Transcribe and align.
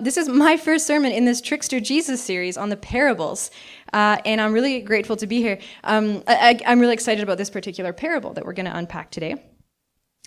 This 0.00 0.16
is 0.16 0.30
my 0.30 0.56
first 0.56 0.86
sermon 0.86 1.12
in 1.12 1.26
this 1.26 1.42
Trickster 1.42 1.78
Jesus 1.78 2.22
series 2.22 2.56
on 2.56 2.70
the 2.70 2.76
parables, 2.76 3.50
uh, 3.92 4.16
and 4.24 4.40
I'm 4.40 4.54
really 4.54 4.80
grateful 4.80 5.14
to 5.16 5.26
be 5.26 5.42
here. 5.42 5.58
Um, 5.84 6.22
I, 6.26 6.58
am 6.64 6.80
really 6.80 6.94
excited 6.94 7.22
about 7.22 7.36
this 7.36 7.50
particular 7.50 7.92
parable 7.92 8.32
that 8.32 8.46
we're 8.46 8.54
going 8.54 8.64
to 8.64 8.74
unpack 8.74 9.10
today. 9.10 9.34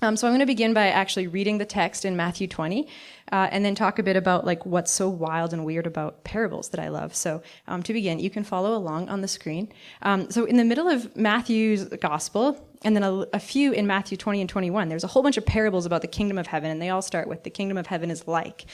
Um, 0.04 0.16
so 0.16 0.28
I'm 0.28 0.31
going 0.31 0.41
to 0.41 0.45
begin 0.45 0.76
by 0.76 0.90
actually 0.90 1.26
reading 1.26 1.58
the 1.58 1.66
text 1.66 2.05
in 2.05 2.16
Matthew 2.16 2.48
20, 2.48 2.88
uh, 3.31 3.48
and 3.52 3.66
then 3.66 3.73
talk 3.73 3.98
a 3.98 4.04
bit 4.04 4.16
about 4.16 4.45
like 4.45 4.64
what's 4.64 4.91
so 4.91 5.09
wild 5.09 5.54
and 5.54 5.66
weird 5.66 5.88
about 5.88 6.23
parables 6.23 6.70
that 6.70 6.80
I 6.80 6.90
love. 6.90 7.16
So 7.16 7.42
um, 7.67 7.81
to 7.81 7.94
begin, 7.94 8.20
you 8.20 8.30
can 8.30 8.44
follow 8.44 8.76
along 8.76 9.09
on 9.09 9.22
the 9.22 9.28
screen. 9.28 9.73
Um, 10.03 10.30
so 10.30 10.45
in 10.45 10.58
the 10.58 10.66
middle 10.66 10.88
of 10.88 11.16
Matthew's 11.16 11.86
gospel, 11.86 12.64
and 12.84 12.96
then 12.96 13.04
a, 13.04 13.26
a, 13.34 13.40
few 13.40 13.72
in 13.72 13.88
Matthew 13.88 14.18
20 14.18 14.42
and 14.42 14.50
21, 14.50 14.90
there's 14.90 15.04
a 15.04 15.08
whole 15.08 15.23
bunch 15.23 15.38
of 15.38 15.46
parables 15.46 15.86
about 15.86 16.02
the 16.02 16.08
kingdom 16.08 16.38
of 16.38 16.48
heaven, 16.48 16.70
and 16.70 16.82
they 16.82 16.90
all 16.90 17.02
start 17.02 17.28
with 17.28 17.44
the 17.44 17.50
kingdom 17.50 17.78
of 17.78 17.88
heaven 17.88 18.12
is 18.12 18.28
like. 18.28 18.66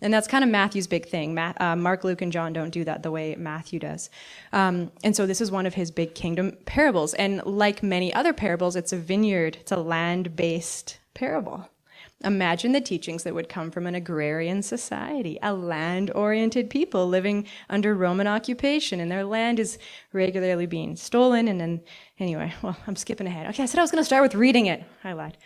And 0.00 0.12
that's 0.12 0.28
kind 0.28 0.44
of 0.44 0.50
Matthew's 0.50 0.86
big 0.86 1.06
thing. 1.06 1.34
Ma- 1.34 1.54
uh, 1.58 1.76
Mark, 1.76 2.04
Luke, 2.04 2.22
and 2.22 2.32
John 2.32 2.52
don't 2.52 2.70
do 2.70 2.84
that 2.84 3.02
the 3.02 3.10
way 3.10 3.34
Matthew 3.36 3.78
does. 3.78 4.10
Um, 4.52 4.92
and 5.04 5.14
so 5.14 5.26
this 5.26 5.40
is 5.40 5.50
one 5.50 5.66
of 5.66 5.74
his 5.74 5.90
big 5.90 6.14
kingdom 6.14 6.56
parables. 6.66 7.14
And 7.14 7.44
like 7.44 7.82
many 7.82 8.12
other 8.14 8.32
parables, 8.32 8.76
it's 8.76 8.92
a 8.92 8.96
vineyard, 8.96 9.56
it's 9.60 9.72
a 9.72 9.76
land 9.76 10.36
based 10.36 10.98
parable. 11.14 11.68
Imagine 12.24 12.72
the 12.72 12.80
teachings 12.80 13.22
that 13.22 13.34
would 13.34 13.48
come 13.48 13.70
from 13.70 13.86
an 13.86 13.94
agrarian 13.94 14.60
society, 14.62 15.38
a 15.40 15.54
land 15.54 16.10
oriented 16.14 16.68
people 16.68 17.06
living 17.06 17.46
under 17.70 17.94
Roman 17.94 18.26
occupation, 18.26 18.98
and 18.98 19.10
their 19.10 19.24
land 19.24 19.60
is 19.60 19.78
regularly 20.12 20.66
being 20.66 20.96
stolen. 20.96 21.46
And 21.46 21.60
then, 21.60 21.80
anyway, 22.18 22.52
well, 22.62 22.76
I'm 22.88 22.96
skipping 22.96 23.28
ahead. 23.28 23.46
Okay, 23.50 23.62
I 23.62 23.66
said 23.66 23.78
I 23.78 23.82
was 23.82 23.92
going 23.92 24.00
to 24.00 24.06
start 24.06 24.22
with 24.22 24.34
reading 24.34 24.66
it. 24.66 24.82
I 25.04 25.12
lied. 25.12 25.38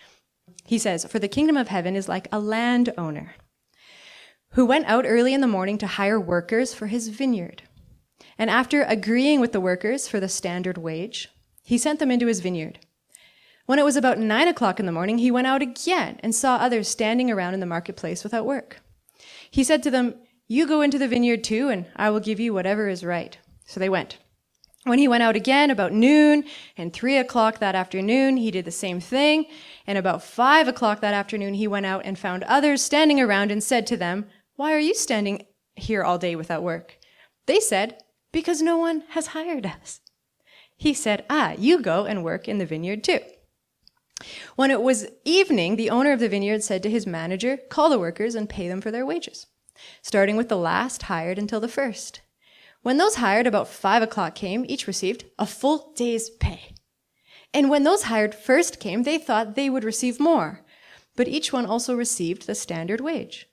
He 0.64 0.78
says, 0.78 1.04
For 1.04 1.18
the 1.18 1.28
kingdom 1.28 1.58
of 1.58 1.68
heaven 1.68 1.94
is 1.94 2.08
like 2.08 2.26
a 2.32 2.40
landowner 2.40 3.34
who 4.52 4.64
went 4.64 4.86
out 4.86 5.04
early 5.06 5.34
in 5.34 5.40
the 5.42 5.46
morning 5.46 5.76
to 5.78 5.86
hire 5.86 6.20
workers 6.20 6.72
for 6.72 6.86
his 6.86 7.08
vineyard. 7.08 7.62
And 8.38 8.48
after 8.48 8.82
agreeing 8.82 9.40
with 9.40 9.52
the 9.52 9.60
workers 9.60 10.08
for 10.08 10.20
the 10.20 10.28
standard 10.28 10.78
wage, 10.78 11.28
he 11.62 11.76
sent 11.76 11.98
them 11.98 12.10
into 12.10 12.26
his 12.26 12.40
vineyard. 12.40 12.78
When 13.72 13.78
it 13.78 13.86
was 13.86 13.96
about 13.96 14.18
nine 14.18 14.48
o'clock 14.48 14.80
in 14.80 14.84
the 14.84 14.92
morning, 14.92 15.16
he 15.16 15.30
went 15.30 15.46
out 15.46 15.62
again 15.62 16.20
and 16.22 16.34
saw 16.34 16.56
others 16.56 16.88
standing 16.88 17.30
around 17.30 17.54
in 17.54 17.60
the 17.60 17.64
marketplace 17.64 18.22
without 18.22 18.44
work. 18.44 18.82
He 19.50 19.64
said 19.64 19.82
to 19.82 19.90
them, 19.90 20.16
You 20.46 20.66
go 20.66 20.82
into 20.82 20.98
the 20.98 21.08
vineyard 21.08 21.42
too, 21.42 21.70
and 21.70 21.86
I 21.96 22.10
will 22.10 22.20
give 22.20 22.38
you 22.38 22.52
whatever 22.52 22.86
is 22.86 23.02
right. 23.02 23.38
So 23.64 23.80
they 23.80 23.88
went. 23.88 24.18
When 24.84 24.98
he 24.98 25.08
went 25.08 25.22
out 25.22 25.36
again 25.36 25.70
about 25.70 25.94
noon 25.94 26.44
and 26.76 26.92
three 26.92 27.16
o'clock 27.16 27.60
that 27.60 27.74
afternoon, 27.74 28.36
he 28.36 28.50
did 28.50 28.66
the 28.66 28.70
same 28.70 29.00
thing. 29.00 29.46
And 29.86 29.96
about 29.96 30.22
five 30.22 30.68
o'clock 30.68 31.00
that 31.00 31.14
afternoon, 31.14 31.54
he 31.54 31.66
went 31.66 31.86
out 31.86 32.02
and 32.04 32.18
found 32.18 32.44
others 32.44 32.82
standing 32.82 33.22
around 33.22 33.50
and 33.50 33.64
said 33.64 33.86
to 33.86 33.96
them, 33.96 34.26
why 34.56 34.74
are 34.74 34.80
you 34.80 34.94
standing 34.94 35.46
here 35.76 36.02
all 36.02 36.18
day 36.18 36.36
without 36.36 36.62
work? 36.62 36.98
They 37.46 37.58
said, 37.58 38.02
Because 38.32 38.60
no 38.60 38.76
one 38.76 39.04
has 39.12 39.28
hired 39.28 39.64
us. 39.64 40.02
He 40.76 40.92
said, 40.92 41.24
Ah, 41.30 41.54
you 41.56 41.80
go 41.80 42.04
and 42.04 42.22
work 42.22 42.48
in 42.48 42.58
the 42.58 42.66
vineyard 42.66 43.02
too. 43.02 43.20
When 44.56 44.70
it 44.70 44.82
was 44.82 45.06
evening, 45.24 45.76
the 45.76 45.90
owner 45.90 46.12
of 46.12 46.20
the 46.20 46.28
vineyard 46.28 46.62
said 46.62 46.82
to 46.82 46.90
his 46.90 47.06
manager, 47.06 47.56
Call 47.56 47.90
the 47.90 47.98
workers 47.98 48.34
and 48.34 48.48
pay 48.48 48.68
them 48.68 48.80
for 48.80 48.90
their 48.90 49.06
wages, 49.06 49.46
starting 50.02 50.36
with 50.36 50.48
the 50.48 50.56
last 50.56 51.04
hired 51.04 51.38
until 51.38 51.60
the 51.60 51.68
first. 51.68 52.20
When 52.82 52.96
those 52.96 53.16
hired 53.16 53.46
about 53.46 53.68
five 53.68 54.02
o'clock 54.02 54.34
came, 54.34 54.64
each 54.66 54.86
received 54.86 55.24
a 55.38 55.46
full 55.46 55.92
day's 55.94 56.30
pay. 56.30 56.74
And 57.54 57.70
when 57.70 57.84
those 57.84 58.04
hired 58.04 58.34
first 58.34 58.80
came, 58.80 59.02
they 59.02 59.18
thought 59.18 59.54
they 59.54 59.70
would 59.70 59.84
receive 59.84 60.18
more, 60.18 60.64
but 61.16 61.28
each 61.28 61.52
one 61.52 61.66
also 61.66 61.94
received 61.94 62.46
the 62.46 62.54
standard 62.54 63.00
wage. 63.00 63.46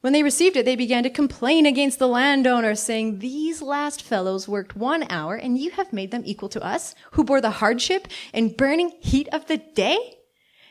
When 0.00 0.12
they 0.12 0.22
received 0.22 0.56
it, 0.56 0.64
they 0.64 0.76
began 0.76 1.02
to 1.02 1.10
complain 1.10 1.66
against 1.66 1.98
the 1.98 2.08
landowner, 2.08 2.74
saying, 2.74 3.18
These 3.18 3.62
last 3.62 4.02
fellows 4.02 4.46
worked 4.46 4.76
one 4.76 5.10
hour, 5.10 5.34
and 5.34 5.58
you 5.58 5.70
have 5.72 5.92
made 5.92 6.10
them 6.10 6.22
equal 6.24 6.48
to 6.50 6.64
us, 6.64 6.94
who 7.12 7.24
bore 7.24 7.40
the 7.40 7.50
hardship 7.50 8.08
and 8.32 8.56
burning 8.56 8.92
heat 9.00 9.28
of 9.32 9.46
the 9.46 9.56
day? 9.56 10.18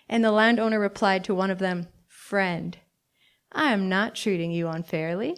And 0.08 0.24
the 0.24 0.32
landowner 0.32 0.80
replied 0.80 1.24
to 1.26 1.36
one 1.36 1.52
of 1.52 1.60
them, 1.60 1.88
Friend, 2.08 2.78
I 3.52 3.72
am 3.72 3.90
not 3.90 4.16
treating 4.16 4.52
you 4.52 4.68
unfairly. 4.68 5.38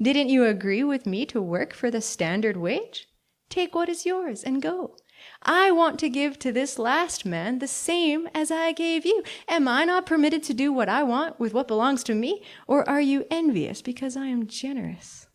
Didn't 0.00 0.28
you 0.28 0.44
agree 0.44 0.84
with 0.84 1.06
me 1.06 1.26
to 1.26 1.42
work 1.42 1.74
for 1.74 1.90
the 1.90 2.00
standard 2.00 2.56
wage? 2.56 3.08
Take 3.48 3.74
what 3.74 3.88
is 3.88 4.06
yours 4.06 4.42
and 4.42 4.62
go. 4.62 4.96
I 5.42 5.70
want 5.70 5.98
to 6.00 6.08
give 6.08 6.38
to 6.38 6.52
this 6.52 6.78
last 6.78 7.24
man 7.26 7.58
the 7.58 7.68
same 7.68 8.28
as 8.34 8.50
I 8.50 8.72
gave 8.72 9.04
you. 9.04 9.22
Am 9.48 9.68
I 9.68 9.84
not 9.84 10.06
permitted 10.06 10.42
to 10.44 10.54
do 10.54 10.72
what 10.72 10.88
I 10.88 11.02
want 11.02 11.38
with 11.38 11.52
what 11.52 11.68
belongs 11.68 12.02
to 12.04 12.14
me? 12.14 12.42
Or 12.66 12.88
are 12.88 13.00
you 13.00 13.26
envious 13.30 13.82
because 13.82 14.16
I 14.16 14.26
am 14.26 14.46
generous? 14.46 15.26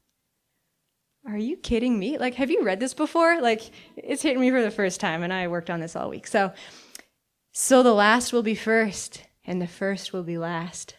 Are 1.28 1.38
you 1.38 1.58
kidding 1.58 2.00
me? 2.00 2.18
Like, 2.18 2.36
have 2.36 2.50
you 2.50 2.64
read 2.64 2.80
this 2.80 2.94
before? 2.94 3.42
Like, 3.42 3.70
it's 3.98 4.22
hitting 4.22 4.42
me 4.42 4.50
for 4.50 4.62
the 4.62 4.72
first 4.72 5.00
time, 5.00 5.22
and 5.22 5.34
I 5.34 5.48
worked 5.48 5.70
on 5.70 5.80
this 5.80 5.96
all 5.96 6.10
week. 6.10 6.26
So, 6.26 6.54
so 7.52 7.84
the 7.84 7.94
last 7.94 8.34
will 8.34 8.42
be 8.42 8.56
first, 8.56 9.24
and 9.46 9.62
the 9.62 9.68
first 9.68 10.14
will 10.14 10.24
be 10.24 10.38
last. 10.38 10.96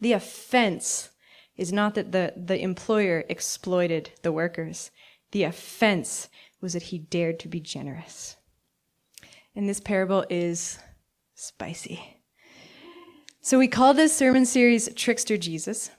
The 0.00 0.14
offense 0.14 1.10
is 1.56 1.72
not 1.72 1.94
that 1.94 2.12
the, 2.12 2.32
the 2.36 2.60
employer 2.60 3.24
exploited 3.28 4.10
the 4.22 4.32
workers. 4.32 4.90
The 5.32 5.44
offense 5.44 6.28
was 6.62 6.72
that 6.72 6.84
he 6.84 6.98
dared 6.98 7.38
to 7.40 7.48
be 7.48 7.60
generous. 7.60 8.36
And 9.54 9.68
this 9.68 9.80
parable 9.80 10.24
is 10.30 10.78
spicy. 11.34 12.18
So 13.40 13.58
we 13.58 13.68
call 13.68 13.92
this 13.92 14.16
sermon 14.16 14.46
series 14.46 14.88
Trickster 14.94 15.36
Jesus. 15.36 15.90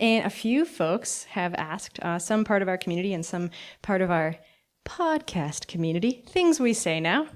And 0.00 0.26
a 0.26 0.30
few 0.30 0.64
folks 0.64 1.24
have 1.24 1.54
asked, 1.54 2.00
uh, 2.00 2.18
some 2.18 2.44
part 2.44 2.62
of 2.62 2.68
our 2.68 2.76
community 2.76 3.14
and 3.14 3.24
some 3.24 3.50
part 3.80 4.02
of 4.02 4.10
our 4.10 4.36
podcast 4.84 5.68
community, 5.68 6.24
things 6.28 6.58
we 6.58 6.74
say 6.74 6.98
now, 6.98 7.28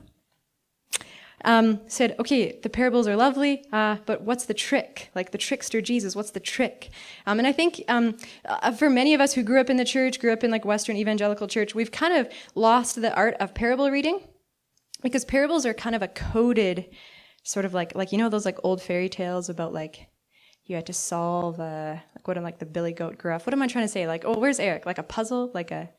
um, 1.44 1.80
said, 1.86 2.16
okay, 2.18 2.58
the 2.62 2.68
parables 2.68 3.06
are 3.06 3.16
lovely, 3.16 3.64
uh, 3.72 3.96
but 4.06 4.22
what's 4.22 4.46
the 4.46 4.54
trick? 4.54 5.10
Like 5.14 5.30
the 5.30 5.38
trickster 5.38 5.80
Jesus, 5.80 6.16
what's 6.16 6.32
the 6.32 6.40
trick? 6.40 6.90
Um, 7.26 7.38
and 7.38 7.46
I 7.46 7.52
think 7.52 7.82
um, 7.88 8.16
uh, 8.44 8.72
for 8.72 8.90
many 8.90 9.14
of 9.14 9.20
us 9.20 9.34
who 9.34 9.42
grew 9.42 9.60
up 9.60 9.70
in 9.70 9.76
the 9.76 9.84
church, 9.84 10.20
grew 10.20 10.32
up 10.32 10.42
in 10.42 10.50
like 10.50 10.64
Western 10.64 10.96
evangelical 10.96 11.46
church, 11.46 11.74
we've 11.74 11.92
kind 11.92 12.14
of 12.14 12.28
lost 12.54 13.00
the 13.00 13.14
art 13.14 13.34
of 13.40 13.54
parable 13.54 13.90
reading 13.90 14.20
because 15.02 15.24
parables 15.24 15.64
are 15.64 15.74
kind 15.74 15.94
of 15.94 16.02
a 16.02 16.08
coded 16.08 16.86
sort 17.44 17.64
of 17.64 17.72
like, 17.72 17.94
like 17.94 18.12
you 18.12 18.18
know 18.18 18.28
those 18.28 18.44
like 18.44 18.58
old 18.64 18.82
fairy 18.82 19.08
tales 19.08 19.48
about 19.48 19.72
like 19.72 20.08
you 20.64 20.76
had 20.76 20.86
to 20.86 20.92
solve 20.92 21.58
a, 21.60 22.02
like 22.14 22.28
what 22.28 22.36
am 22.36 22.42
like 22.42 22.58
the 22.58 22.66
Billy 22.66 22.92
Goat 22.92 23.16
Gruff? 23.16 23.46
What 23.46 23.54
am 23.54 23.62
I 23.62 23.68
trying 23.68 23.84
to 23.84 23.92
say? 23.92 24.06
Like, 24.06 24.24
oh, 24.26 24.38
where's 24.38 24.60
Eric? 24.60 24.84
Like 24.84 24.98
a 24.98 25.02
puzzle, 25.02 25.50
like 25.54 25.70
a 25.70 25.90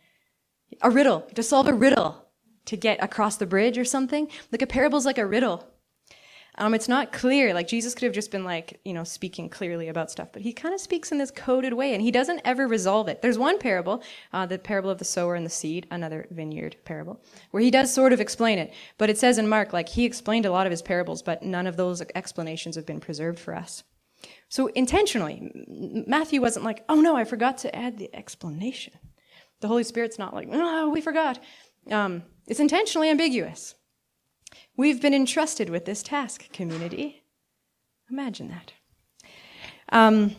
a 0.81 0.89
riddle 0.89 1.21
to 1.33 1.41
solve 1.41 1.67
a 1.67 1.73
riddle 1.73 2.28
to 2.69 2.77
get 2.77 3.03
across 3.03 3.37
the 3.37 3.47
bridge 3.47 3.77
or 3.77 3.85
something. 3.85 4.27
Like 4.51 4.61
a 4.61 4.67
parable's 4.67 5.05
like 5.05 5.17
a 5.17 5.25
riddle. 5.25 5.67
Um, 6.55 6.73
it's 6.73 6.87
not 6.87 7.11
clear. 7.11 7.53
Like 7.53 7.67
Jesus 7.67 7.95
could 7.95 8.03
have 8.03 8.13
just 8.13 8.31
been 8.31 8.43
like, 8.43 8.79
you 8.85 8.93
know, 8.93 9.03
speaking 9.03 9.49
clearly 9.49 9.87
about 9.87 10.11
stuff, 10.11 10.29
but 10.31 10.41
he 10.41 10.53
kind 10.53 10.75
of 10.75 10.81
speaks 10.81 11.11
in 11.11 11.17
this 11.17 11.31
coded 11.31 11.73
way, 11.73 11.93
and 11.93 12.01
he 12.01 12.11
doesn't 12.11 12.41
ever 12.43 12.67
resolve 12.67 13.07
it. 13.07 13.21
There's 13.21 13.39
one 13.39 13.57
parable, 13.57 14.03
uh, 14.33 14.45
the 14.45 14.59
parable 14.59 14.89
of 14.89 14.99
the 14.99 15.05
sower 15.05 15.35
and 15.35 15.45
the 15.45 15.49
seed, 15.49 15.87
another 15.89 16.27
vineyard 16.29 16.75
parable, 16.85 17.23
where 17.51 17.63
he 17.63 17.71
does 17.71 17.93
sort 17.93 18.13
of 18.13 18.19
explain 18.19 18.59
it. 18.59 18.73
But 18.97 19.09
it 19.09 19.17
says 19.17 19.37
in 19.37 19.47
Mark, 19.47 19.73
like 19.73 19.89
he 19.89 20.05
explained 20.05 20.45
a 20.45 20.51
lot 20.51 20.67
of 20.67 20.71
his 20.71 20.81
parables, 20.81 21.21
but 21.23 21.41
none 21.41 21.65
of 21.65 21.77
those 21.77 22.03
explanations 22.13 22.75
have 22.75 22.85
been 22.85 22.99
preserved 22.99 23.39
for 23.39 23.55
us. 23.55 23.83
So 24.49 24.67
intentionally, 24.67 25.49
Matthew 26.07 26.41
wasn't 26.41 26.65
like, 26.65 26.83
oh 26.89 26.99
no, 27.01 27.15
I 27.15 27.23
forgot 27.23 27.57
to 27.59 27.73
add 27.75 27.97
the 27.97 28.13
explanation. 28.13 28.93
The 29.61 29.69
Holy 29.69 29.83
Spirit's 29.83 30.19
not 30.19 30.33
like, 30.33 30.49
oh, 30.51 30.89
we 30.89 31.01
forgot. 31.01 31.39
Um, 31.91 32.23
it's 32.47 32.59
intentionally 32.59 33.09
ambiguous. 33.09 33.75
We've 34.77 35.01
been 35.01 35.13
entrusted 35.13 35.69
with 35.69 35.85
this 35.85 36.01
task, 36.01 36.51
community. 36.53 37.23
Imagine 38.09 38.49
that. 38.49 38.73
Um, 39.91 40.35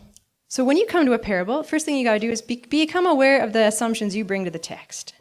so 0.47 0.63
when 0.63 0.77
you 0.77 0.85
come 0.85 1.05
to 1.05 1.13
a 1.13 1.19
parable, 1.19 1.63
first 1.63 1.85
thing 1.85 1.95
you 1.95 2.03
got 2.03 2.13
to 2.13 2.19
do 2.19 2.31
is 2.31 2.41
be, 2.41 2.57
become 2.69 3.05
aware 3.05 3.41
of 3.43 3.53
the 3.53 3.67
assumptions 3.67 4.15
you 4.15 4.25
bring 4.25 4.45
to 4.45 4.51
the 4.51 4.59
text. 4.59 5.13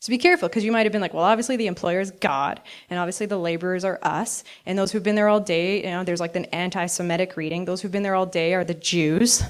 So 0.00 0.10
be 0.10 0.18
careful 0.18 0.48
because 0.48 0.64
you 0.64 0.72
might 0.72 0.84
have 0.84 0.92
been 0.92 1.00
like, 1.00 1.14
well, 1.14 1.22
obviously 1.22 1.56
the 1.56 1.68
employer 1.68 2.00
is 2.00 2.10
God, 2.10 2.60
and 2.90 2.98
obviously 2.98 3.26
the 3.26 3.38
laborers 3.38 3.84
are 3.84 3.98
us, 4.02 4.42
and 4.66 4.76
those 4.78 4.90
who've 4.90 5.02
been 5.02 5.14
there 5.14 5.28
all 5.28 5.38
day, 5.38 5.84
you 5.84 5.90
know, 5.90 6.02
there's 6.02 6.20
like 6.20 6.34
an 6.34 6.46
anti-Semitic 6.46 7.36
reading. 7.36 7.64
Those 7.66 7.80
who've 7.80 7.92
been 7.92 8.02
there 8.02 8.14
all 8.14 8.26
day 8.26 8.54
are 8.54 8.64
the 8.64 8.74
Jews, 8.74 9.44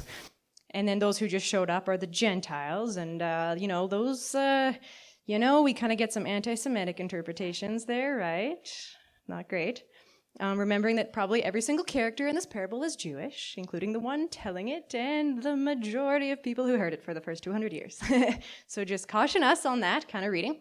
And 0.75 0.89
then 0.89 0.99
those 0.99 1.19
who 1.19 1.29
just 1.29 1.47
showed 1.47 1.71
up 1.71 1.89
are 1.89 1.97
the 1.97 2.07
Gentiles. 2.07 2.97
And, 2.97 3.21
uh, 3.21 3.55
you 3.59 3.69
know, 3.69 3.87
those, 3.87 4.35
uh, 4.35 4.73
you 5.27 5.39
know, 5.39 5.63
we 5.63 5.73
kind 5.73 5.93
of 5.93 5.99
get 5.99 6.13
some 6.13 6.27
anti 6.27 6.55
Semitic 6.55 7.01
interpretations 7.01 7.85
there, 7.85 8.17
right? 8.17 8.69
Not 9.29 9.49
great. 9.49 9.83
Um, 10.41 10.59
remembering 10.59 10.97
that 10.97 11.13
probably 11.13 11.45
every 11.45 11.61
single 11.61 11.85
character 11.85 12.27
in 12.27 12.35
this 12.35 12.47
parable 12.47 12.83
is 12.83 12.97
Jewish, 12.97 13.55
including 13.59 13.93
the 13.93 14.01
one 14.01 14.29
telling 14.29 14.69
it 14.69 14.95
and 14.95 15.43
the 15.43 15.55
majority 15.55 16.31
of 16.31 16.43
people 16.43 16.67
who 16.67 16.79
heard 16.79 16.95
it 16.95 17.05
for 17.05 17.13
the 17.13 17.21
first 17.21 17.45
200 17.45 17.71
years. 17.71 18.01
so 18.67 18.83
just 18.83 19.09
caution 19.09 19.43
us 19.43 19.67
on 19.67 19.81
that 19.81 20.09
kind 20.09 20.25
of 20.25 20.33
reading. 20.33 20.61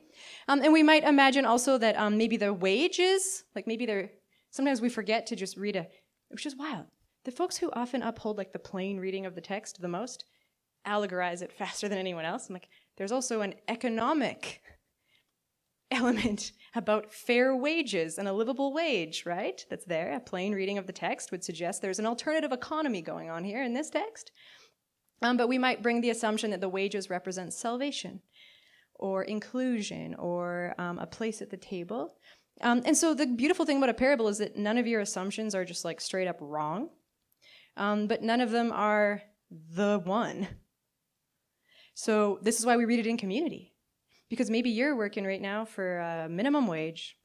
Um, 0.50 0.62
and 0.62 0.74
we 0.74 0.84
might 0.84 1.06
imagine 1.06 1.46
also 1.46 1.78
that 1.78 1.98
um, 1.98 2.18
maybe 2.18 2.36
the 2.36 2.54
wages, 2.54 3.46
like 3.56 3.66
maybe 3.66 3.86
they're, 3.86 4.12
sometimes 4.50 4.82
we 4.82 4.90
forget 4.90 5.26
to 5.28 5.38
just 5.38 5.56
read 5.56 5.78
a, 5.78 5.88
which 6.28 6.46
is 6.46 6.56
wild. 6.56 6.88
The 7.24 7.32
folks 7.32 7.58
who 7.58 7.72
often 7.72 8.02
uphold 8.02 8.38
like 8.38 8.52
the 8.52 8.60
plain 8.60 9.00
reading 9.00 9.26
of 9.26 9.36
the 9.36 9.42
text 9.42 9.80
the 9.82 9.88
most 9.88 10.26
allegorize 10.86 11.42
it 11.42 11.54
faster 11.58 11.88
than 11.88 11.98
anyone 11.98 12.26
else. 12.26 12.50
I'm 12.50 12.54
like, 12.54 12.68
there's 13.02 13.12
also 13.12 13.42
an 13.42 13.56
economic 13.68 14.62
element 15.92 16.52
about 16.76 17.12
fair 17.12 17.56
wages 17.56 18.20
and 18.20 18.28
a 18.28 18.32
livable 18.32 18.74
wage, 18.74 19.24
right? 19.26 19.66
That's 19.72 19.86
there. 19.86 20.14
A 20.14 20.20
plain 20.20 20.54
reading 20.54 20.78
of 20.78 20.86
the 20.86 20.94
text 20.94 21.32
would 21.32 21.44
suggest 21.44 21.82
there's 21.82 21.98
an 21.98 22.06
alternative 22.06 22.52
economy 22.52 23.02
going 23.02 23.32
on 23.32 23.44
here 23.44 23.64
in 23.64 23.74
this 23.74 23.90
text. 23.90 24.30
Um, 25.24 25.36
but 25.36 25.50
we 25.50 25.58
might 25.58 25.82
bring 25.82 26.02
the 26.02 26.12
assumption 26.12 26.52
that 26.52 26.62
the 26.62 26.70
wages 26.70 27.10
represent 27.10 27.54
salvation 27.54 28.22
or 28.94 29.24
inclusion 29.24 30.14
or 30.20 30.76
um, 30.78 31.00
a 31.00 31.08
place 31.08 31.42
at 31.42 31.50
the 31.50 31.58
table. 31.58 32.18
Um, 32.62 32.84
and 32.86 32.96
so 32.96 33.16
the 33.16 33.26
beautiful 33.26 33.66
thing 33.66 33.78
about 33.78 33.90
a 33.90 33.96
parable 33.96 34.28
is 34.28 34.38
that 34.38 34.58
none 34.58 34.78
of 34.78 34.86
your 34.86 35.02
assumptions 35.02 35.56
are 35.56 35.66
just 35.66 35.84
like 35.84 36.02
straight 36.02 36.28
up 36.28 36.38
wrong, 36.40 36.90
um, 37.78 38.06
but 38.06 38.22
none 38.22 38.42
of 38.42 38.52
them 38.52 38.72
are 38.72 39.24
the 39.50 40.00
one. 40.06 40.48
So 42.02 42.40
this 42.42 42.58
is 42.58 42.66
why 42.66 42.78
we 42.78 42.86
read 42.86 42.98
it 42.98 43.06
in 43.06 43.16
community 43.16 43.76
because 44.28 44.50
maybe 44.50 44.72
you're 44.72 44.96
working 44.96 45.24
right 45.24 45.40
now 45.40 45.66
for 45.66 46.00
a 46.00 46.28
minimum 46.28 46.66
wage. 46.66 47.16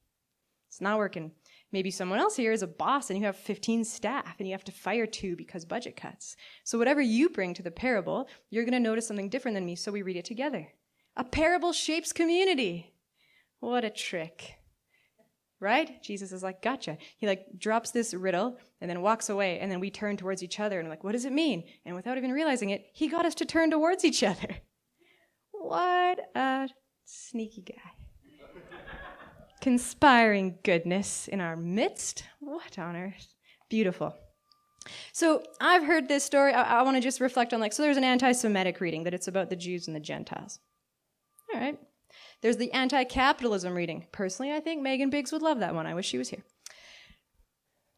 It's 0.68 0.82
not 0.82 0.98
working. 0.98 1.32
Maybe 1.72 1.90
someone 1.90 2.18
else 2.18 2.36
here 2.36 2.52
is 2.52 2.60
a 2.60 2.66
boss 2.66 3.08
and 3.08 3.18
you 3.18 3.24
have 3.24 3.36
15 3.36 3.86
staff 3.86 4.34
and 4.38 4.46
you 4.46 4.52
have 4.52 4.64
to 4.64 4.72
fire 4.72 5.06
two 5.06 5.34
because 5.34 5.64
budget 5.64 5.96
cuts. 5.96 6.36
So, 6.62 6.76
whatever 6.76 7.00
you 7.00 7.30
bring 7.30 7.54
to 7.54 7.62
the 7.62 7.70
parable, 7.70 8.28
you're 8.50 8.64
going 8.64 8.74
to 8.74 8.78
notice 8.78 9.08
something 9.08 9.30
different 9.30 9.54
than 9.54 9.64
me, 9.64 9.76
so 9.76 9.90
we 9.90 10.02
read 10.02 10.18
it 10.18 10.26
together. 10.26 10.68
A 11.16 11.24
parable 11.24 11.72
shapes 11.72 12.12
community. 12.12 12.92
What 13.60 13.82
a 13.82 13.88
trick. 13.88 14.56
Right? 15.58 16.02
Jesus 16.02 16.32
is 16.32 16.42
like, 16.42 16.60
gotcha. 16.60 16.98
He 17.16 17.26
like 17.26 17.46
drops 17.56 17.92
this 17.92 18.12
riddle 18.12 18.58
and 18.82 18.90
then 18.90 19.00
walks 19.00 19.30
away, 19.30 19.58
and 19.58 19.72
then 19.72 19.80
we 19.80 19.90
turn 19.90 20.18
towards 20.18 20.42
each 20.42 20.60
other 20.60 20.78
and 20.78 20.86
we're 20.86 20.92
like, 20.92 21.02
what 21.02 21.12
does 21.12 21.24
it 21.24 21.32
mean? 21.32 21.64
And 21.86 21.96
without 21.96 22.18
even 22.18 22.32
realizing 22.32 22.68
it, 22.68 22.84
he 22.92 23.08
got 23.08 23.24
us 23.24 23.34
to 23.36 23.46
turn 23.46 23.70
towards 23.70 24.04
each 24.04 24.22
other. 24.22 24.58
What 25.66 26.20
a 26.36 26.68
Sneaky 27.04 27.62
guy. 27.62 28.60
Conspiring 29.60 30.58
goodness 30.62 31.26
in 31.26 31.40
our 31.40 31.56
midst. 31.56 32.24
What 32.38 32.78
on 32.78 32.94
earth? 32.94 33.34
Beautiful. 33.68 34.14
So 35.12 35.42
I've 35.60 35.82
heard 35.82 36.06
this 36.06 36.22
story. 36.22 36.52
I, 36.52 36.78
I 36.78 36.82
want 36.82 36.96
to 36.96 37.00
just 37.00 37.20
reflect 37.20 37.52
on 37.52 37.58
like, 37.58 37.72
so 37.72 37.82
there's 37.82 37.96
an 37.96 38.04
anti 38.04 38.30
Semitic 38.30 38.80
reading 38.80 39.02
that 39.04 39.14
it's 39.14 39.26
about 39.26 39.50
the 39.50 39.56
Jews 39.56 39.88
and 39.88 39.96
the 39.96 40.00
Gentiles. 40.00 40.60
All 41.52 41.60
right. 41.60 41.78
There's 42.42 42.58
the 42.58 42.70
anti 42.70 43.02
capitalism 43.02 43.74
reading. 43.74 44.06
Personally, 44.12 44.52
I 44.52 44.60
think 44.60 44.82
Megan 44.82 45.10
Biggs 45.10 45.32
would 45.32 45.42
love 45.42 45.58
that 45.58 45.74
one. 45.74 45.86
I 45.86 45.94
wish 45.94 46.06
she 46.06 46.18
was 46.18 46.28
here. 46.28 46.44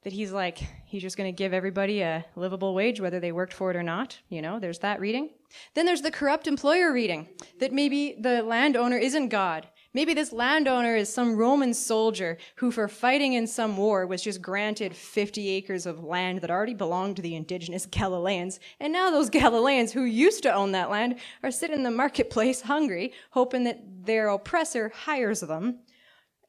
That 0.05 0.12
he's 0.12 0.33
like, 0.33 0.59
he's 0.87 1.03
just 1.03 1.17
going 1.17 1.33
to 1.33 1.37
give 1.37 1.53
everybody 1.53 2.03
a 2.03 2.25
livable 2.37 2.75
wage, 2.75 3.00
whether 3.00 3.21
they 3.21 3.33
worked 3.33 3.53
for 3.53 3.71
it 3.71 3.77
or 3.77 3.83
not. 3.83 4.19
You 4.29 4.43
know, 4.43 4.59
there's 4.59 4.79
that 4.81 5.00
reading. 5.00 5.31
Then 5.75 5.87
there's 5.87 6.03
the 6.03 6.11
corrupt 6.11 6.47
employer 6.47 6.93
reading 6.93 7.29
that 7.59 7.73
maybe 7.73 8.17
the 8.19 8.43
landowner 8.43 8.97
isn't 8.97 9.29
God. 9.29 9.69
Maybe 9.95 10.12
this 10.12 10.33
landowner 10.33 10.97
is 10.97 11.12
some 11.12 11.37
Roman 11.37 11.73
soldier 11.73 12.37
who, 12.56 12.71
for 12.71 12.89
fighting 12.89 13.33
in 13.33 13.47
some 13.47 13.77
war, 13.77 14.06
was 14.06 14.23
just 14.23 14.43
granted 14.43 14.95
50 14.95 15.49
acres 15.49 15.87
of 15.87 16.05
land 16.05 16.43
that 16.43 16.50
already 16.50 16.75
belonged 16.75 17.17
to 17.17 17.23
the 17.23 17.35
indigenous 17.35 17.87
Galileans. 17.87 18.61
And 18.81 18.93
now 18.93 19.11
those 19.11 19.31
Galileans 19.31 19.93
who 19.93 20.05
used 20.05 20.43
to 20.43 20.53
own 20.53 20.73
that 20.73 20.91
land 20.91 21.17
are 21.43 21.50
sitting 21.50 21.77
in 21.77 21.83
the 21.85 21.91
marketplace 21.91 22.61
hungry, 22.61 23.12
hoping 23.31 23.65
that 23.65 23.81
their 24.05 24.29
oppressor 24.29 24.91
hires 24.95 25.41
them. 25.41 25.81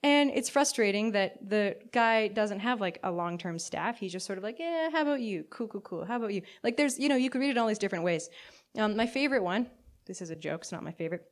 And 0.02 0.32
it's 0.34 0.48
frustrating 0.48 1.12
that 1.12 1.50
the 1.50 1.76
guy 1.92 2.30
doesn't 2.30 2.60
have 2.60 2.80
like 2.80 3.00
a 3.04 3.12
long 3.12 3.38
term 3.38 3.60
staff. 3.60 4.00
He's 4.00 4.14
just 4.14 4.26
sort 4.26 4.38
of 4.38 4.44
like, 4.44 4.58
yeah, 4.58 4.90
how 4.92 5.02
about 5.02 5.20
you? 5.20 5.44
Cool, 5.50 5.68
cool, 5.68 5.82
cool. 5.82 6.06
How 6.06 6.16
about 6.16 6.34
you? 6.34 6.42
Like, 6.64 6.78
there's, 6.78 6.98
you 6.98 7.10
know, 7.10 7.18
you 7.18 7.30
could 7.30 7.42
read 7.42 7.52
it 7.52 7.58
all 7.58 7.68
these 7.68 7.80
different 7.80 8.06
ways. 8.06 8.30
Um, 8.78 8.96
my 8.96 9.08
favorite 9.08 9.44
one, 9.44 9.68
this 10.06 10.22
is 10.22 10.30
a 10.30 10.36
joke, 10.36 10.62
it's 10.62 10.72
not 10.72 10.84
my 10.84 10.92
favorite, 10.92 11.26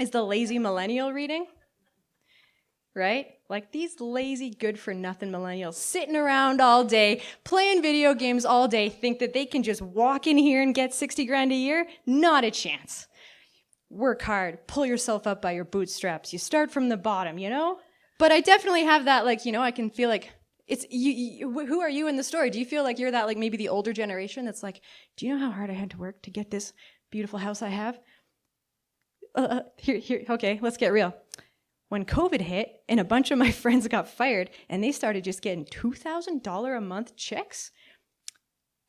is 0.00 0.10
the 0.10 0.22
lazy 0.22 0.58
millennial 0.58 1.12
reading. 1.12 1.46
Right? 2.94 3.26
Like 3.48 3.70
these 3.70 4.00
lazy, 4.00 4.50
good 4.50 4.80
for 4.80 4.92
nothing 4.92 5.30
millennials 5.30 5.74
sitting 5.74 6.16
around 6.16 6.60
all 6.60 6.82
day, 6.82 7.22
playing 7.44 7.82
video 7.82 8.14
games 8.14 8.44
all 8.44 8.66
day, 8.66 8.88
think 8.88 9.20
that 9.20 9.32
they 9.32 9.46
can 9.46 9.62
just 9.62 9.80
walk 9.80 10.26
in 10.26 10.36
here 10.36 10.60
and 10.60 10.74
get 10.74 10.92
60 10.92 11.24
grand 11.26 11.52
a 11.52 11.54
year? 11.54 11.86
Not 12.06 12.42
a 12.42 12.50
chance. 12.50 13.06
Work 13.88 14.22
hard, 14.22 14.66
pull 14.66 14.84
yourself 14.84 15.28
up 15.28 15.40
by 15.40 15.52
your 15.52 15.64
bootstraps. 15.64 16.32
You 16.32 16.40
start 16.40 16.72
from 16.72 16.88
the 16.88 16.96
bottom, 16.96 17.38
you 17.38 17.48
know? 17.48 17.78
But 18.18 18.32
I 18.32 18.40
definitely 18.40 18.84
have 18.84 19.04
that, 19.04 19.24
like, 19.24 19.44
you 19.46 19.52
know, 19.52 19.62
I 19.62 19.70
can 19.70 19.90
feel 19.90 20.08
like 20.08 20.32
it's 20.68 20.84
you, 20.90 21.12
you, 21.12 21.66
who 21.66 21.80
are 21.80 21.88
you 21.88 22.08
in 22.08 22.16
the 22.16 22.22
story? 22.22 22.50
Do 22.50 22.58
you 22.58 22.66
feel 22.66 22.84
like 22.84 22.98
you're 22.98 23.10
that 23.10 23.26
like 23.26 23.38
maybe 23.38 23.56
the 23.56 23.70
older 23.70 23.92
generation 23.92 24.44
that's 24.44 24.62
like 24.62 24.82
do 25.16 25.26
you 25.26 25.34
know 25.34 25.46
how 25.46 25.50
hard 25.50 25.70
i 25.70 25.72
had 25.72 25.90
to 25.90 25.98
work 25.98 26.22
to 26.22 26.30
get 26.30 26.50
this 26.50 26.74
beautiful 27.10 27.38
house 27.38 27.62
i 27.62 27.68
have? 27.68 27.98
Uh, 29.34 29.40
uh 29.40 29.60
here 29.78 29.98
here 29.98 30.24
okay 30.28 30.58
let's 30.62 30.76
get 30.76 30.92
real. 30.92 31.14
When 31.88 32.04
covid 32.04 32.42
hit 32.42 32.82
and 32.88 33.00
a 33.00 33.04
bunch 33.04 33.30
of 33.30 33.38
my 33.38 33.50
friends 33.62 33.88
got 33.88 34.08
fired 34.08 34.50
and 34.68 34.84
they 34.84 34.92
started 34.92 35.24
just 35.24 35.40
getting 35.40 35.64
$2000 35.64 36.76
a 36.76 36.80
month 36.82 37.16
checks 37.16 37.70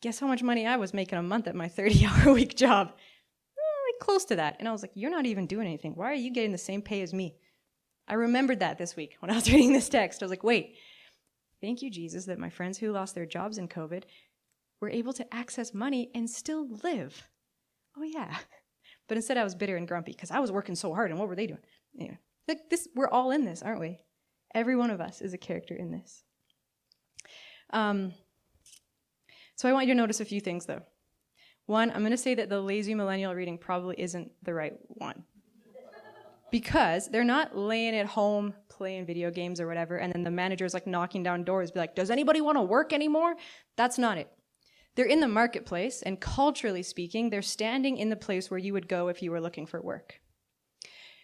guess 0.02 0.20
how 0.20 0.28
much 0.28 0.44
money 0.44 0.66
i 0.66 0.76
was 0.76 0.94
making 0.94 1.18
a 1.18 1.24
month 1.24 1.48
at 1.48 1.56
my 1.56 1.68
30 1.78 2.06
hour 2.06 2.34
week 2.34 2.58
job? 2.58 2.88
Like 2.90 4.06
close 4.06 4.26
to 4.26 4.36
that. 4.36 4.58
And 4.60 4.68
i 4.68 4.72
was 4.74 4.82
like 4.82 4.92
you're 4.96 5.12
not 5.12 5.26
even 5.26 5.48
doing 5.48 5.66
anything. 5.66 5.94
Why 5.96 6.12
are 6.12 6.14
you 6.14 6.34
getting 6.34 6.52
the 6.52 6.58
same 6.58 6.82
pay 6.82 7.02
as 7.02 7.14
me 7.14 7.38
i 8.10 8.16
remembered 8.16 8.60
that 8.60 8.78
this 8.78 8.96
week 8.96 9.16
when 9.20 9.32
i 9.32 9.36
was 9.36 9.48
reading 9.52 9.74
this 9.74 9.90
text 9.90 10.22
i 10.22 10.26
was 10.26 10.32
like 10.32 10.44
wait 10.44 10.76
Thank 11.62 11.82
you, 11.82 11.90
Jesus, 11.90 12.26
that 12.26 12.40
my 12.40 12.50
friends 12.50 12.78
who 12.78 12.92
lost 12.92 13.16
their 13.16 13.26
jobs 13.26 13.58
in 13.58 13.68
COVID 13.68 14.04
were 14.80 14.90
able 14.90 15.14
to 15.14 15.34
access 15.34 15.74
money 15.74 16.10
and 16.16 16.30
still 16.30 16.68
live. 16.84 17.28
Oh, 17.98 18.04
yeah. 18.04 18.38
But 19.08 19.18
instead, 19.18 19.38
I 19.38 19.44
was 19.44 19.56
bitter 19.56 19.76
and 19.76 19.88
grumpy 19.88 20.12
because 20.12 20.30
I 20.30 20.38
was 20.38 20.52
working 20.52 20.76
so 20.76 20.94
hard, 20.94 21.10
and 21.10 21.20
what 21.20 21.28
were 21.28 21.36
they 21.36 21.48
doing? 21.48 21.64
Anyway, 22.00 22.20
like 22.48 22.70
this, 22.70 22.88
we're 22.94 23.10
all 23.10 23.32
in 23.32 23.44
this, 23.44 23.64
aren't 23.64 23.80
we? 23.80 23.98
Every 24.54 24.76
one 24.76 24.92
of 24.92 25.02
us 25.02 25.20
is 25.20 25.34
a 25.34 25.38
character 25.40 25.74
in 25.74 25.90
this. 25.90 26.24
Um, 27.74 28.14
so 29.56 29.68
I 29.68 29.74
want 29.74 29.88
you 29.88 29.96
to 29.96 29.98
notice 29.98 30.20
a 30.20 30.26
few 30.26 30.40
things, 30.40 30.68
though. 30.68 30.84
One, 31.66 31.90
I'm 31.90 32.02
going 32.02 32.12
to 32.12 32.18
say 32.18 32.36
that 32.36 32.50
the 32.50 32.62
lazy 32.62 32.94
millennial 32.94 33.34
reading 33.34 33.58
probably 33.58 34.00
isn't 34.00 34.32
the 34.44 34.54
right 34.54 34.74
one 34.90 35.24
because 36.52 37.10
they're 37.10 37.24
not 37.24 37.58
laying 37.58 37.96
at 37.96 38.06
home 38.06 38.54
playing 38.70 39.06
video 39.06 39.30
games 39.30 39.60
or 39.60 39.68
whatever 39.68 39.98
and 39.98 40.14
then 40.14 40.24
the 40.24 40.32
manager's 40.32 40.74
like 40.74 40.88
knocking 40.88 41.24
down 41.24 41.44
doors 41.44 41.72
be 41.72 41.80
like 41.80 41.96
does 41.96 42.10
anybody 42.10 42.42
want 42.42 42.58
to 42.58 42.62
work 42.62 42.94
anymore? 42.94 43.36
That's 43.76 43.98
not 43.98 44.18
it. 44.18 44.32
They're 44.96 45.06
in 45.06 45.20
the 45.20 45.28
marketplace 45.28 46.02
and 46.02 46.20
culturally 46.20 46.84
speaking 46.84 47.30
they're 47.30 47.42
standing 47.42 47.98
in 47.98 48.10
the 48.10 48.16
place 48.16 48.50
where 48.50 48.58
you 48.58 48.74
would 48.74 48.88
go 48.88 49.08
if 49.08 49.22
you 49.22 49.32
were 49.32 49.42
looking 49.42 49.66
for 49.66 49.82
work. 49.82 50.20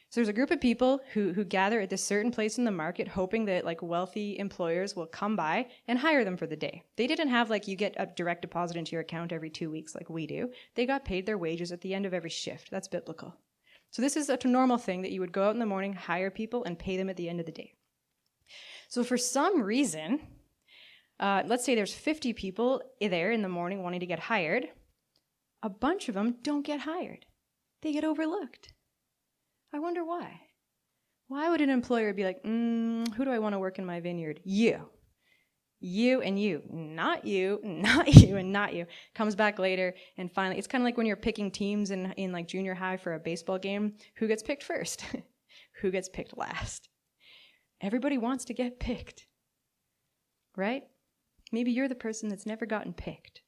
So 0.09 0.21
there's 0.21 0.29
a 0.29 0.33
group 0.33 0.51
of 0.51 0.61
people 0.61 1.01
who, 1.13 1.33
who 1.33 1.43
gather 1.43 1.81
at 1.81 1.89
this 1.89 2.03
certain 2.03 2.31
place 2.31 2.57
in 2.57 2.63
the 2.63 2.71
market 2.71 3.07
hoping 3.07 3.45
that 3.45 3.65
like 3.65 3.81
wealthy 3.81 4.37
employers 4.39 4.95
will 4.95 5.07
come 5.07 5.35
by 5.35 5.67
and 5.87 5.99
hire 5.99 6.23
them 6.23 6.37
for 6.37 6.47
the 6.47 6.55
day. 6.55 6.83
They 6.95 7.07
didn't 7.07 7.29
have 7.29 7.49
like 7.49 7.67
you 7.67 7.75
get 7.75 7.95
a 7.97 8.05
direct 8.05 8.41
deposit 8.41 8.77
into 8.77 8.93
your 8.93 9.01
account 9.01 9.33
every 9.33 9.49
two 9.49 9.69
weeks 9.69 9.93
like 9.93 10.09
we 10.09 10.25
do. 10.25 10.51
They 10.75 10.85
got 10.85 11.03
paid 11.03 11.25
their 11.25 11.37
wages 11.37 11.71
at 11.71 11.81
the 11.81 11.93
end 11.93 12.05
of 12.05 12.13
every 12.13 12.29
shift. 12.29 12.71
That's 12.71 12.87
biblical 12.87 13.35
so 13.95 14.01
this 14.01 14.17
is 14.17 14.27
a 14.27 14.37
normal 14.45 14.77
thing 14.77 15.03
that 15.03 15.13
you 15.13 15.21
would 15.21 15.31
go 15.31 15.45
out 15.45 15.53
in 15.53 15.59
the 15.59 15.65
morning, 15.65 15.93
hire 15.93 16.29
people, 16.29 16.65
and 16.65 16.77
pay 16.77 16.97
them 16.97 17.09
at 17.09 17.15
the 17.15 17.29
end 17.29 17.39
of 17.39 17.45
the 17.45 17.51
day. 17.53 17.75
So 18.89 19.05
for 19.05 19.15
some 19.17 19.61
reason, 19.61 20.19
uh, 21.17 21.43
let's 21.45 21.63
say 21.63 21.75
there's 21.75 21.93
50 21.93 22.33
people 22.33 22.81
there 22.99 23.31
in 23.31 23.41
the 23.41 23.47
morning 23.47 23.83
wanting 23.83 24.01
to 24.01 24.05
get 24.05 24.19
hired. 24.19 24.67
A 25.63 25.69
bunch 25.69 26.09
of 26.09 26.13
them 26.13 26.35
don't 26.41 26.65
get 26.65 26.81
hired. 26.81 27.25
They 27.83 27.93
get 27.93 28.03
overlooked. 28.03 28.73
I 29.73 29.79
wonder 29.79 30.03
why. 30.03 30.41
Why 31.29 31.49
would 31.49 31.61
an 31.61 31.69
employer 31.69 32.13
be 32.13 32.25
like, 32.25 32.43
mm, 32.43 33.07
who 33.13 33.23
do 33.23 33.31
I 33.31 33.39
want 33.39 33.53
to 33.53 33.59
work 33.59 33.79
in 33.79 33.85
my 33.85 34.01
vineyard? 34.01 34.41
You 34.43 34.89
you 35.85 36.21
and 36.21 36.39
you, 36.39 36.63
not 36.71 37.25
you, 37.25 37.59
not 37.63 38.07
you, 38.07 38.37
and 38.37 38.51
not 38.51 38.73
you. 38.73 38.87
Comes 39.13 39.35
back 39.35 39.59
later, 39.59 39.93
and 40.17 40.31
finally, 40.31 40.57
it's 40.57 40.67
kind 40.67 40.81
of 40.81 40.85
like 40.85 40.97
when 40.97 41.05
you're 41.05 41.15
picking 41.15 41.51
teams 41.51 41.91
in, 41.91 42.11
in 42.13 42.31
like 42.31 42.47
junior 42.47 42.73
high 42.73 42.97
for 42.97 43.13
a 43.13 43.19
baseball 43.19 43.59
game. 43.59 43.93
Who 44.15 44.27
gets 44.27 44.43
picked 44.43 44.63
first? 44.63 45.05
Who 45.81 45.91
gets 45.91 46.09
picked 46.09 46.37
last? 46.37 46.89
Everybody 47.81 48.17
wants 48.17 48.45
to 48.45 48.53
get 48.53 48.79
picked, 48.79 49.27
right? 50.55 50.83
Maybe 51.51 51.71
you're 51.71 51.87
the 51.87 51.95
person 51.95 52.29
that's 52.29 52.45
never 52.45 52.65
gotten 52.65 52.93
picked. 52.93 53.41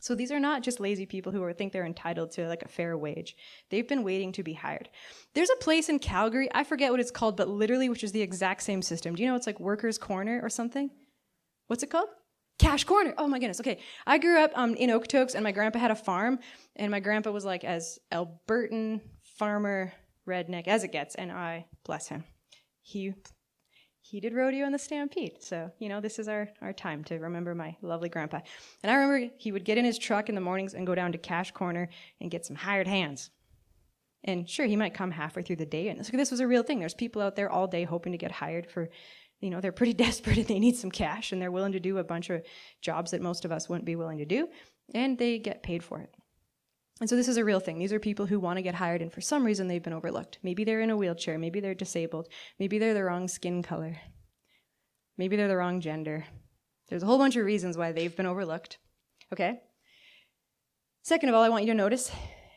So 0.00 0.14
these 0.14 0.32
are 0.32 0.40
not 0.40 0.62
just 0.62 0.80
lazy 0.80 1.06
people 1.06 1.32
who 1.32 1.42
are, 1.42 1.52
think 1.52 1.72
they're 1.72 1.86
entitled 1.86 2.32
to 2.32 2.48
like 2.48 2.62
a 2.62 2.68
fair 2.68 2.98
wage. 2.98 3.36
They've 3.70 3.88
been 3.88 4.02
waiting 4.02 4.32
to 4.32 4.42
be 4.42 4.52
hired. 4.52 4.90
There's 5.34 5.50
a 5.50 5.62
place 5.62 5.88
in 5.88 5.98
Calgary, 5.98 6.48
I 6.52 6.64
forget 6.64 6.90
what 6.90 7.00
it's 7.00 7.10
called, 7.10 7.36
but 7.36 7.48
literally, 7.48 7.88
which 7.88 8.04
is 8.04 8.12
the 8.12 8.20
exact 8.20 8.62
same 8.62 8.82
system. 8.82 9.14
Do 9.14 9.22
you 9.22 9.28
know 9.28 9.36
it's 9.36 9.46
like 9.46 9.60
Workers' 9.60 9.96
Corner 9.96 10.40
or 10.42 10.50
something? 10.50 10.90
What's 11.66 11.82
it 11.82 11.90
called? 11.90 12.08
Cash 12.58 12.84
Corner. 12.84 13.14
Oh 13.18 13.26
my 13.26 13.38
goodness. 13.38 13.60
Okay. 13.60 13.80
I 14.06 14.18
grew 14.18 14.38
up 14.38 14.52
um, 14.54 14.74
in 14.74 14.90
Okotoks 14.90 15.34
and 15.34 15.42
my 15.42 15.52
grandpa 15.52 15.78
had 15.78 15.90
a 15.90 15.96
farm 15.96 16.38
and 16.76 16.90
my 16.90 17.00
grandpa 17.00 17.30
was 17.30 17.44
like 17.44 17.64
as 17.64 17.98
Albertan 18.12 19.00
farmer 19.22 19.92
redneck 20.26 20.68
as 20.68 20.84
it 20.84 20.92
gets 20.92 21.14
and 21.14 21.32
I 21.32 21.66
bless 21.84 22.08
him. 22.08 22.24
He 22.80 23.14
he 24.00 24.20
did 24.20 24.34
rodeo 24.34 24.66
in 24.66 24.72
the 24.72 24.78
Stampede. 24.78 25.42
So, 25.42 25.70
you 25.78 25.88
know, 25.88 25.98
this 26.02 26.18
is 26.18 26.28
our, 26.28 26.50
our 26.60 26.74
time 26.74 27.04
to 27.04 27.18
remember 27.18 27.54
my 27.54 27.74
lovely 27.80 28.10
grandpa. 28.10 28.40
And 28.82 28.92
I 28.92 28.96
remember 28.96 29.34
he 29.38 29.50
would 29.50 29.64
get 29.64 29.78
in 29.78 29.86
his 29.86 29.98
truck 29.98 30.28
in 30.28 30.34
the 30.34 30.42
mornings 30.42 30.74
and 30.74 30.86
go 30.86 30.94
down 30.94 31.12
to 31.12 31.18
Cash 31.18 31.52
Corner 31.52 31.88
and 32.20 32.30
get 32.30 32.44
some 32.44 32.54
hired 32.54 32.86
hands. 32.86 33.30
And 34.22 34.48
sure, 34.48 34.66
he 34.66 34.76
might 34.76 34.92
come 34.92 35.10
halfway 35.10 35.42
through 35.42 35.56
the 35.56 35.64
day. 35.64 35.88
And 35.88 35.98
this 36.04 36.30
was 36.30 36.40
a 36.40 36.46
real 36.46 36.62
thing. 36.62 36.80
There's 36.80 36.92
people 36.92 37.22
out 37.22 37.34
there 37.34 37.50
all 37.50 37.66
day 37.66 37.84
hoping 37.84 38.12
to 38.12 38.18
get 38.18 38.30
hired 38.30 38.70
for, 38.70 38.90
you 39.40 39.50
know, 39.50 39.60
they're 39.60 39.72
pretty 39.72 39.92
desperate 40.06 40.38
and 40.38 40.46
they 40.46 40.58
need 40.58 40.76
some 40.76 40.90
cash 40.90 41.32
and 41.32 41.40
they're 41.40 41.52
willing 41.52 41.72
to 41.72 41.80
do 41.80 41.98
a 41.98 42.04
bunch 42.04 42.30
of 42.30 42.42
jobs 42.80 43.10
that 43.10 43.22
most 43.22 43.44
of 43.44 43.52
us 43.52 43.68
wouldn't 43.68 43.86
be 43.86 43.96
willing 43.96 44.18
to 44.18 44.24
do. 44.24 44.48
And 44.94 45.18
they 45.18 45.38
get 45.38 45.62
paid 45.62 45.82
for 45.82 46.00
it. 46.00 46.14
And 47.00 47.10
so 47.10 47.16
this 47.16 47.28
is 47.28 47.36
a 47.36 47.44
real 47.44 47.60
thing. 47.60 47.78
These 47.78 47.92
are 47.92 47.98
people 47.98 48.26
who 48.26 48.38
want 48.38 48.56
to 48.56 48.62
get 48.62 48.76
hired, 48.76 49.02
and 49.02 49.12
for 49.12 49.20
some 49.20 49.44
reason 49.44 49.66
they've 49.66 49.82
been 49.82 49.92
overlooked. 49.92 50.38
Maybe 50.42 50.62
they're 50.62 50.80
in 50.80 50.90
a 50.90 50.96
wheelchair, 50.96 51.38
maybe 51.38 51.58
they're 51.58 51.74
disabled, 51.74 52.28
maybe 52.60 52.78
they're 52.78 52.94
the 52.94 53.02
wrong 53.02 53.26
skin 53.26 53.62
color, 53.62 53.96
maybe 55.18 55.36
they're 55.36 55.48
the 55.48 55.56
wrong 55.56 55.80
gender. 55.80 56.24
There's 56.88 57.02
a 57.02 57.06
whole 57.06 57.18
bunch 57.18 57.34
of 57.34 57.44
reasons 57.44 57.76
why 57.76 57.92
they've 57.92 58.14
been 58.14 58.26
overlooked. 58.26 58.78
Okay? 59.32 59.60
Second 61.02 61.30
of 61.30 61.34
all, 61.34 61.42
I 61.42 61.48
want 61.48 61.64
you 61.64 61.72
to 61.72 61.76
notice, 61.76 62.12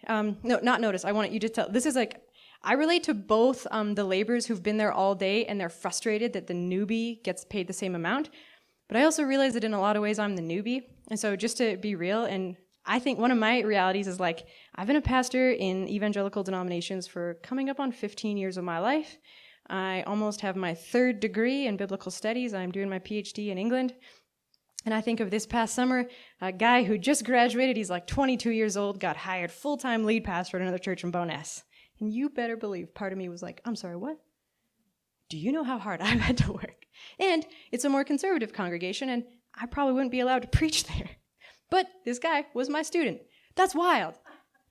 um, 0.05 0.37
no, 0.43 0.59
not 0.61 0.81
notice, 0.81 1.03
I 1.03 1.13
want 1.13 1.31
you 1.31 1.39
to 1.39 1.49
tell, 1.49 1.69
this 1.69 1.85
is 1.85 1.95
like, 1.95 2.21
I 2.63 2.73
relate 2.73 3.03
to 3.03 3.13
both 3.13 3.65
um, 3.71 3.95
the 3.95 4.03
laborers 4.03 4.45
who've 4.45 4.63
been 4.63 4.77
there 4.77 4.91
all 4.91 5.15
day 5.15 5.45
and 5.45 5.59
they're 5.59 5.69
frustrated 5.69 6.33
that 6.33 6.47
the 6.47 6.53
newbie 6.53 7.23
gets 7.23 7.45
paid 7.45 7.67
the 7.67 7.73
same 7.73 7.95
amount. 7.95 8.29
But 8.87 8.97
I 8.97 9.03
also 9.03 9.23
realize 9.23 9.53
that 9.53 9.63
in 9.63 9.73
a 9.73 9.81
lot 9.81 9.95
of 9.95 10.01
ways 10.01 10.19
I'm 10.19 10.35
the 10.35 10.41
newbie. 10.41 10.83
And 11.09 11.19
so 11.19 11.35
just 11.35 11.57
to 11.57 11.77
be 11.77 11.95
real 11.95 12.25
and 12.25 12.55
I 12.89 12.99
think 12.99 13.19
one 13.19 13.31
of 13.31 13.37
my 13.37 13.59
realities 13.59 14.07
is 14.07 14.19
like, 14.19 14.47
I've 14.75 14.87
been 14.87 14.95
a 14.95 15.01
pastor 15.01 15.51
in 15.51 15.89
evangelical 15.89 16.43
denominations 16.43 17.05
for 17.05 17.37
coming 17.43 17.69
up 17.69 17.81
on 17.81 17.91
15 17.91 18.37
years 18.37 18.55
of 18.55 18.63
my 18.63 18.79
life. 18.79 19.17
I 19.69 20.03
almost 20.03 20.39
have 20.39 20.55
my 20.55 20.73
third 20.73 21.19
degree 21.19 21.67
in 21.67 21.75
biblical 21.75 22.11
studies. 22.11 22.53
I'm 22.53 22.71
doing 22.71 22.89
my 22.89 22.99
PhD 22.99 23.49
in 23.49 23.57
England. 23.57 23.93
And 24.85 24.93
I 24.93 25.01
think 25.01 25.19
of 25.19 25.29
this 25.29 25.45
past 25.45 25.75
summer, 25.75 26.05
a 26.39 26.53
guy 26.53 26.83
who 26.83 26.97
just 26.97 27.25
graduated, 27.25 27.75
he's 27.75 27.89
like 27.89 28.07
22 28.07 28.51
years 28.51 28.77
old, 28.77 29.01
got 29.01 29.17
hired 29.17 29.51
full 29.51 29.75
time 29.75 30.05
lead 30.05 30.23
pastor 30.23 30.55
at 30.55 30.61
another 30.61 30.77
church 30.77 31.03
in 31.03 31.11
Bowness. 31.11 31.63
And 31.99 32.11
you 32.11 32.29
better 32.29 32.57
believe 32.57 32.93
part 32.93 33.11
of 33.11 33.17
me 33.17 33.29
was 33.29 33.41
like, 33.41 33.61
I'm 33.65 33.75
sorry, 33.75 33.95
what? 33.95 34.17
Do 35.29 35.37
you 35.37 35.51
know 35.51 35.63
how 35.63 35.79
hard 35.79 36.01
I've 36.01 36.19
had 36.19 36.37
to 36.39 36.51
work? 36.51 36.85
And 37.19 37.45
it's 37.71 37.85
a 37.85 37.89
more 37.89 38.03
conservative 38.03 38.53
congregation, 38.53 39.09
and 39.09 39.23
I 39.59 39.65
probably 39.65 39.93
wouldn't 39.93 40.11
be 40.11 40.19
allowed 40.19 40.43
to 40.43 40.47
preach 40.57 40.85
there. 40.85 41.09
But 41.69 41.87
this 42.05 42.19
guy 42.19 42.45
was 42.53 42.69
my 42.69 42.81
student. 42.81 43.21
That's 43.55 43.75
wild. 43.75 44.15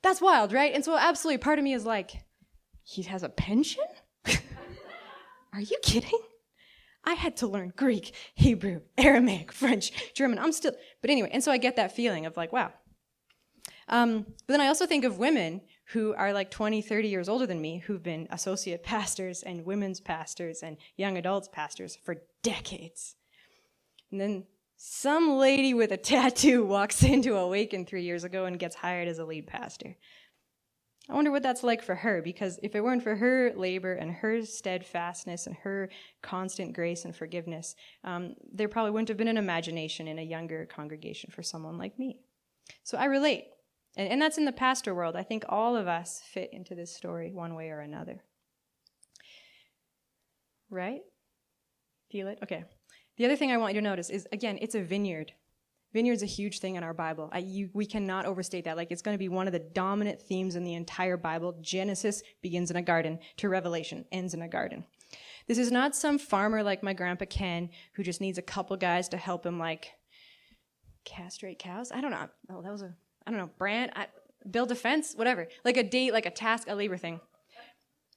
That's 0.03 0.21
wild, 0.21 0.53
right? 0.53 0.73
And 0.73 0.85
so 0.85 0.97
absolutely 0.97 1.39
part 1.39 1.59
of 1.59 1.65
me 1.65 1.75
is 1.75 1.85
like, 1.85 2.13
he 2.85 3.03
has 3.03 3.23
a 3.23 3.29
pension? 3.29 3.85
Are 5.53 5.61
you 5.61 5.77
kidding? 5.83 6.21
I 7.05 7.15
had 7.15 7.37
to 7.39 7.47
learn 7.47 7.73
Greek, 7.77 8.15
Hebrew, 8.35 8.81
Aramaic, 8.99 9.53
French, 9.53 10.15
German. 10.15 10.39
I'm 10.39 10.53
still, 10.53 10.73
but 11.01 11.11
anyway, 11.11 11.31
and 11.33 11.43
so 11.43 11.53
I 11.53 11.59
get 11.59 11.77
that 11.77 11.95
feeling 11.95 12.27
of 12.27 12.37
like, 12.37 12.53
wow. 12.53 12.73
Um, 13.89 14.27
but 14.47 14.55
then 14.55 14.61
I 14.61 14.69
also 14.69 14.87
think 14.87 15.05
of 15.05 15.19
women 15.19 15.61
who 15.93 16.15
are 16.15 16.33
like 16.33 16.51
20, 16.51 16.83
30 16.83 17.09
years 17.09 17.29
older 17.29 17.47
than 17.47 17.61
me 17.61 17.79
who've 17.79 18.03
been 18.03 18.27
associate 18.31 18.83
pastors 18.83 19.43
and 19.43 19.65
women's 19.65 20.01
pastors 20.01 20.63
and 20.63 20.77
young 20.97 21.17
adults 21.17 21.49
pastors 21.53 21.97
for 21.97 22.17
decades. 22.43 23.17
And 24.11 24.21
then 24.21 24.45
some 24.77 25.37
lady 25.37 25.75
with 25.75 25.93
a 25.93 25.97
tattoo 25.97 26.65
walks 26.65 27.03
into 27.15 27.37
Awaken 27.37 27.87
three 27.87 28.03
years 28.03 28.25
ago 28.25 28.45
and 28.45 28.59
gets 28.59 28.77
hired 28.77 29.09
as 29.09 29.19
a 29.19 29.25
lead 29.25 29.47
pastor. 29.47 29.97
I 31.09 31.15
wonder 31.15 31.31
what 31.31 31.45
that's 31.45 31.63
like 31.63 31.83
for 31.83 31.95
her, 31.95 32.21
because 32.21 32.59
if 32.65 32.75
it 32.75 32.83
weren't 32.83 33.03
for 33.03 33.15
her 33.15 33.53
labor 33.55 33.93
and 33.93 34.11
her 34.11 34.45
steadfastness 34.45 35.47
and 35.47 35.55
her 35.57 35.89
constant 36.21 36.73
grace 36.73 37.05
and 37.05 37.15
forgiveness, 37.15 37.77
um, 38.03 38.35
there 38.53 38.69
probably 38.69 38.91
wouldn't 38.91 39.09
have 39.09 39.17
been 39.17 39.29
an 39.29 39.37
imagination 39.37 40.09
in 40.09 40.19
a 40.19 40.23
younger 40.23 40.67
congregation 40.67 41.31
for 41.31 41.45
someone 41.45 41.79
like 41.79 41.97
me. 41.97 42.19
So 42.83 42.99
I 42.99 43.05
relate. 43.05 43.45
And, 43.97 44.09
and 44.09 44.23
that's 44.23 44.39
in 44.39 44.45
the 44.45 44.53
pastor 44.53 44.95
world. 44.95 45.17
I 45.17 45.23
think 45.23 45.45
all 45.49 45.77
of 45.77 45.89
us 45.89 46.23
fit 46.33 46.51
into 46.53 46.75
this 46.75 46.95
story 46.95 47.33
one 47.33 47.55
way 47.55 47.71
or 47.71 47.81
another. 47.81 48.23
Right? 50.71 51.01
Feel 52.11 52.29
it? 52.29 52.39
Okay. 52.43 52.65
The 53.17 53.25
other 53.25 53.37
thing 53.37 53.51
I 53.51 53.57
want 53.57 53.75
you 53.75 53.81
to 53.81 53.85
notice 53.85 54.11
is, 54.11 54.27
again, 54.33 54.59
it's 54.61 54.75
a 54.75 54.83
vineyard. 54.83 55.33
Vineyard's 55.93 56.23
a 56.23 56.27
huge 56.27 56.59
thing 56.59 56.75
in 56.75 56.83
our 56.83 56.93
Bible. 56.93 57.31
I, 57.33 57.39
you, 57.39 57.71
we 57.73 57.87
cannot 57.87 58.27
overstate 58.27 58.65
that. 58.65 58.77
Like, 58.77 58.91
it's 58.91 59.01
going 59.01 59.15
to 59.15 59.19
be 59.19 59.31
one 59.31 59.47
of 59.47 59.55
the 59.55 59.61
dominant 59.61 60.21
themes 60.21 60.55
in 60.55 60.65
the 60.65 60.75
entire 60.75 61.17
Bible. 61.17 61.57
Genesis 61.63 62.23
begins 62.43 62.71
in 62.71 62.77
a 62.77 62.83
garden 62.83 63.19
to 63.39 63.49
Revelation 63.49 64.05
ends 64.13 64.35
in 64.35 64.43
a 64.43 64.49
garden. 64.49 64.85
This 65.47 65.57
is 65.57 65.73
not 65.73 65.97
some 65.97 66.19
farmer 66.19 66.63
like 66.63 66.83
my 66.83 66.93
grandpa 66.93 67.25
Ken 67.31 67.71
who 67.95 68.03
just 68.03 68.21
needs 68.21 68.37
a 68.37 68.43
couple 68.43 68.77
guys 68.77 69.09
to 69.11 69.17
help 69.17 69.47
him, 69.47 69.59
like, 69.59 69.93
castrate 71.05 71.59
cows. 71.59 71.91
I 71.91 72.03
don't 72.03 72.11
know. 72.11 72.29
Oh, 72.51 72.61
that 72.61 72.73
was 72.73 72.83
a, 72.83 72.95
I 73.27 73.31
don't 73.31 73.41
know, 73.41 73.51
brand, 73.59 73.93
I, 73.97 74.07
build 74.51 74.71
a 74.71 74.75
fence, 74.75 75.15
whatever. 75.15 75.49
Like 75.65 75.77
a 75.77 75.83
date, 75.83 76.13
like 76.13 76.27
a 76.27 76.31
task, 76.31 76.69
a 76.69 76.75
labor 76.75 76.97
thing. 76.97 77.21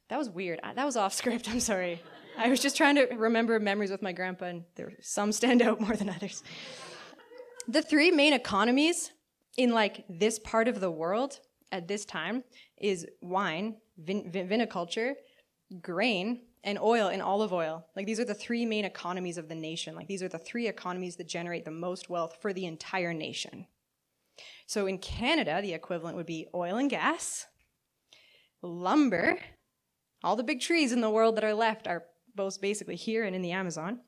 That 0.09 0.17
was 0.17 0.29
weird. 0.29 0.59
I, 0.63 0.73
that 0.73 0.85
was 0.85 0.95
off 0.95 1.13
script. 1.21 1.49
I'm 1.49 1.59
sorry. 1.59 2.01
I 2.37 2.49
was 2.49 2.59
just 2.59 2.77
trying 2.77 2.95
to 2.95 3.07
remember 3.15 3.59
memories 3.59 3.91
with 3.91 4.01
my 4.01 4.13
grandpa, 4.13 4.45
and 4.45 4.63
there 4.75 4.93
some 5.01 5.31
stand 5.31 5.61
out 5.61 5.81
more 5.85 5.95
than 5.95 6.09
others. 6.09 6.43
The 7.67 7.81
three 7.81 8.11
main 8.11 8.33
economies 8.33 9.11
in 9.57 9.71
like 9.71 10.05
this 10.09 10.39
part 10.39 10.67
of 10.67 10.79
the 10.79 10.89
world 10.89 11.39
at 11.71 11.87
this 11.87 12.05
time 12.05 12.43
is 12.77 13.05
wine, 13.21 13.75
vin- 13.97 14.31
viniculture, 14.31 15.13
grain, 15.81 16.41
and 16.63 16.79
oil 16.79 17.07
and 17.07 17.21
olive 17.21 17.53
oil. 17.53 17.85
Like 17.95 18.05
these 18.05 18.19
are 18.19 18.25
the 18.25 18.33
three 18.33 18.65
main 18.65 18.85
economies 18.85 19.37
of 19.37 19.49
the 19.49 19.55
nation. 19.55 19.95
Like 19.95 20.07
these 20.07 20.23
are 20.23 20.27
the 20.27 20.39
three 20.39 20.67
economies 20.67 21.15
that 21.17 21.27
generate 21.27 21.65
the 21.65 21.71
most 21.71 22.09
wealth 22.09 22.37
for 22.41 22.53
the 22.53 22.65
entire 22.65 23.13
nation. 23.13 23.67
So 24.67 24.85
in 24.85 24.97
Canada, 24.97 25.59
the 25.61 25.73
equivalent 25.73 26.15
would 26.15 26.25
be 26.25 26.47
oil 26.53 26.77
and 26.77 26.89
gas, 26.89 27.47
lumber, 28.61 29.39
all 30.23 30.35
the 30.35 30.43
big 30.43 30.59
trees 30.59 30.91
in 30.91 31.01
the 31.01 31.09
world 31.09 31.37
that 31.37 31.43
are 31.43 31.53
left 31.53 31.87
are 31.87 32.03
both 32.35 32.59
basically 32.61 32.95
here 32.95 33.23
and 33.23 33.35
in 33.35 33.41
the 33.41 33.51
Amazon. 33.51 34.01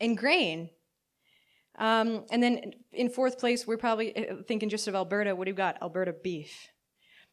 And 0.00 0.16
grain. 0.16 0.70
Um, 1.78 2.24
and 2.30 2.42
then 2.42 2.72
in 2.92 3.10
fourth 3.10 3.38
place, 3.38 3.66
we're 3.66 3.76
probably 3.76 4.16
uh, 4.16 4.36
thinking 4.46 4.68
just 4.68 4.88
of 4.88 4.94
Alberta. 4.94 5.36
What 5.36 5.44
do 5.44 5.50
you 5.50 5.56
got? 5.56 5.80
Alberta 5.82 6.12
beef. 6.12 6.68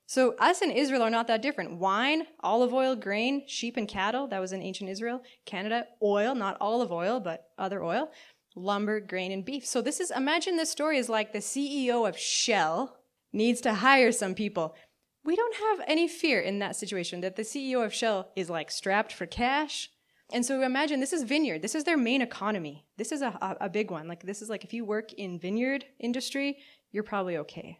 So 0.05 0.35
us 0.37 0.61
and 0.61 0.71
Israel 0.71 1.01
are 1.01 1.09
not 1.09 1.27
that 1.27 1.41
different. 1.41 1.79
Wine, 1.79 2.27
olive 2.41 2.73
oil, 2.73 2.95
grain, 2.95 3.43
sheep 3.47 3.77
and 3.77 3.87
cattle. 3.87 4.27
That 4.27 4.41
was 4.41 4.51
in 4.51 4.61
ancient 4.61 4.89
Israel. 4.89 5.21
Canada, 5.45 5.85
oil, 6.01 6.35
not 6.35 6.57
olive 6.59 6.91
oil, 6.91 7.21
but 7.21 7.45
other 7.57 7.81
oil. 7.81 8.11
Lumber, 8.55 8.99
grain, 8.99 9.31
and 9.31 9.43
beef. 9.43 9.65
So 9.65 9.81
this 9.81 9.99
is, 9.99 10.11
imagine 10.11 10.57
this 10.57 10.69
story 10.69 10.97
is 10.97 11.09
like 11.09 11.33
the 11.33 11.39
CEO 11.39 12.07
of 12.07 12.17
Shell 12.17 12.97
needs 13.31 13.61
to 13.61 13.73
hire 13.73 14.11
some 14.11 14.35
people 14.35 14.75
we 15.23 15.35
don't 15.35 15.55
have 15.55 15.85
any 15.87 16.07
fear 16.07 16.39
in 16.39 16.59
that 16.59 16.75
situation 16.75 17.21
that 17.21 17.35
the 17.35 17.43
CEO 17.43 17.83
of 17.83 17.93
Shell 17.93 18.29
is 18.35 18.49
like 18.49 18.69
strapped 18.69 19.13
for 19.13 19.25
cash. 19.25 19.89
And 20.31 20.45
so 20.45 20.61
imagine 20.61 20.99
this 20.99 21.13
is 21.13 21.23
vineyard. 21.23 21.61
This 21.61 21.75
is 21.75 21.83
their 21.83 21.97
main 21.97 22.21
economy. 22.21 22.85
This 22.97 23.11
is 23.11 23.21
a, 23.21 23.37
a, 23.41 23.65
a 23.65 23.69
big 23.69 23.91
one. 23.91 24.07
Like 24.07 24.23
this 24.23 24.41
is 24.41 24.49
like 24.49 24.63
if 24.63 24.73
you 24.73 24.83
work 24.83 25.13
in 25.13 25.39
vineyard 25.39 25.85
industry, 25.99 26.57
you're 26.91 27.03
probably 27.03 27.37
okay. 27.37 27.79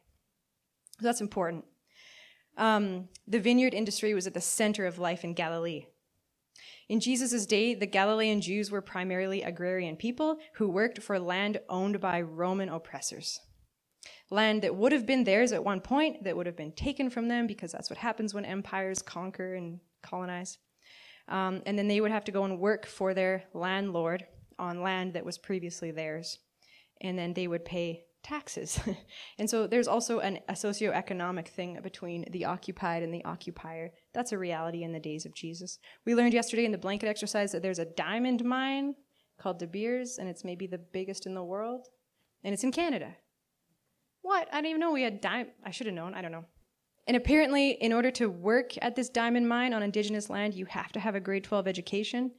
So 0.99 1.05
that's 1.05 1.21
important. 1.21 1.65
Um, 2.57 3.09
the 3.27 3.39
vineyard 3.39 3.73
industry 3.73 4.13
was 4.13 4.27
at 4.27 4.35
the 4.35 4.41
center 4.41 4.85
of 4.85 4.99
life 4.99 5.23
in 5.23 5.33
Galilee. 5.33 5.87
In 6.89 6.99
Jesus' 6.99 7.45
day, 7.45 7.73
the 7.73 7.85
Galilean 7.85 8.41
Jews 8.41 8.69
were 8.69 8.81
primarily 8.81 9.41
agrarian 9.41 9.95
people 9.95 10.37
who 10.55 10.69
worked 10.69 11.01
for 11.01 11.19
land 11.19 11.59
owned 11.69 11.99
by 11.99 12.21
Roman 12.21 12.69
oppressors 12.69 13.39
land 14.33 14.63
that 14.63 14.75
would 14.75 14.91
have 14.91 15.05
been 15.05 15.23
theirs 15.23 15.51
at 15.51 15.63
one 15.63 15.79
point, 15.79 16.23
that 16.23 16.35
would 16.35 16.45
have 16.45 16.57
been 16.57 16.71
taken 16.71 17.09
from 17.09 17.27
them 17.27 17.47
because 17.47 17.71
that's 17.71 17.89
what 17.89 17.99
happens 17.99 18.33
when 18.33 18.45
empires 18.45 19.01
conquer 19.01 19.55
and 19.55 19.79
colonize. 20.01 20.57
Um, 21.29 21.61
and 21.65 21.77
then 21.77 21.87
they 21.87 22.01
would 22.01 22.11
have 22.11 22.25
to 22.25 22.31
go 22.31 22.43
and 22.43 22.59
work 22.59 22.85
for 22.85 23.13
their 23.13 23.45
landlord 23.53 24.25
on 24.59 24.81
land 24.81 25.13
that 25.13 25.23
was 25.23 25.37
previously 25.37 25.91
theirs. 25.91 26.39
And 26.99 27.17
then 27.17 27.33
they 27.33 27.47
would 27.47 27.63
pay 27.63 28.05
taxes. 28.23 28.79
and 29.37 29.49
so 29.49 29.67
there's 29.67 29.87
also 29.87 30.19
an, 30.19 30.39
a 30.49 30.53
socioeconomic 30.53 31.47
thing 31.47 31.79
between 31.81 32.25
the 32.31 32.45
occupied 32.45 33.03
and 33.03 33.13
the 33.13 33.23
occupier. 33.23 33.91
That's 34.13 34.31
a 34.31 34.37
reality 34.37 34.83
in 34.83 34.91
the 34.91 34.99
days 34.99 35.25
of 35.25 35.33
Jesus. 35.33 35.79
We 36.05 36.15
learned 36.15 36.33
yesterday 36.33 36.65
in 36.65 36.71
the 36.71 36.77
blanket 36.77 37.07
exercise 37.07 37.51
that 37.51 37.61
there's 37.61 37.79
a 37.79 37.85
diamond 37.85 38.43
mine 38.43 38.93
called 39.39 39.59
De 39.59 39.67
Beers, 39.67 40.17
and 40.19 40.29
it's 40.29 40.43
maybe 40.43 40.67
the 40.67 40.77
biggest 40.77 41.25
in 41.25 41.33
the 41.33 41.43
world. 41.43 41.87
And 42.43 42.53
it's 42.53 42.63
in 42.63 42.71
Canada. 42.71 43.15
What? 44.21 44.47
I 44.51 44.57
didn't 44.57 44.69
even 44.69 44.79
know 44.81 44.91
we 44.91 45.03
had 45.03 45.21
dime. 45.21 45.47
I 45.65 45.71
should 45.71 45.87
have 45.87 45.95
known. 45.95 46.13
I 46.13 46.21
don't 46.21 46.31
know. 46.31 46.45
And 47.07 47.17
apparently, 47.17 47.71
in 47.71 47.91
order 47.91 48.11
to 48.11 48.29
work 48.29 48.71
at 48.81 48.95
this 48.95 49.09
diamond 49.09 49.47
mine 49.47 49.73
on 49.73 49.83
indigenous 49.83 50.29
land, 50.29 50.53
you 50.53 50.65
have 50.67 50.91
to 50.93 50.99
have 50.99 51.15
a 51.15 51.19
grade 51.19 51.43
12 51.43 51.67
education. 51.67 52.31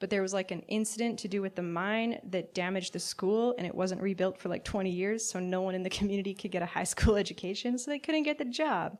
But 0.00 0.10
there 0.10 0.22
was 0.22 0.32
like 0.32 0.50
an 0.50 0.62
incident 0.62 1.18
to 1.20 1.28
do 1.28 1.42
with 1.42 1.54
the 1.54 1.62
mine 1.62 2.18
that 2.30 2.54
damaged 2.54 2.94
the 2.94 2.98
school, 2.98 3.54
and 3.58 3.66
it 3.66 3.74
wasn't 3.74 4.00
rebuilt 4.00 4.38
for 4.38 4.48
like 4.48 4.64
20 4.64 4.90
years, 4.90 5.30
so 5.30 5.38
no 5.38 5.60
one 5.60 5.74
in 5.74 5.82
the 5.82 5.90
community 5.98 6.34
could 6.34 6.50
get 6.50 6.62
a 6.62 6.66
high 6.66 6.84
school 6.84 7.16
education, 7.24 7.78
so 7.78 7.90
they 7.90 7.98
couldn't 7.98 8.24
get 8.24 8.38
the 8.38 8.44
job. 8.44 8.96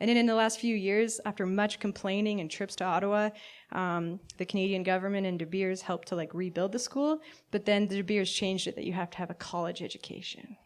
And 0.00 0.08
then 0.08 0.16
in 0.16 0.26
the 0.26 0.34
last 0.34 0.58
few 0.58 0.74
years, 0.74 1.20
after 1.24 1.46
much 1.46 1.78
complaining 1.78 2.40
and 2.40 2.50
trips 2.50 2.76
to 2.76 2.84
Ottawa, 2.84 3.30
um, 3.72 4.20
the 4.38 4.44
Canadian 4.44 4.82
government 4.82 5.26
and 5.26 5.38
De 5.38 5.46
Beers 5.46 5.82
helped 5.82 6.08
to 6.08 6.16
like 6.16 6.34
rebuild 6.34 6.72
the 6.72 6.78
school, 6.78 7.20
but 7.50 7.64
then 7.64 7.86
the 7.86 7.96
De 7.96 8.02
Beers 8.02 8.30
changed 8.30 8.66
it 8.66 8.74
that 8.74 8.84
you 8.84 8.92
have 8.92 9.10
to 9.10 9.18
have 9.18 9.30
a 9.30 9.34
college 9.34 9.82
education 9.82 10.56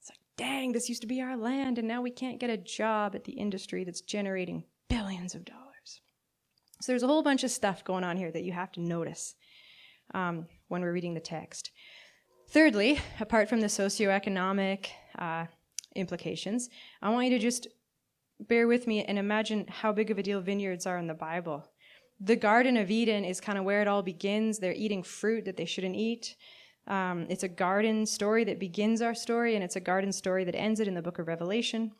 It's 0.00 0.10
like, 0.10 0.18
dang, 0.36 0.72
this 0.72 0.88
used 0.88 1.02
to 1.02 1.06
be 1.06 1.20
our 1.20 1.36
land, 1.36 1.78
and 1.78 1.86
now 1.86 2.00
we 2.02 2.10
can't 2.10 2.40
get 2.40 2.50
a 2.50 2.56
job 2.56 3.14
at 3.14 3.24
the 3.24 3.32
industry 3.32 3.84
that's 3.84 4.00
generating 4.00 4.64
billions 4.88 5.34
of 5.34 5.44
dollars. 5.44 6.00
So 6.80 6.92
there's 6.92 7.04
a 7.04 7.06
whole 7.06 7.22
bunch 7.22 7.44
of 7.44 7.50
stuff 7.50 7.84
going 7.84 8.04
on 8.04 8.16
here 8.16 8.32
that 8.32 8.42
you 8.42 8.52
have 8.52 8.72
to 8.72 8.80
notice 8.80 9.34
um, 10.14 10.46
when 10.68 10.82
we're 10.82 10.92
reading 10.92 11.14
the 11.14 11.20
text. 11.20 11.70
Thirdly, 12.48 12.98
apart 13.20 13.48
from 13.48 13.60
the 13.60 13.68
socioeconomic 13.68 14.88
uh, 15.18 15.46
implications, 15.94 16.68
I 17.00 17.10
want 17.10 17.28
you 17.28 17.38
to 17.38 17.38
just 17.38 17.68
bear 18.48 18.66
with 18.66 18.86
me 18.86 19.04
and 19.04 19.18
imagine 19.18 19.66
how 19.68 19.92
big 19.92 20.10
of 20.10 20.18
a 20.18 20.22
deal 20.22 20.40
vineyards 20.40 20.86
are 20.86 20.98
in 20.98 21.06
the 21.06 21.14
Bible. 21.14 21.64
The 22.20 22.36
Garden 22.36 22.76
of 22.76 22.90
Eden 22.90 23.24
is 23.24 23.40
kind 23.40 23.58
of 23.58 23.64
where 23.64 23.82
it 23.82 23.88
all 23.88 24.02
begins. 24.02 24.58
They're 24.58 24.72
eating 24.72 25.02
fruit 25.02 25.44
that 25.44 25.56
they 25.56 25.64
shouldn't 25.64 25.96
eat. 25.96 26.36
Um, 26.86 27.26
it's 27.28 27.42
a 27.42 27.48
garden 27.48 28.06
story 28.06 28.44
that 28.44 28.58
begins 28.58 29.02
our 29.02 29.14
story, 29.14 29.54
and 29.54 29.64
it's 29.64 29.76
a 29.76 29.80
garden 29.80 30.12
story 30.12 30.44
that 30.44 30.56
ends 30.56 30.80
it 30.80 30.88
in 30.88 30.94
the 30.94 31.02
book 31.02 31.18
of 31.18 31.28
Revelation. 31.28 31.92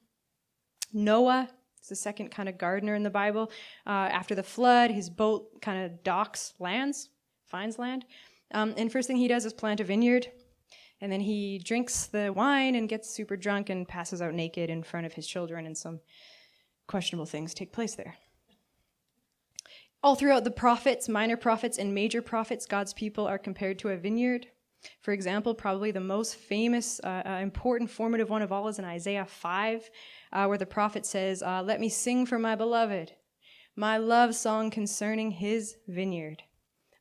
Noah 0.93 1.49
is 1.81 1.89
the 1.89 1.97
second 1.97 2.31
kind 2.31 2.49
of 2.49 2.59
gardener 2.59 2.95
in 2.95 3.03
the 3.03 3.11
Bible. 3.11 3.51
Uh, 3.87 3.91
after 3.91 4.35
the 4.35 4.43
flood, 4.43 4.91
his 4.91 5.09
boat 5.09 5.61
kind 5.61 5.85
of 5.85 6.03
docks 6.03 6.55
lands, 6.59 7.09
finds 7.47 7.79
land. 7.79 8.05
Um, 8.55 8.75
and 8.77 8.91
first 8.91 9.09
thing 9.09 9.17
he 9.17 9.29
does 9.29 9.45
is 9.45 9.53
plant 9.53 9.81
a 9.81 9.85
vineyard. 9.85 10.29
And 11.01 11.11
then 11.11 11.21
he 11.21 11.59
drinks 11.59 12.07
the 12.07 12.33
wine 12.33 12.77
and 12.77 12.89
gets 12.89 13.11
super 13.11 13.37
drunk 13.37 13.71
and 13.71 13.89
passes 13.89 14.23
out 14.23 14.35
naked 14.35 14.71
in 14.71 14.85
front 14.85 15.05
of 15.05 15.13
his 15.13 15.27
children, 15.27 15.67
and 15.67 15.77
some 15.77 15.99
questionable 16.93 17.25
things 17.25 17.55
take 17.55 17.73
place 17.73 17.95
there. 17.95 18.17
All 20.03 20.15
throughout 20.15 20.45
the 20.45 20.51
prophets, 20.51 21.09
minor 21.09 21.39
prophets, 21.39 21.79
and 21.79 21.95
major 21.95 22.21
prophets, 22.21 22.67
God's 22.67 22.93
people 22.93 23.27
are 23.27 23.39
compared 23.39 23.79
to 23.79 23.89
a 23.89 23.97
vineyard. 23.97 24.49
For 25.01 25.13
example, 25.13 25.55
probably 25.55 25.91
the 25.91 26.01
most 26.01 26.37
famous, 26.37 27.01
uh, 27.03 27.23
uh, 27.25 27.39
important, 27.41 27.89
formative 27.89 28.29
one 28.29 28.43
of 28.43 28.53
all 28.53 28.69
is 28.69 28.79
in 28.79 28.85
Isaiah 28.85 29.25
5, 29.25 29.91
uh, 30.35 30.47
where 30.47 30.59
the 30.59 30.67
prophet 30.67 31.07
says, 31.07 31.43
uh, 31.43 31.63
Let 31.63 31.81
me 31.81 31.89
sing 31.89 32.27
for 32.27 32.39
my 32.39 32.57
beloved, 32.57 33.13
my 33.75 33.97
love 33.97 34.35
song 34.35 34.71
concerning 34.71 35.31
his 35.31 35.77
vineyard. 35.89 36.43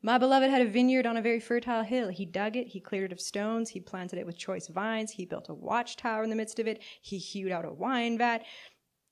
My 0.01 0.17
beloved 0.17 0.49
had 0.49 0.61
a 0.61 0.69
vineyard 0.69 1.05
on 1.05 1.17
a 1.17 1.21
very 1.21 1.41
fertile 1.41 1.83
hill. 1.83 2.07
He 2.07 2.25
dug 2.25 2.55
it, 2.55 2.67
he 2.67 2.79
cleared 2.79 3.11
it 3.11 3.13
of 3.13 3.19
stones, 3.19 3.69
he 3.71 3.81
planted 3.81 4.19
it 4.19 4.25
with 4.25 4.37
choice 4.37 4.67
vines, 4.67 5.11
he 5.11 5.25
built 5.25 5.49
a 5.49 5.53
watchtower 5.53 6.23
in 6.23 6.29
the 6.29 6.35
midst 6.37 6.59
of 6.59 6.67
it, 6.67 6.81
he 7.01 7.17
hewed 7.17 7.51
out 7.51 7.65
a 7.65 7.73
wine 7.73 8.17
vat. 8.17 8.43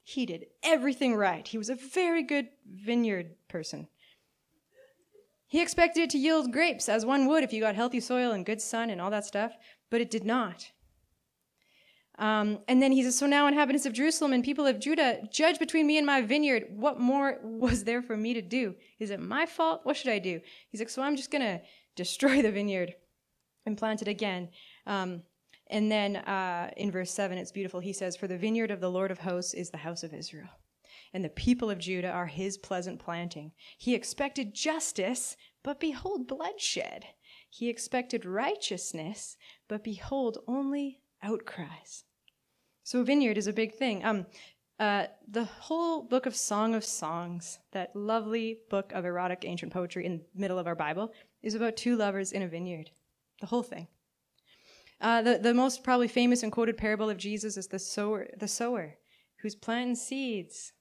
He 0.10 0.26
did 0.26 0.48
everything 0.64 1.16
right. 1.16 1.48
He 1.48 1.60
was 1.60 1.70
a 1.70 1.76
very 1.76 2.24
good 2.24 2.48
vineyard 2.68 3.36
person. 3.48 3.88
He 5.46 5.62
expected 5.62 6.02
it 6.02 6.10
to 6.10 6.18
yield 6.18 6.52
grapes, 6.52 6.90
as 6.90 7.06
one 7.06 7.28
would 7.28 7.44
if 7.44 7.54
you 7.54 7.62
got 7.62 7.76
healthy 7.76 8.00
soil 8.00 8.32
and 8.32 8.44
good 8.44 8.60
sun 8.60 8.90
and 8.90 9.00
all 9.00 9.12
that 9.12 9.26
stuff, 9.26 9.54
but 9.92 10.02
it 10.02 10.10
did 10.10 10.24
not. 10.24 10.72
Um, 12.18 12.58
and 12.68 12.82
then 12.82 12.92
he 12.92 13.04
says, 13.04 13.20
So 13.20 13.28
now, 13.28 13.46
inhabitants 13.46 13.86
of 13.86 13.94
Jerusalem 13.94 14.34
and 14.34 14.44
people 14.44 14.66
of 14.66 14.80
Judah, 14.80 15.20
judge 15.32 15.60
between 15.60 15.86
me 15.86 16.00
and 16.00 16.08
my 16.08 16.22
vineyard. 16.22 16.66
What 16.72 17.00
more 17.00 17.38
was 17.44 17.84
there 17.84 18.02
for 18.02 18.18
me 18.18 18.34
to 18.34 18.42
do? 18.42 18.74
Is 18.98 19.12
it 19.12 19.20
my 19.20 19.46
fault? 19.46 19.82
What 19.84 19.96
should 19.96 20.12
I 20.12 20.18
do? 20.18 20.42
He's 20.70 20.82
like, 20.82 20.90
So 20.90 21.04
I'm 21.04 21.18
just 21.18 21.30
going 21.30 21.44
to 21.44 21.62
destroy 21.96 22.42
the 22.42 22.52
vineyard 22.52 22.96
and 23.68 23.78
plant 23.78 24.02
it 24.02 24.08
again. 24.08 24.50
Um, 24.88 25.22
and 25.70 25.92
then 25.92 26.18
uh, 26.18 26.72
in 26.78 26.92
verse 26.92 27.12
7, 27.12 27.38
it's 27.38 27.52
beautiful. 27.52 27.80
He 27.80 27.94
says, 27.94 28.16
For 28.16 28.28
the 28.28 28.38
vineyard 28.38 28.72
of 28.72 28.82
the 28.82 28.92
Lord 28.92 29.12
of 29.12 29.20
hosts 29.20 29.54
is 29.54 29.70
the 29.70 29.78
house 29.78 30.04
of 30.04 30.14
Israel 30.14 30.50
and 31.14 31.24
the 31.24 31.30
people 31.30 31.70
of 31.70 31.80
Judah 31.80 32.12
are 32.12 32.28
his 32.28 32.58
pleasant 32.58 33.00
planting. 33.00 33.52
He 33.78 33.96
expected 33.96 34.54
justice, 34.54 35.36
but 35.64 35.80
behold 35.80 36.28
bloodshed. 36.28 37.06
He 37.50 37.70
expected 37.70 38.26
righteousness, 38.26 39.38
but 39.68 39.84
behold 39.84 40.38
only 40.48 41.02
outcries. 41.24 42.04
So 42.84 43.04
vineyard 43.04 43.38
is 43.38 43.48
a 43.48 43.54
big 43.54 43.76
thing. 43.76 44.06
Um, 44.06 44.26
uh, 44.80 45.08
the 45.28 45.44
whole 45.44 46.04
book 46.04 46.26
of 46.26 46.36
Song 46.36 46.74
of 46.74 46.86
Songs, 46.86 47.60
that 47.72 47.96
lovely 47.96 48.60
book 48.70 48.92
of 48.94 49.04
erotic 49.04 49.44
ancient 49.46 49.74
poetry 49.74 50.06
in 50.06 50.18
the 50.18 50.40
middle 50.40 50.58
of 50.58 50.68
our 50.68 50.76
Bible, 50.76 51.12
is 51.42 51.54
about 51.54 51.76
two 51.76 51.98
lovers 51.98 52.32
in 52.32 52.44
a 52.44 52.48
vineyard. 52.48 52.92
The 53.42 53.48
whole 53.48 53.64
thing. 53.64 53.88
Uh, 55.02 55.22
the, 55.22 55.38
the 55.38 55.54
most 55.54 55.84
probably 55.84 56.08
famous 56.08 56.44
and 56.44 56.52
quoted 56.52 56.78
parable 56.78 57.10
of 57.10 57.18
Jesus 57.18 57.56
is 57.58 57.68
the 57.68 57.80
sower, 57.80 58.28
the 58.38 58.48
sower 58.48 58.96
who's 59.42 59.56
planting 59.56 59.96
seeds 59.96 60.74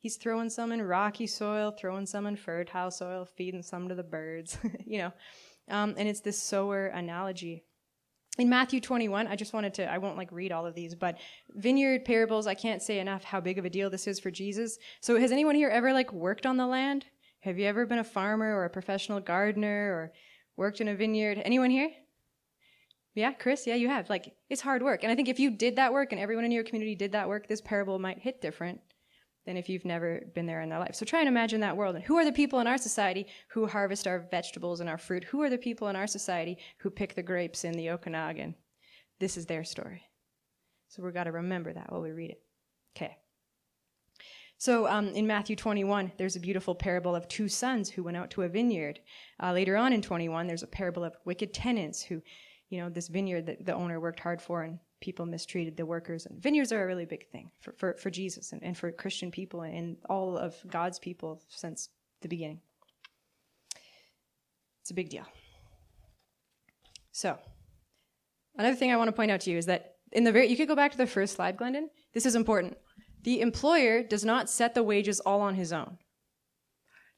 He's 0.00 0.16
throwing 0.16 0.48
some 0.48 0.72
in 0.72 0.80
rocky 0.80 1.26
soil, 1.26 1.72
throwing 1.72 2.06
some 2.06 2.26
in 2.26 2.34
fertile 2.34 2.90
soil, 2.90 3.26
feeding 3.36 3.62
some 3.62 3.88
to 3.88 3.94
the 3.94 4.02
birds, 4.02 4.58
you 4.86 4.98
know. 4.98 5.12
Um, 5.68 5.94
and 5.98 6.08
it's 6.08 6.20
this 6.20 6.42
sower 6.42 6.86
analogy. 6.86 7.64
In 8.38 8.48
Matthew 8.48 8.80
21, 8.80 9.26
I 9.26 9.36
just 9.36 9.52
wanted 9.52 9.74
to, 9.74 9.84
I 9.90 9.98
won't 9.98 10.16
like 10.16 10.32
read 10.32 10.52
all 10.52 10.64
of 10.64 10.74
these, 10.74 10.94
but 10.94 11.18
vineyard 11.50 12.06
parables, 12.06 12.46
I 12.46 12.54
can't 12.54 12.80
say 12.80 12.98
enough 12.98 13.24
how 13.24 13.40
big 13.40 13.58
of 13.58 13.66
a 13.66 13.70
deal 13.70 13.90
this 13.90 14.06
is 14.06 14.18
for 14.18 14.30
Jesus. 14.30 14.78
So 15.02 15.18
has 15.20 15.32
anyone 15.32 15.54
here 15.54 15.68
ever 15.68 15.92
like 15.92 16.12
worked 16.12 16.46
on 16.46 16.56
the 16.56 16.66
land? 16.66 17.04
Have 17.40 17.58
you 17.58 17.66
ever 17.66 17.84
been 17.84 17.98
a 17.98 18.04
farmer 18.04 18.56
or 18.56 18.64
a 18.64 18.70
professional 18.70 19.20
gardener 19.20 19.92
or 19.92 20.12
worked 20.56 20.80
in 20.80 20.88
a 20.88 20.94
vineyard? 20.94 21.42
Anyone 21.44 21.70
here? 21.70 21.90
Yeah, 23.14 23.32
Chris, 23.32 23.66
yeah, 23.66 23.74
you 23.74 23.88
have. 23.88 24.08
Like, 24.08 24.34
it's 24.48 24.60
hard 24.60 24.82
work. 24.82 25.02
And 25.02 25.10
I 25.10 25.16
think 25.16 25.28
if 25.28 25.40
you 25.40 25.50
did 25.50 25.76
that 25.76 25.92
work 25.92 26.12
and 26.12 26.20
everyone 26.20 26.44
in 26.44 26.52
your 26.52 26.62
community 26.62 26.94
did 26.94 27.12
that 27.12 27.28
work, 27.28 27.48
this 27.48 27.60
parable 27.60 27.98
might 27.98 28.18
hit 28.18 28.40
different 28.40 28.80
than 29.46 29.56
if 29.56 29.68
you've 29.68 29.84
never 29.84 30.20
been 30.34 30.46
there 30.46 30.60
in 30.60 30.68
their 30.68 30.78
life. 30.78 30.94
So 30.94 31.04
try 31.04 31.20
and 31.20 31.28
imagine 31.28 31.60
that 31.60 31.76
world. 31.76 31.96
And 31.96 32.04
who 32.04 32.16
are 32.18 32.24
the 32.24 32.32
people 32.32 32.60
in 32.60 32.66
our 32.66 32.78
society 32.78 33.26
who 33.48 33.66
harvest 33.66 34.06
our 34.06 34.20
vegetables 34.30 34.80
and 34.80 34.88
our 34.88 34.98
fruit? 34.98 35.24
Who 35.24 35.42
are 35.42 35.50
the 35.50 35.58
people 35.58 35.88
in 35.88 35.96
our 35.96 36.06
society 36.06 36.58
who 36.78 36.90
pick 36.90 37.14
the 37.14 37.22
grapes 37.22 37.64
in 37.64 37.72
the 37.72 37.90
Okanagan? 37.90 38.54
This 39.18 39.36
is 39.36 39.46
their 39.46 39.64
story. 39.64 40.02
So 40.88 41.02
we've 41.02 41.14
got 41.14 41.24
to 41.24 41.32
remember 41.32 41.72
that 41.72 41.90
while 41.90 42.02
we 42.02 42.10
read 42.10 42.30
it. 42.30 42.42
Okay. 42.96 43.16
So 44.58 44.86
um, 44.86 45.08
in 45.08 45.26
Matthew 45.26 45.56
21, 45.56 46.12
there's 46.18 46.36
a 46.36 46.40
beautiful 46.40 46.74
parable 46.74 47.16
of 47.16 47.26
two 47.28 47.48
sons 47.48 47.88
who 47.88 48.02
went 48.02 48.16
out 48.16 48.30
to 48.32 48.42
a 48.42 48.48
vineyard. 48.48 49.00
Uh, 49.42 49.52
later 49.52 49.76
on 49.76 49.92
in 49.92 50.02
21, 50.02 50.46
there's 50.46 50.62
a 50.62 50.66
parable 50.66 51.02
of 51.02 51.16
wicked 51.24 51.54
tenants 51.54 52.02
who, 52.02 52.20
you 52.70 52.80
know, 52.80 52.88
this 52.88 53.08
vineyard 53.08 53.46
that 53.46 53.66
the 53.66 53.74
owner 53.74 54.00
worked 54.00 54.20
hard 54.20 54.40
for 54.40 54.62
and 54.62 54.78
people 55.00 55.26
mistreated 55.26 55.76
the 55.76 55.84
workers. 55.84 56.26
And 56.26 56.40
vineyards 56.40 56.72
are 56.72 56.82
a 56.82 56.86
really 56.86 57.04
big 57.04 57.28
thing 57.30 57.50
for, 57.60 57.72
for, 57.72 57.94
for 57.94 58.10
Jesus 58.10 58.52
and, 58.52 58.62
and 58.62 58.76
for 58.76 58.92
Christian 58.92 59.30
people 59.30 59.62
and 59.62 59.96
all 60.08 60.38
of 60.38 60.54
God's 60.68 60.98
people 60.98 61.42
since 61.48 61.88
the 62.22 62.28
beginning. 62.28 62.60
It's 64.82 64.90
a 64.90 64.94
big 64.94 65.10
deal. 65.10 65.26
So, 67.12 67.36
another 68.56 68.76
thing 68.76 68.92
I 68.92 68.96
want 68.96 69.08
to 69.08 69.12
point 69.12 69.30
out 69.30 69.40
to 69.42 69.50
you 69.50 69.58
is 69.58 69.66
that 69.66 69.96
in 70.12 70.24
the 70.24 70.32
very, 70.32 70.46
you 70.46 70.56
could 70.56 70.68
go 70.68 70.76
back 70.76 70.92
to 70.92 70.98
the 70.98 71.06
first 71.06 71.36
slide, 71.36 71.56
Glendon. 71.56 71.90
This 72.14 72.26
is 72.26 72.34
important. 72.34 72.76
The 73.22 73.40
employer 73.40 74.02
does 74.02 74.24
not 74.24 74.48
set 74.48 74.74
the 74.74 74.82
wages 74.82 75.20
all 75.20 75.40
on 75.40 75.54
his 75.54 75.72
own. 75.72 75.98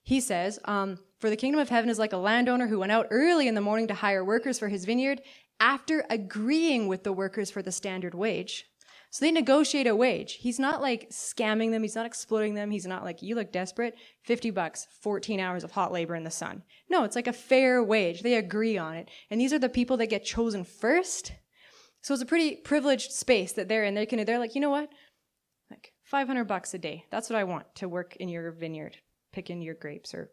He 0.03 0.21
says, 0.21 0.59
um, 0.65 0.99
For 1.21 1.31
the 1.31 1.37
kingdom 1.37 1.61
of 1.61 1.69
heaven 1.69 1.89
is 1.89 1.99
like 1.99 2.13
a 2.13 2.19
landowner 2.19 2.67
who 2.67 2.81
went 2.81 2.93
out 2.93 3.07
early 3.11 3.47
in 3.47 3.55
the 3.55 3.61
morning 3.61 3.87
to 3.89 3.95
hire 3.95 4.25
workers 4.25 4.59
for 4.59 4.69
his 4.69 4.85
vineyard 4.85 5.23
after 5.61 6.05
agreeing 6.11 6.89
with 6.89 7.05
the 7.05 7.13
workers 7.13 7.51
for 7.51 7.63
the 7.63 7.73
standard 7.73 8.15
wage. 8.15 8.67
So 9.11 9.25
they 9.25 9.31
negotiate 9.31 9.87
a 9.87 9.95
wage. 9.95 10.39
He's 10.41 10.59
not 10.59 10.81
like 10.81 11.11
scamming 11.11 11.71
them. 11.71 11.83
He's 11.83 11.95
not 11.95 12.07
exploiting 12.07 12.55
them. 12.55 12.71
He's 12.71 12.87
not 12.87 13.05
like, 13.05 13.21
you 13.21 13.35
look 13.35 13.53
desperate. 13.53 13.95
50 14.25 14.51
bucks, 14.53 14.87
14 15.03 15.39
hours 15.39 15.65
of 15.65 15.73
hot 15.73 15.93
labor 15.93 16.15
in 16.15 16.25
the 16.25 16.31
sun. 16.31 16.63
No, 16.89 17.05
it's 17.05 17.15
like 17.15 17.27
a 17.27 17.33
fair 17.33 17.83
wage. 17.85 18.23
They 18.23 18.37
agree 18.37 18.79
on 18.79 18.95
it. 18.95 19.11
And 19.31 19.39
these 19.39 19.53
are 19.53 19.59
the 19.59 19.69
people 19.69 19.99
that 19.99 20.07
get 20.07 20.25
chosen 20.25 20.65
first. 20.65 21.33
So 22.01 22.15
it's 22.15 22.23
a 22.23 22.27
pretty 22.27 22.57
privileged 22.57 23.13
space 23.13 23.53
that 23.53 23.69
they're 23.69 23.85
in. 23.85 23.95
They 23.95 24.07
can, 24.07 24.25
they're 24.25 24.39
like, 24.39 24.55
you 24.55 24.63
know 24.63 24.71
what? 24.71 24.89
Like 25.71 25.93
500 26.05 26.45
bucks 26.45 26.73
a 26.73 26.79
day. 26.79 27.05
That's 27.11 27.29
what 27.29 27.39
I 27.39 27.45
want 27.45 27.67
to 27.77 27.91
work 27.91 28.17
in 28.17 28.31
your 28.31 28.51
vineyard, 28.51 28.97
picking 29.33 29.61
your 29.61 29.75
grapes 29.75 30.15
or 30.15 30.31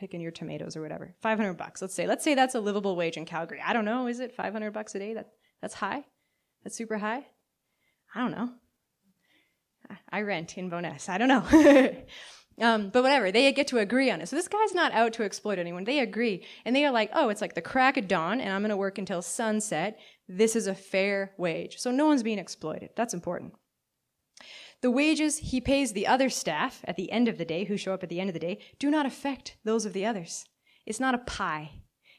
picking 0.00 0.22
your 0.22 0.32
tomatoes 0.32 0.76
or 0.76 0.80
whatever. 0.80 1.14
500 1.20 1.54
bucks, 1.54 1.82
let's 1.82 1.94
say. 1.94 2.06
Let's 2.06 2.24
say 2.24 2.34
that's 2.34 2.54
a 2.54 2.60
livable 2.60 2.96
wage 2.96 3.18
in 3.18 3.26
Calgary. 3.26 3.62
I 3.64 3.74
don't 3.74 3.84
know, 3.84 4.06
is 4.06 4.18
it 4.18 4.34
500 4.34 4.72
bucks 4.72 4.94
a 4.94 4.98
day? 4.98 5.12
That 5.12 5.28
that's 5.60 5.74
high? 5.74 6.04
That's 6.64 6.74
super 6.74 6.96
high? 6.96 7.26
I 8.14 8.20
don't 8.20 8.32
know. 8.32 8.50
I 10.10 10.22
rent 10.22 10.56
in 10.56 10.70
Bowness. 10.70 11.08
I 11.08 11.18
don't 11.18 11.28
know. 11.28 11.94
um, 12.64 12.90
but 12.90 13.02
whatever, 13.02 13.30
they 13.30 13.52
get 13.52 13.68
to 13.68 13.78
agree 13.78 14.10
on 14.10 14.20
it. 14.20 14.28
So 14.28 14.36
this 14.36 14.48
guy's 14.48 14.72
not 14.72 14.92
out 14.92 15.12
to 15.14 15.24
exploit 15.24 15.58
anyone. 15.58 15.84
They 15.84 15.98
agree. 15.98 16.46
And 16.64 16.74
they 16.74 16.84
are 16.84 16.92
like, 16.92 17.10
oh, 17.12 17.28
it's 17.28 17.40
like 17.40 17.54
the 17.54 17.60
crack 17.60 17.96
of 17.96 18.08
dawn, 18.08 18.40
and 18.40 18.52
I'm 18.52 18.62
going 18.62 18.70
to 18.70 18.76
work 18.76 18.98
until 18.98 19.20
sunset. 19.20 19.98
This 20.28 20.56
is 20.56 20.66
a 20.66 20.74
fair 20.74 21.32
wage. 21.36 21.78
So 21.78 21.90
no 21.90 22.06
one's 22.06 22.22
being 22.22 22.38
exploited. 22.38 22.90
That's 22.96 23.14
important. 23.14 23.52
The 24.82 24.90
wages 24.90 25.38
he 25.38 25.60
pays 25.60 25.92
the 25.92 26.06
other 26.06 26.30
staff 26.30 26.80
at 26.84 26.96
the 26.96 27.12
end 27.12 27.28
of 27.28 27.36
the 27.36 27.44
day, 27.44 27.64
who 27.64 27.76
show 27.76 27.92
up 27.92 28.02
at 28.02 28.08
the 28.08 28.20
end 28.20 28.30
of 28.30 28.34
the 28.34 28.40
day, 28.40 28.58
do 28.78 28.90
not 28.90 29.06
affect 29.06 29.56
those 29.64 29.84
of 29.84 29.92
the 29.92 30.06
others. 30.06 30.46
It's 30.86 31.00
not 31.00 31.14
a 31.14 31.18
pie. 31.18 31.70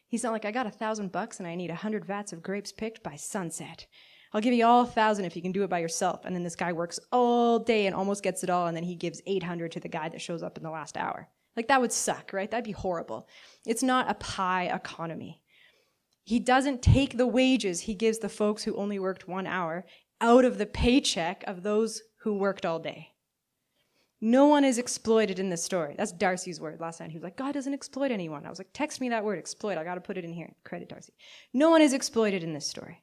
He's 0.08 0.24
not 0.24 0.34
like, 0.34 0.46
I 0.46 0.52
got 0.52 0.68
a 0.68 0.72
thousand 0.72 1.12
bucks 1.12 1.40
and 1.40 1.48
I 1.48 1.56
need 1.56 1.72
a 1.72 1.76
hundred 1.76 2.06
vats 2.06 2.34
of 2.34 2.44
grapes 2.44 2.72
picked 2.72 3.02
by 3.02 3.16
sunset. 3.16 3.88
I'll 4.34 4.42
give 4.42 4.54
you 4.54 4.66
all 4.66 4.82
a 4.84 4.88
thousand 4.88 5.26
if 5.26 5.36
you 5.36 5.42
can 5.42 5.52
do 5.52 5.64
it 5.64 5.70
by 5.70 5.80
yourself. 5.80 6.22
And 6.24 6.36
then 6.36 6.44
this 6.44 6.56
guy 6.56 6.72
works 6.72 7.00
all 7.12 7.60
day 7.60 7.86
and 7.86 7.96
almost 7.96 8.24
gets 8.24 8.44
it 8.44 8.50
all. 8.50 8.68
And 8.68 8.78
then 8.78 8.84
he 8.84 8.96
gives 8.96 9.22
800 9.26 9.72
to 9.74 9.80
the 9.80 9.90
guy 9.90 10.10
that 10.10 10.22
shows 10.22 10.44
up 10.44 10.58
in 10.58 10.64
the 10.64 10.70
last 10.70 10.98
hour. 10.98 11.30
Like 11.58 11.68
that 11.68 11.82
would 11.82 11.92
suck, 11.92 12.32
right? 12.32 12.50
That'd 12.50 12.64
be 12.64 12.72
horrible. 12.72 13.28
It's 13.66 13.84
not 13.84 14.10
a 14.10 14.16
pie 14.16 14.66
economy. 14.66 15.42
He 16.24 16.40
doesn't 16.40 16.82
take 16.82 17.18
the 17.18 17.28
wages 17.28 17.82
he 17.82 17.96
gives 17.96 18.20
the 18.20 18.30
folks 18.30 18.64
who 18.64 18.76
only 18.76 19.00
worked 19.00 19.28
one 19.28 19.48
hour 19.48 19.86
out 20.22 20.46
of 20.46 20.58
the 20.58 20.66
paycheck 20.66 21.44
of 21.48 21.64
those 21.64 22.02
who 22.22 22.36
worked 22.36 22.66
all 22.66 22.80
day. 22.80 23.10
No 24.24 24.46
one 24.46 24.64
is 24.64 24.78
exploited 24.78 25.40
in 25.40 25.50
this 25.50 25.64
story. 25.64 25.96
That's 25.98 26.12
Darcy's 26.12 26.62
word 26.62 26.80
last 26.80 27.00
night. 27.00 27.10
He 27.10 27.18
was 27.18 27.24
like, 27.24 27.38
God 27.38 27.54
doesn't 27.54 27.74
exploit 27.74 28.12
anyone. 28.12 28.46
I 28.46 28.50
was 28.50 28.60
like, 28.60 28.70
text 28.72 29.02
me 29.02 29.10
that 29.10 29.26
word, 29.26 29.40
exploit. 29.40 29.80
I 29.80 29.84
got 29.84 29.96
to 29.96 30.02
put 30.02 30.18
it 30.18 30.26
in 30.26 30.34
here. 30.34 30.54
Credit 30.64 30.88
Darcy. 30.88 31.14
No 31.54 31.72
one 31.72 31.82
is 31.82 31.94
exploited 31.94 32.44
in 32.44 32.54
this 32.54 32.68
story. 32.68 33.02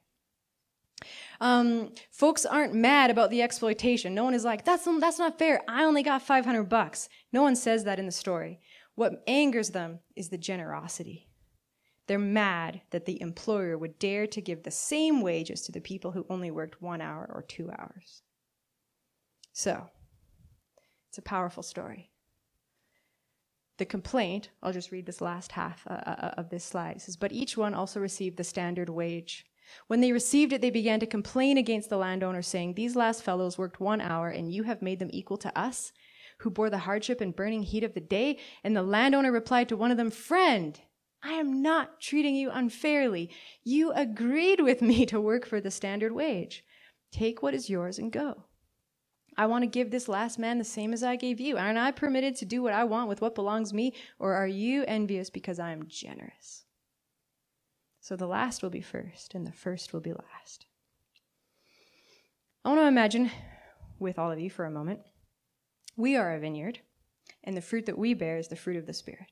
Um, 1.41 1.91
folks 2.11 2.45
aren't 2.45 2.73
mad 2.73 3.09
about 3.09 3.29
the 3.31 3.41
exploitation. 3.41 4.15
No 4.15 4.23
one 4.23 4.33
is 4.33 4.45
like, 4.45 4.63
that's, 4.63 4.87
that's 4.99 5.19
not 5.19 5.37
fair. 5.37 5.61
I 5.67 5.83
only 5.83 6.03
got 6.03 6.21
500 6.21 6.63
bucks. 6.63 7.09
No 7.33 7.41
one 7.41 7.55
says 7.55 7.83
that 7.83 7.99
in 7.99 8.05
the 8.05 8.11
story. 8.13 8.61
What 8.95 9.23
angers 9.27 9.71
them 9.71 9.99
is 10.15 10.29
the 10.29 10.37
generosity. 10.37 11.27
They're 12.07 12.19
mad 12.19 12.81
that 12.91 13.05
the 13.05 13.21
employer 13.21 13.77
would 13.77 13.99
dare 13.99 14.25
to 14.27 14.41
give 14.41 14.63
the 14.63 14.71
same 14.71 15.21
wages 15.21 15.61
to 15.63 15.71
the 15.71 15.81
people 15.81 16.11
who 16.11 16.25
only 16.29 16.49
worked 16.49 16.81
one 16.81 17.01
hour 17.01 17.29
or 17.33 17.41
two 17.43 17.69
hours. 17.71 18.23
So, 19.59 19.89
it's 21.09 21.17
a 21.17 21.21
powerful 21.21 21.63
story. 21.63 22.11
The 23.77 23.83
complaint, 23.83 24.51
I'll 24.63 24.71
just 24.71 24.93
read 24.93 25.05
this 25.05 25.19
last 25.19 25.51
half 25.51 25.85
uh, 25.85 25.95
uh 25.95 26.33
of 26.37 26.49
this 26.49 26.63
slide. 26.63 27.01
Says, 27.01 27.17
But 27.17 27.33
each 27.33 27.57
one 27.57 27.73
also 27.73 27.99
received 27.99 28.37
the 28.37 28.45
standard 28.45 28.87
wage. 28.87 29.45
When 29.87 29.99
they 29.99 30.13
received 30.13 30.53
it, 30.53 30.61
they 30.61 30.69
began 30.69 31.01
to 31.01 31.05
complain 31.05 31.57
against 31.57 31.89
the 31.89 31.97
landowner, 31.97 32.41
saying, 32.41 32.75
These 32.75 32.95
last 32.95 33.21
fellows 33.21 33.57
worked 33.57 33.81
one 33.81 33.99
hour, 33.99 34.29
and 34.29 34.49
you 34.49 34.63
have 34.63 34.81
made 34.81 34.99
them 34.99 35.09
equal 35.11 35.35
to 35.39 35.59
us, 35.59 35.91
who 36.37 36.49
bore 36.49 36.69
the 36.69 36.85
hardship 36.87 37.19
and 37.19 37.35
burning 37.35 37.63
heat 37.63 37.83
of 37.83 37.93
the 37.93 37.99
day. 37.99 38.37
And 38.63 38.77
the 38.77 38.81
landowner 38.81 39.33
replied 39.33 39.67
to 39.69 39.75
one 39.75 39.91
of 39.91 39.97
them, 39.97 40.09
Friend, 40.09 40.79
I 41.21 41.33
am 41.33 41.61
not 41.61 41.99
treating 41.99 42.33
you 42.33 42.49
unfairly. 42.49 43.29
You 43.65 43.91
agreed 43.91 44.61
with 44.61 44.81
me 44.81 45.05
to 45.07 45.19
work 45.19 45.45
for 45.45 45.59
the 45.59 45.69
standard 45.69 46.13
wage. 46.13 46.63
Take 47.11 47.43
what 47.43 47.53
is 47.53 47.69
yours 47.69 47.99
and 47.99 48.09
go. 48.09 48.45
I 49.37 49.45
want 49.45 49.63
to 49.63 49.67
give 49.67 49.91
this 49.91 50.07
last 50.07 50.37
man 50.37 50.57
the 50.57 50.63
same 50.63 50.93
as 50.93 51.03
I 51.03 51.15
gave 51.15 51.39
you. 51.39 51.57
Aren't 51.57 51.77
I 51.77 51.91
permitted 51.91 52.35
to 52.37 52.45
do 52.45 52.61
what 52.61 52.73
I 52.73 52.83
want 52.83 53.09
with 53.09 53.21
what 53.21 53.35
belongs 53.35 53.73
me? 53.73 53.93
Or 54.17 54.33
are 54.33 54.47
you 54.47 54.83
envious 54.87 55.29
because 55.29 55.59
I 55.59 55.71
am 55.71 55.87
generous? 55.87 56.65
So 58.01 58.15
the 58.15 58.27
last 58.27 58.63
will 58.63 58.69
be 58.69 58.81
first, 58.81 59.35
and 59.35 59.45
the 59.45 59.51
first 59.51 59.93
will 59.93 59.99
be 59.99 60.13
last. 60.13 60.65
I 62.65 62.69
want 62.69 62.81
to 62.81 62.87
imagine 62.87 63.31
with 63.99 64.17
all 64.17 64.31
of 64.31 64.39
you 64.39 64.49
for 64.49 64.65
a 64.65 64.71
moment 64.71 65.01
we 65.99 66.15
are 66.15 66.33
a 66.33 66.39
vineyard, 66.39 66.79
and 67.43 67.57
the 67.57 67.61
fruit 67.61 67.85
that 67.85 67.97
we 67.97 68.13
bear 68.13 68.37
is 68.37 68.47
the 68.47 68.55
fruit 68.55 68.77
of 68.77 68.85
the 68.85 68.93
Spirit. 68.93 69.27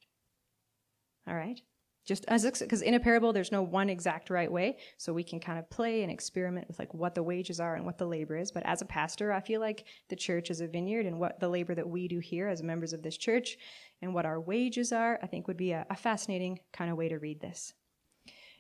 All 1.26 1.34
right? 1.34 1.62
Just 2.08 2.24
as 2.30 2.46
because 2.62 2.82
in 2.82 2.94
a 2.94 3.02
parable 3.02 3.34
there's 3.34 3.52
no 3.52 3.62
one 3.62 3.90
exact 3.90 4.30
right 4.30 4.50
way, 4.50 4.78
so 4.96 5.12
we 5.12 5.26
can 5.26 5.42
kind 5.42 5.60
of 5.60 5.70
play 5.70 6.04
and 6.04 6.12
experiment 6.12 6.66
with 6.70 6.80
like 6.80 6.94
what 6.94 7.14
the 7.14 7.22
wages 7.22 7.60
are 7.60 7.76
and 7.76 7.86
what 7.86 7.98
the 7.98 8.06
labor 8.06 8.38
is. 8.38 8.50
But 8.50 8.66
as 8.66 8.82
a 8.82 8.86
pastor, 8.86 9.34
I 9.34 9.42
feel 9.42 9.60
like 9.60 9.84
the 10.08 10.16
church 10.16 10.50
is 10.50 10.62
a 10.62 10.68
vineyard, 10.68 11.06
and 11.06 11.20
what 11.20 11.42
the 11.42 11.50
labor 11.50 11.76
that 11.76 11.90
we 11.90 12.08
do 12.08 12.20
here 12.20 12.48
as 12.48 12.64
members 12.64 12.94
of 12.94 13.04
this 13.04 13.18
church 13.18 13.58
and 14.02 14.14
what 14.14 14.26
our 14.26 14.40
wages 14.40 14.94
are, 14.94 15.20
I 15.22 15.28
think 15.28 15.50
would 15.50 15.58
be 15.58 15.74
a, 15.74 15.86
a 15.90 15.98
fascinating 15.98 16.60
kind 16.72 16.90
of 16.90 16.96
way 16.96 17.10
to 17.10 17.20
read 17.20 17.42
this. 17.42 17.74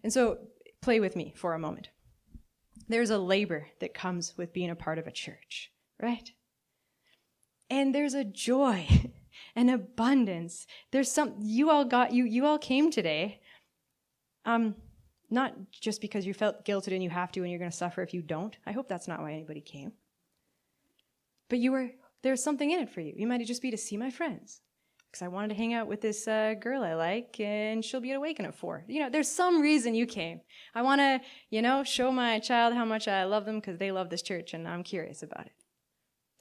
And 0.03 0.11
so, 0.11 0.39
play 0.81 0.99
with 0.99 1.15
me 1.15 1.33
for 1.37 1.53
a 1.53 1.59
moment. 1.59 1.89
There's 2.89 3.11
a 3.11 3.17
labor 3.17 3.67
that 3.79 3.93
comes 3.93 4.37
with 4.37 4.51
being 4.51 4.69
a 4.69 4.75
part 4.75 4.99
of 4.99 5.07
a 5.07 5.11
church, 5.11 5.71
right? 6.01 6.29
And 7.69 7.95
there's 7.95 8.13
a 8.13 8.25
joy 8.25 8.87
and 9.57 9.71
abundance. 9.71 10.67
There's 10.91 11.11
some, 11.11 11.33
you 11.41 11.71
all 11.71 11.83
got, 11.83 12.13
you, 12.13 12.25
you 12.25 12.45
all 12.45 12.59
came 12.59 12.91
today, 12.91 13.41
um, 14.45 14.75
not 15.31 15.55
just 15.71 15.99
because 15.99 16.27
you 16.27 16.33
felt 16.35 16.63
guilted 16.63 16.93
and 16.93 17.03
you 17.03 17.09
have 17.09 17.31
to 17.31 17.41
and 17.41 17.49
you're 17.49 17.59
going 17.59 17.71
to 17.71 17.75
suffer 17.75 18.03
if 18.03 18.13
you 18.13 18.21
don't. 18.21 18.55
I 18.67 18.71
hope 18.71 18.87
that's 18.87 19.07
not 19.07 19.19
why 19.19 19.33
anybody 19.33 19.61
came. 19.61 19.93
But 21.49 21.57
you 21.57 21.71
were, 21.71 21.89
there's 22.21 22.43
something 22.43 22.69
in 22.69 22.81
it 22.81 22.89
for 22.91 23.01
you. 23.01 23.13
You 23.17 23.25
might 23.25 23.43
just 23.47 23.63
be 23.63 23.71
to 23.71 23.77
see 23.77 23.97
my 23.97 24.11
friends 24.11 24.61
because 25.09 25.23
I 25.23 25.27
wanted 25.27 25.49
to 25.49 25.55
hang 25.55 25.73
out 25.73 25.87
with 25.87 26.01
this 26.01 26.27
uh, 26.27 26.53
girl 26.59 26.83
I 26.83 26.93
like 26.93 27.39
and 27.39 27.83
she'll 27.83 27.99
be 27.99 28.11
at 28.11 28.17
Awaken 28.17 28.45
at 28.45 28.53
four. 28.53 28.85
You 28.87 28.99
know, 28.99 29.09
there's 29.09 29.29
some 29.29 29.59
reason 29.59 29.95
you 29.95 30.05
came. 30.05 30.39
I 30.75 30.83
want 30.83 31.01
to, 31.01 31.19
you 31.49 31.63
know, 31.63 31.83
show 31.83 32.11
my 32.11 32.37
child 32.37 32.75
how 32.75 32.85
much 32.85 33.07
I 33.07 33.23
love 33.23 33.45
them 33.45 33.55
because 33.55 33.79
they 33.79 33.91
love 33.91 34.11
this 34.11 34.21
church 34.21 34.53
and 34.53 34.67
I'm 34.67 34.83
curious 34.83 35.23
about 35.23 35.47
it. 35.47 35.53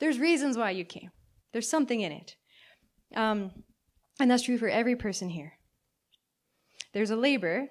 There's 0.01 0.19
reasons 0.19 0.59
why 0.59 0.73
you 0.73 0.85
came. 0.85 1.13
There's 1.55 1.71
something 1.71 2.03
in 2.03 2.13
it. 2.13 2.37
Um, 3.15 3.51
and 4.21 4.31
that's 4.31 4.45
true 4.45 4.59
for 4.59 4.69
every 4.69 4.97
person 4.97 5.29
here. 5.29 5.55
There's 6.93 7.11
a 7.11 7.17
labor 7.17 7.69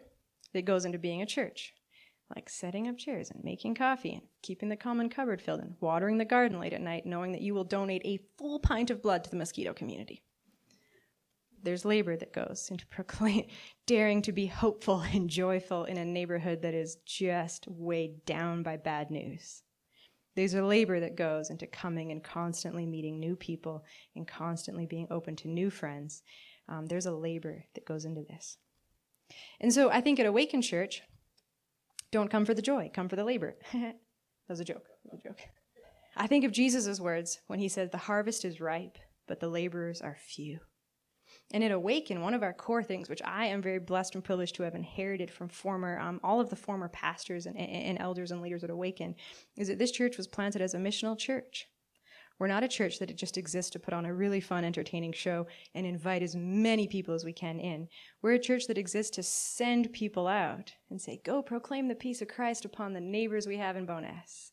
that 0.54 0.66
goes 0.66 0.86
into 0.86 1.00
being 1.00 1.22
a 1.22 1.26
church, 1.26 1.74
like 2.36 2.50
setting 2.50 2.88
up 2.88 2.98
chairs 2.98 3.32
and 3.32 3.44
making 3.44 3.76
coffee 3.76 4.14
and 4.14 4.22
keeping 4.42 4.70
the 4.70 4.76
common 4.76 5.10
cupboard 5.10 5.42
filled 5.42 5.62
and 5.62 5.76
watering 5.80 6.18
the 6.18 6.26
garden 6.26 6.60
late 6.60 6.74
at 6.74 6.82
night, 6.82 7.06
knowing 7.06 7.32
that 7.32 7.42
you 7.42 7.54
will 7.54 7.64
donate 7.64 8.04
a 8.06 8.20
full 8.38 8.60
pint 8.60 8.90
of 8.90 9.02
blood 9.02 9.24
to 9.24 9.30
the 9.30 9.36
mosquito 9.36 9.74
community. 9.74 10.22
There's 11.64 11.84
labor 11.84 12.16
that 12.16 12.34
goes 12.34 12.68
into 12.70 12.86
proclaim, 12.92 13.48
daring 13.88 14.22
to 14.22 14.32
be 14.32 14.46
hopeful 14.46 15.02
and 15.02 15.30
joyful 15.30 15.86
in 15.86 15.98
a 15.98 16.06
neighborhood 16.06 16.62
that 16.62 16.76
is 16.76 16.98
just 17.06 17.68
weighed 17.68 18.26
down 18.26 18.64
by 18.64 18.78
bad 18.78 19.10
news. 19.10 19.64
There's 20.36 20.54
a 20.54 20.64
labor 20.64 21.00
that 21.00 21.16
goes 21.16 21.50
into 21.50 21.66
coming 21.66 22.12
and 22.12 22.24
constantly 22.24 22.86
meeting 22.86 23.20
new 23.20 23.36
people 23.36 23.86
and 24.16 24.28
constantly 24.28 24.86
being 24.86 25.08
open 25.10 25.36
to 25.38 25.48
new 25.48 25.70
friends. 25.70 26.24
Um, 26.68 26.88
there's 26.88 27.06
a 27.06 27.12
labor 27.12 27.66
that 27.74 27.86
goes 27.86 28.06
into 28.06 28.22
this. 28.22 28.58
And 29.60 29.74
so 29.74 29.90
I 29.90 30.02
think 30.02 30.20
at 30.20 30.26
Awaken 30.26 30.62
Church, 30.62 31.02
don't 32.12 32.30
come 32.30 32.46
for 32.46 32.54
the 32.54 32.62
joy, 32.62 32.92
come 32.94 33.10
for 33.10 33.16
the 33.16 33.24
labor. 33.24 33.56
that 33.74 33.98
was 34.50 34.60
a 34.60 34.66
joke. 34.66 34.86
Was 35.06 35.20
a 35.20 35.28
joke. 35.28 35.40
I 36.18 36.28
think 36.28 36.46
of 36.46 36.52
Jesus' 36.52 37.00
words 37.00 37.40
when 37.48 37.60
he 37.60 37.68
said, 37.68 37.92
The 37.92 37.98
harvest 37.98 38.46
is 38.46 38.62
ripe, 38.62 38.98
but 39.28 39.40
the 39.40 39.50
laborers 39.50 40.02
are 40.02 40.18
few. 40.28 40.60
And 41.54 41.64
it 41.64 41.72
awakened 41.72 42.22
one 42.22 42.34
of 42.34 42.44
our 42.44 42.54
core 42.54 42.84
things, 42.84 43.08
which 43.08 43.22
I 43.24 43.46
am 43.46 43.62
very 43.62 43.80
blessed 43.80 44.16
and 44.16 44.24
privileged 44.24 44.56
to 44.56 44.64
have 44.64 44.76
inherited 44.76 45.30
from 45.30 45.48
former, 45.48 46.00
um, 46.00 46.20
all 46.24 46.42
of 46.42 46.50
the 46.50 46.56
former 46.56 46.90
pastors 46.90 47.46
and, 47.46 47.56
and 47.56 47.98
elders 48.00 48.32
and 48.32 48.42
leaders 48.42 48.64
at 48.64 48.72
Awaken, 48.72 49.16
is 49.56 49.68
that 49.68 49.78
this 49.78 49.92
church 49.92 50.18
was 50.18 50.28
planted 50.28 50.62
as 50.62 50.74
a 50.74 50.80
missional 50.80 51.18
church. 51.18 51.68
We're 52.38 52.48
not 52.48 52.64
a 52.64 52.68
church 52.68 53.00
that 53.00 53.10
it 53.10 53.18
just 53.18 53.38
exists 53.38 53.72
to 53.72 53.80
put 53.80 53.94
on 53.94 54.06
a 54.06 54.14
really 54.14 54.42
fun, 54.42 54.66
entertaining 54.66 55.14
show 55.14 55.48
and 55.74 55.86
invite 55.86 56.22
as 56.22 56.36
many 56.36 56.88
people 56.88 57.14
as 57.14 57.24
we 57.24 57.32
can 57.32 57.60
in. 57.60 57.88
We're 58.22 58.34
a 58.34 58.40
church 58.40 58.68
that 58.68 58.78
exists 58.78 59.16
to 59.16 59.24
send 59.24 59.94
people 59.94 60.28
out 60.28 60.74
and 60.90 61.00
say, 61.00 61.22
go 61.24 61.42
proclaim 61.42 61.88
the 61.88 61.96
peace 61.96 62.22
of 62.22 62.28
Christ 62.28 62.66
upon 62.66 62.92
the 62.92 63.00
neighbors 63.00 63.48
we 63.48 63.58
have 63.58 63.78
in 63.78 63.86
Bowness. 63.86 64.52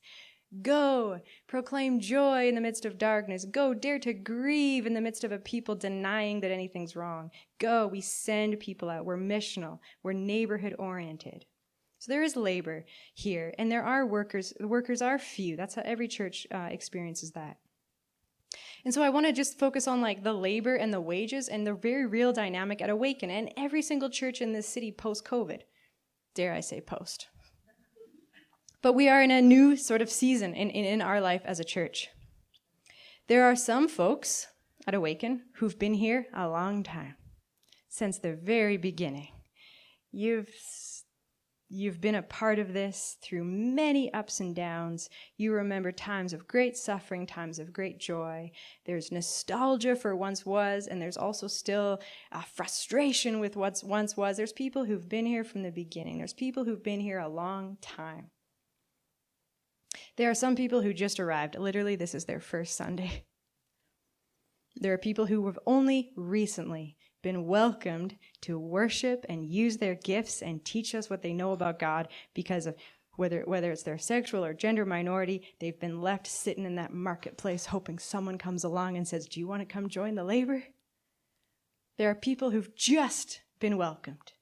Go, 0.61 1.21
proclaim 1.47 1.99
joy 1.99 2.47
in 2.47 2.55
the 2.55 2.61
midst 2.61 2.85
of 2.85 2.99
darkness. 2.99 3.47
Go, 3.47 3.73
dare 3.73 3.99
to 4.01 4.13
grieve 4.13 4.85
in 4.85 4.93
the 4.93 5.01
midst 5.01 5.25
of 5.25 5.33
a 5.33 5.39
people 5.39 5.75
denying 5.75 6.41
that 6.41 6.51
anything's 6.51 6.95
wrong. 6.95 7.31
Go, 7.59 7.87
we 7.87 8.03
send 8.03 8.61
people 8.61 8.91
out. 8.91 9.07
We're 9.07 9.17
missional. 9.17 9.79
We're 10.03 10.13
neighborhood 10.13 10.75
oriented. 10.79 11.47
So 11.99 12.13
there 12.13 12.23
is 12.23 12.37
labor 12.37 12.85
here, 13.15 13.55
and 13.59 13.73
there 13.73 13.85
are 13.85 14.05
workers. 14.05 14.53
The 14.59 14.69
workers 14.69 15.01
are 15.01 15.19
few. 15.19 15.57
That's 15.57 15.77
how 15.77 15.83
every 15.85 16.09
church 16.09 16.47
uh, 16.53 16.69
experiences 16.71 17.31
that. 17.31 17.57
And 18.85 18.93
so 18.93 19.03
I 19.03 19.09
want 19.09 19.27
to 19.27 19.33
just 19.33 19.59
focus 19.59 19.87
on 19.87 20.03
like 20.03 20.23
the 20.23 20.33
labor 20.33 20.75
and 20.75 20.93
the 20.93 21.01
wages 21.01 21.49
and 21.49 21.67
the 21.67 21.75
very 21.75 22.05
real 22.05 22.33
dynamic 22.33 22.83
at 22.83 22.91
Awaken 22.91 23.31
and 23.31 23.53
every 23.57 23.81
single 23.81 24.11
church 24.11 24.43
in 24.43 24.53
this 24.53 24.69
city 24.69 24.91
post 24.91 25.25
COVID. 25.25 25.61
Dare 26.35 26.53
I 26.53 26.61
say 26.61 26.81
post. 26.81 27.29
But 28.83 28.95
we 28.95 29.09
are 29.09 29.23
in 29.23 29.31
a 29.31 29.41
new 29.41 29.77
sort 29.77 30.03
of 30.03 30.11
season 30.11 30.55
in, 30.55 30.69
in, 30.69 30.85
in 30.85 31.01
our 31.01 31.21
life 31.21 31.43
as 31.45 31.61
a 31.61 31.65
church. 31.65 32.09
There 33.29 33.45
are 33.45 33.57
some 33.57 33.89
folks 33.89 34.49
at 34.87 34.95
Awaken 34.95 35.45
who've 35.57 35.79
been 35.79 35.95
here 35.95 36.27
a 36.35 36.49
long 36.49 36.83
time, 36.83 37.15
since 37.89 38.19
the 38.19 38.35
very 38.35 38.77
beginning. 38.77 39.29
You've 40.11 40.51
You've 41.75 42.03
been 42.03 42.17
a 42.17 42.23
part 42.23 42.59
of 42.59 42.75
this 42.75 43.17
through 43.23 43.45
many 43.45 44.13
ups 44.13 44.41
and 44.41 44.55
downs. 44.55 45.09
You 45.39 45.55
remember 45.55 45.91
times 45.91 46.35
of 46.35 46.47
great 46.47 46.77
suffering, 46.77 47.27
times 47.27 47.59
of 47.59 47.73
great 47.73 47.99
joy. 47.99 48.53
There's 48.85 49.11
nostalgia 49.11 49.97
for 49.97 50.15
once 50.15 50.45
was, 50.45 50.87
and 50.87 51.01
there's 51.01 51.17
also 51.17 51.47
still 51.47 52.01
a 52.31 52.43
frustration 52.43 53.41
with 53.41 53.57
what 53.57 53.81
once 53.83 54.19
was. 54.19 54.37
There's 54.37 54.53
people 54.53 54.85
who've 54.85 55.09
been 55.09 55.25
here 55.25 55.45
from 55.45 55.63
the 55.63 55.71
beginning. 55.71 56.19
There's 56.19 56.35
people 56.35 56.67
who've 56.67 56.85
been 56.85 57.01
here 57.01 57.21
a 57.21 57.27
long 57.27 57.79
time. 57.81 58.32
There 60.17 60.31
are 60.31 60.35
some 60.35 60.57
people 60.57 60.83
who 60.83 60.93
just 60.93 61.19
arrived. 61.19 61.59
Literally, 61.59 61.97
this 61.97 62.15
is 62.15 62.25
their 62.25 62.41
first 62.41 62.77
Sunday. 62.77 63.25
There 64.77 64.93
are 64.93 64.99
people 64.99 65.27
who 65.27 65.47
have 65.47 65.59
only 65.67 66.13
recently 66.17 66.97
been 67.23 67.47
welcomed 67.47 68.17
to 68.43 68.59
worship 68.59 69.25
and 69.29 69.47
use 69.47 69.77
their 69.77 69.95
gifts 69.95 70.43
and 70.43 70.65
teach 70.65 70.95
us 70.95 71.09
what 71.09 71.23
they 71.23 71.33
know 71.33 71.53
about 71.53 71.79
God 71.79 72.09
because 72.35 72.67
of 72.67 72.75
whether, 73.17 73.43
whether 73.43 73.71
it's 73.71 73.83
their 73.83 73.99
sexual 73.99 74.45
or 74.45 74.55
gender 74.55 74.87
minority, 74.87 75.43
they've 75.61 75.79
been 75.79 76.01
left 76.01 76.27
sitting 76.27 76.65
in 76.65 76.77
that 76.77 76.93
marketplace 76.93 77.67
hoping 77.67 77.99
someone 77.99 78.39
comes 78.39 78.65
along 78.65 78.97
and 78.97 79.07
says, 79.07 79.27
Do 79.27 79.39
you 79.39 79.47
want 79.47 79.61
to 79.61 79.73
come 79.73 79.89
join 79.89 80.15
the 80.15 80.25
labor? 80.25 80.65
There 81.99 82.11
are 82.11 82.15
people 82.15 82.51
who've 82.51 82.75
just 82.75 83.43
been 83.61 83.77
welcomed. 83.77 84.33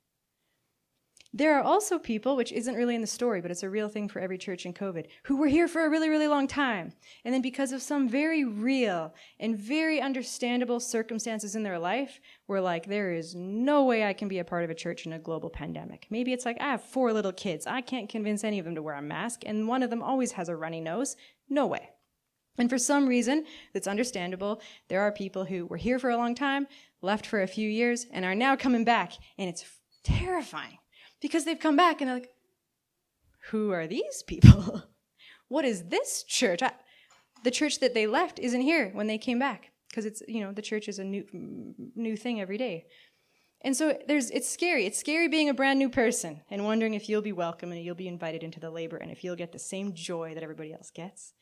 There 1.33 1.57
are 1.57 1.63
also 1.63 1.97
people, 1.97 2.35
which 2.35 2.51
isn't 2.51 2.75
really 2.75 2.97
in 2.97 3.03
the 3.03 3.07
story, 3.07 3.41
but 3.41 3.53
it's 3.53 3.63
a 3.63 3.71
real 3.71 3.89
thing 3.89 4.09
for 4.09 4.19
every 4.19 4.37
church 4.37 4.67
in 4.67 4.75
COVID, 4.75 5.07
who 5.25 5.37
were 5.37 5.47
here 5.47 5.69
for 5.69 5.85
a 5.85 5.89
really, 5.89 6.09
really 6.09 6.27
long 6.27 6.49
time. 6.49 6.93
And 7.25 7.33
then 7.33 7.41
because 7.41 7.71
of 7.71 7.83
some 7.83 8.09
very 8.09 8.45
real 8.45 9.15
and 9.39 9.57
very 9.57 10.01
understandable 10.01 10.81
circumstances 10.81 11.55
in 11.55 11.63
their 11.63 11.79
life, 11.79 12.19
were 12.49 12.61
like, 12.61 12.87
there 12.87 13.13
is 13.13 13.37
no 13.37 13.85
way 13.85 14.05
I 14.05 14.13
can 14.13 14.27
be 14.27 14.41
a 14.41 14.45
part 14.45 14.65
of 14.65 14.71
a 14.71 14.75
church 14.75 15.07
in 15.07 15.13
a 15.13 15.21
global 15.21 15.51
pandemic. 15.51 16.09
Maybe 16.11 16.33
it's 16.33 16.45
like, 16.45 16.61
I 16.61 16.73
have 16.73 16.83
four 16.83 17.13
little 17.13 17.33
kids. 17.33 17.65
I 17.65 17.81
can't 17.81 18.09
convince 18.09 18.43
any 18.43 18.59
of 18.59 18.65
them 18.65 18.75
to 18.75 18.83
wear 18.83 18.97
a 18.97 19.03
mask, 19.03 19.43
and 19.47 19.69
one 19.69 19.85
of 19.85 19.91
them 19.91 20.03
always 20.03 20.33
has 20.33 20.49
a 20.49 20.57
runny 20.57 20.81
nose. 20.81 21.15
No 21.49 21.65
way. 21.65 21.91
And 22.59 22.69
for 22.69 22.79
some 22.79 23.07
reason 23.07 23.45
that's 23.73 23.87
understandable, 23.87 24.61
there 24.89 25.03
are 25.03 25.13
people 25.13 25.45
who 25.45 25.67
were 25.67 25.77
here 25.77 26.01
for 26.01 26.11
a 26.11 26.17
long 26.17 26.35
time, 26.35 26.67
left 27.03 27.25
for 27.25 27.41
a 27.41 27.47
few 27.47 27.71
years, 27.71 28.07
and 28.11 28.25
are 28.25 28.35
now 28.35 28.57
coming 28.57 28.85
back, 28.85 29.13
and 29.39 29.49
it's 29.49 29.65
terrifying 30.03 30.80
because 31.21 31.45
they've 31.45 31.59
come 31.59 31.77
back 31.77 32.01
and 32.01 32.09
they're 32.09 32.17
like, 32.17 32.31
who 33.51 33.71
are 33.71 33.87
these 33.87 34.23
people? 34.27 34.83
what 35.49 35.65
is 35.65 35.85
this 35.85 36.23
church? 36.25 36.63
I, 36.63 36.73
the 37.43 37.51
church 37.51 37.81
that 37.81 37.95
they 37.95 38.07
left 38.07 38.39
isn't 38.39 38.61
here 38.61 38.91
when 38.93 39.07
they 39.07 39.19
came 39.19 39.39
back 39.39 39.71
because 39.89 40.07
it's 40.07 40.23
you 40.29 40.41
know 40.41 40.53
the 40.53 40.63
church 40.63 40.89
is 40.89 40.99
a 40.99 41.05
new 41.05 41.25
new 41.95 42.17
thing 42.17 42.41
every 42.41 42.59
day. 42.59 42.87
And 43.63 43.77
so 43.77 43.99
there's 44.07 44.31
it's 44.31 44.49
scary. 44.49 44.87
It's 44.87 44.99
scary 44.99 45.29
being 45.29 45.49
a 45.49 45.55
brand 45.55 45.79
new 45.79 45.91
person 45.91 46.41
and 46.51 46.65
wondering 46.65 46.95
if 46.95 47.09
you'll 47.09 47.23
be 47.23 47.33
welcome 47.33 47.73
and 47.73 47.83
you'll 47.83 47.95
be 47.95 48.09
invited 48.09 48.43
into 48.43 48.61
the 48.61 48.71
labor 48.71 48.97
and 48.97 49.11
if 49.11 49.23
you'll 49.23 49.37
get 49.37 49.53
the 49.53 49.59
same 49.59 49.95
joy 49.95 50.35
that 50.35 50.43
everybody 50.43 50.73
else 50.73 50.91
gets. 50.91 51.35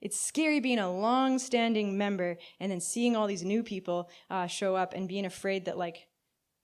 It's 0.00 0.20
scary 0.20 0.60
being 0.60 0.78
a 0.78 0.92
long-standing 0.92 1.98
member 1.98 2.38
and 2.60 2.70
then 2.70 2.80
seeing 2.80 3.16
all 3.16 3.26
these 3.26 3.44
new 3.44 3.64
people 3.64 4.08
uh, 4.30 4.46
show 4.46 4.76
up 4.76 4.94
and 4.94 5.08
being 5.08 5.26
afraid 5.26 5.64
that 5.64 5.76
like 5.76 6.06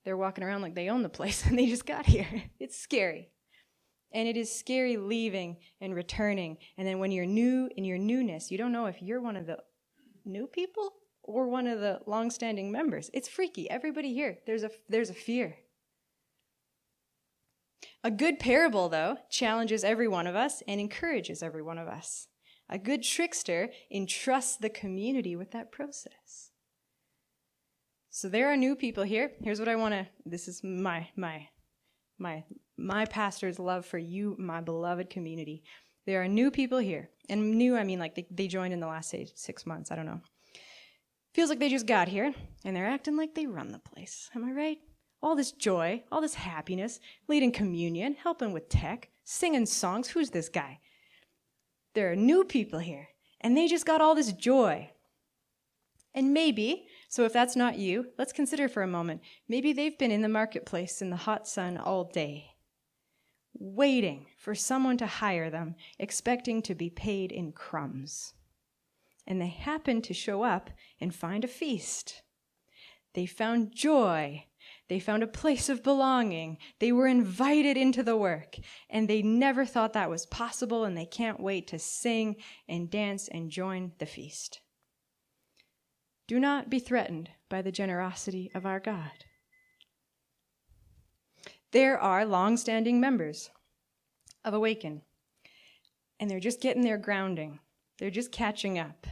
they're 0.05 0.17
walking 0.17 0.45
around 0.45 0.62
like 0.62 0.75
they 0.75 0.88
own 0.88 1.03
the 1.03 1.09
place 1.09 1.45
and 1.47 1.59
they 1.59 1.67
just 1.67 1.87
got 1.87 2.07
here. 2.07 2.45
It's 2.61 2.79
scary. 2.79 3.31
And 4.12 4.29
it 4.29 4.37
is 4.37 4.55
scary 4.55 4.97
leaving 4.97 5.57
and 5.81 5.95
returning. 5.95 6.59
And 6.79 6.87
then 6.87 7.01
when 7.01 7.11
you're 7.11 7.27
new 7.27 7.69
in 7.77 7.85
your 7.85 7.99
newness, 7.99 8.51
you 8.51 8.59
don't 8.59 8.73
know 8.73 8.87
if 8.87 9.03
you're 9.03 9.21
one 9.21 9.37
of 9.37 9.47
the 9.47 9.59
new 10.25 10.47
people 10.47 10.93
or 11.23 11.49
one 11.49 11.67
of 11.67 11.81
the 11.81 12.01
long-standing 12.07 12.71
members. 12.71 13.11
It's 13.12 13.29
freaky. 13.29 13.69
Everybody 13.69 14.14
here, 14.14 14.38
there's 14.47 14.62
a 14.62 14.71
there's 14.88 15.11
a 15.11 15.14
fear. 15.14 15.57
A 18.03 18.11
good 18.11 18.38
parable, 18.38 18.88
though, 18.90 19.17
challenges 19.31 19.83
every 19.83 20.09
one 20.09 20.27
of 20.27 20.37
us 20.37 20.62
and 20.69 20.81
encourages 20.81 21.43
every 21.43 21.62
one 21.62 21.79
of 21.79 21.88
us. 21.88 22.29
A 22.69 22.79
good 22.79 23.03
trickster 23.03 23.71
entrusts 23.90 24.57
the 24.57 24.69
community 24.69 25.37
with 25.37 25.51
that 25.53 25.73
process. 25.73 26.43
So 28.16 28.29
there 28.29 28.53
are 28.53 28.57
new 28.57 28.77
people 28.77 29.03
here. 29.03 29.33
Here's 29.42 29.59
what 29.59 29.68
I 29.68 29.74
want 29.74 29.92
to 29.92 30.07
this 30.24 30.46
is 30.46 30.62
my 30.62 31.09
my 31.16 31.48
my 32.16 32.44
my 32.77 33.07
pastor's 33.07 33.59
love 33.59 33.85
for 33.85 33.98
you, 33.98 34.37
my 34.38 34.61
beloved 34.61 35.11
community. 35.11 35.64
There 36.07 36.22
are 36.22 36.29
new 36.29 36.53
people 36.53 36.79
here. 36.79 37.11
And 37.29 37.57
new, 37.57 37.77
I 37.77 37.83
mean 37.83 37.98
like 37.98 38.14
they, 38.14 38.24
they 38.31 38.46
joined 38.46 38.72
in 38.72 38.79
the 38.79 38.87
last 38.87 39.11
say, 39.11 39.27
6 39.35 39.66
months, 39.66 39.90
I 39.90 39.96
don't 39.96 40.07
know. 40.07 40.20
Feels 41.33 41.50
like 41.50 41.59
they 41.59 41.68
just 41.68 41.88
got 41.88 42.07
here 42.07 42.33
and 42.64 42.77
they're 42.77 42.87
acting 42.87 43.16
like 43.16 43.35
they 43.35 43.46
run 43.46 43.72
the 43.72 43.81
place. 43.81 44.31
Am 44.37 44.44
I 44.44 44.53
right? 44.53 44.79
All 45.20 45.35
this 45.35 45.50
joy, 45.50 46.05
all 46.12 46.20
this 46.20 46.35
happiness, 46.35 47.00
leading 47.27 47.50
communion, 47.50 48.14
helping 48.14 48.53
with 48.53 48.68
tech, 48.68 49.09
singing 49.24 49.66
songs. 49.66 50.07
Who's 50.07 50.31
this 50.31 50.48
guy? 50.48 50.79
There 51.94 52.12
are 52.12 52.16
new 52.16 52.44
people 52.44 52.79
here 52.79 53.09
and 53.40 53.57
they 53.57 53.66
just 53.66 53.87
got 53.87 54.00
all 54.00 54.14
this 54.14 54.33
joy. 54.33 54.92
And 56.14 56.33
maybe 56.33 56.87
so 57.14 57.24
if 57.24 57.33
that's 57.33 57.55
not 57.55 57.79
you, 57.79 58.07
let's 58.18 58.33
consider 58.33 58.68
for 58.68 58.83
a 58.83 58.88
moment. 58.88 59.20
Maybe 59.48 59.72
they've 59.72 59.96
been 59.96 60.11
in 60.11 60.22
the 60.22 60.29
marketplace 60.29 61.00
in 61.00 61.11
the 61.11 61.16
hot 61.16 61.46
sun 61.46 61.77
all 61.77 62.11
day, 62.12 62.57
waiting 63.53 64.27
for 64.37 64.57
someone 64.57 64.96
to 64.96 65.07
hire 65.07 65.48
them, 65.48 65.77
expecting 65.96 66.61
to 66.62 66.74
be 66.74 66.90
paid 66.90 67.31
in 67.31 67.53
crumbs. 67.53 68.33
And 69.29 69.40
they 69.40 69.46
happen 69.46 70.03
to 70.03 70.12
show 70.12 70.42
up 70.42 70.70
and 71.00 71.14
find 71.14 71.44
a 71.44 71.46
feast. 71.46 72.22
They 73.12 73.27
found 73.27 73.72
joy. 73.72 74.46
They 74.88 74.98
found 74.98 75.22
a 75.22 75.29
place 75.29 75.68
of 75.68 75.85
belonging. 75.85 76.59
They 76.81 76.90
were 76.90 77.07
invited 77.07 77.77
into 77.77 78.03
the 78.03 78.16
work, 78.16 78.57
and 78.90 79.07
they 79.07 79.22
never 79.22 79.64
thought 79.64 79.92
that 79.92 80.11
was 80.11 80.27
possible, 80.27 80.83
and 80.83 80.98
they 80.98 81.07
can't 81.07 81.38
wait 81.38 81.68
to 81.68 81.79
sing 81.79 82.35
and 82.68 82.90
dance 82.90 83.29
and 83.29 83.53
join 83.53 83.92
the 84.00 84.07
feast. 84.07 84.62
Do 86.27 86.41
not 86.41 86.71
be 86.71 86.79
threatened 86.79 87.29
by 87.51 87.61
the 87.61 87.73
generosity 87.73 88.51
of 88.55 88.65
our 88.65 88.81
God. 88.81 89.25
There 91.71 91.99
are 91.99 92.25
long 92.25 92.57
standing 92.57 92.99
members 92.99 93.51
of 94.45 94.55
Awaken, 94.55 95.03
and 96.19 96.31
they're 96.31 96.41
just 96.41 96.63
getting 96.63 96.83
their 96.83 96.97
grounding, 96.97 97.61
they're 97.99 98.11
just 98.11 98.33
catching 98.33 98.79
up. 98.79 99.07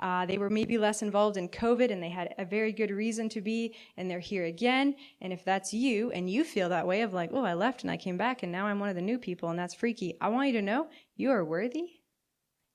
Uh, 0.00 0.26
they 0.26 0.36
were 0.36 0.50
maybe 0.50 0.78
less 0.78 1.02
involved 1.02 1.36
in 1.36 1.48
COVID 1.48 1.92
and 1.92 2.02
they 2.02 2.08
had 2.08 2.34
a 2.38 2.44
very 2.44 2.72
good 2.72 2.90
reason 2.90 3.28
to 3.30 3.40
be, 3.40 3.74
and 3.96 4.10
they're 4.10 4.18
here 4.18 4.46
again. 4.46 4.96
And 5.20 5.32
if 5.32 5.44
that's 5.44 5.72
you 5.72 6.10
and 6.10 6.28
you 6.28 6.44
feel 6.44 6.68
that 6.70 6.86
way 6.86 7.02
of 7.02 7.14
like, 7.14 7.30
oh, 7.32 7.44
I 7.44 7.54
left 7.54 7.82
and 7.82 7.90
I 7.90 7.96
came 7.96 8.16
back 8.16 8.42
and 8.42 8.50
now 8.50 8.66
I'm 8.66 8.80
one 8.80 8.88
of 8.88 8.96
the 8.96 9.02
new 9.02 9.18
people 9.18 9.50
and 9.50 9.58
that's 9.58 9.74
freaky, 9.74 10.16
I 10.20 10.28
want 10.28 10.48
you 10.48 10.54
to 10.54 10.62
know 10.62 10.88
you 11.16 11.30
are 11.30 11.44
worthy 11.44 12.01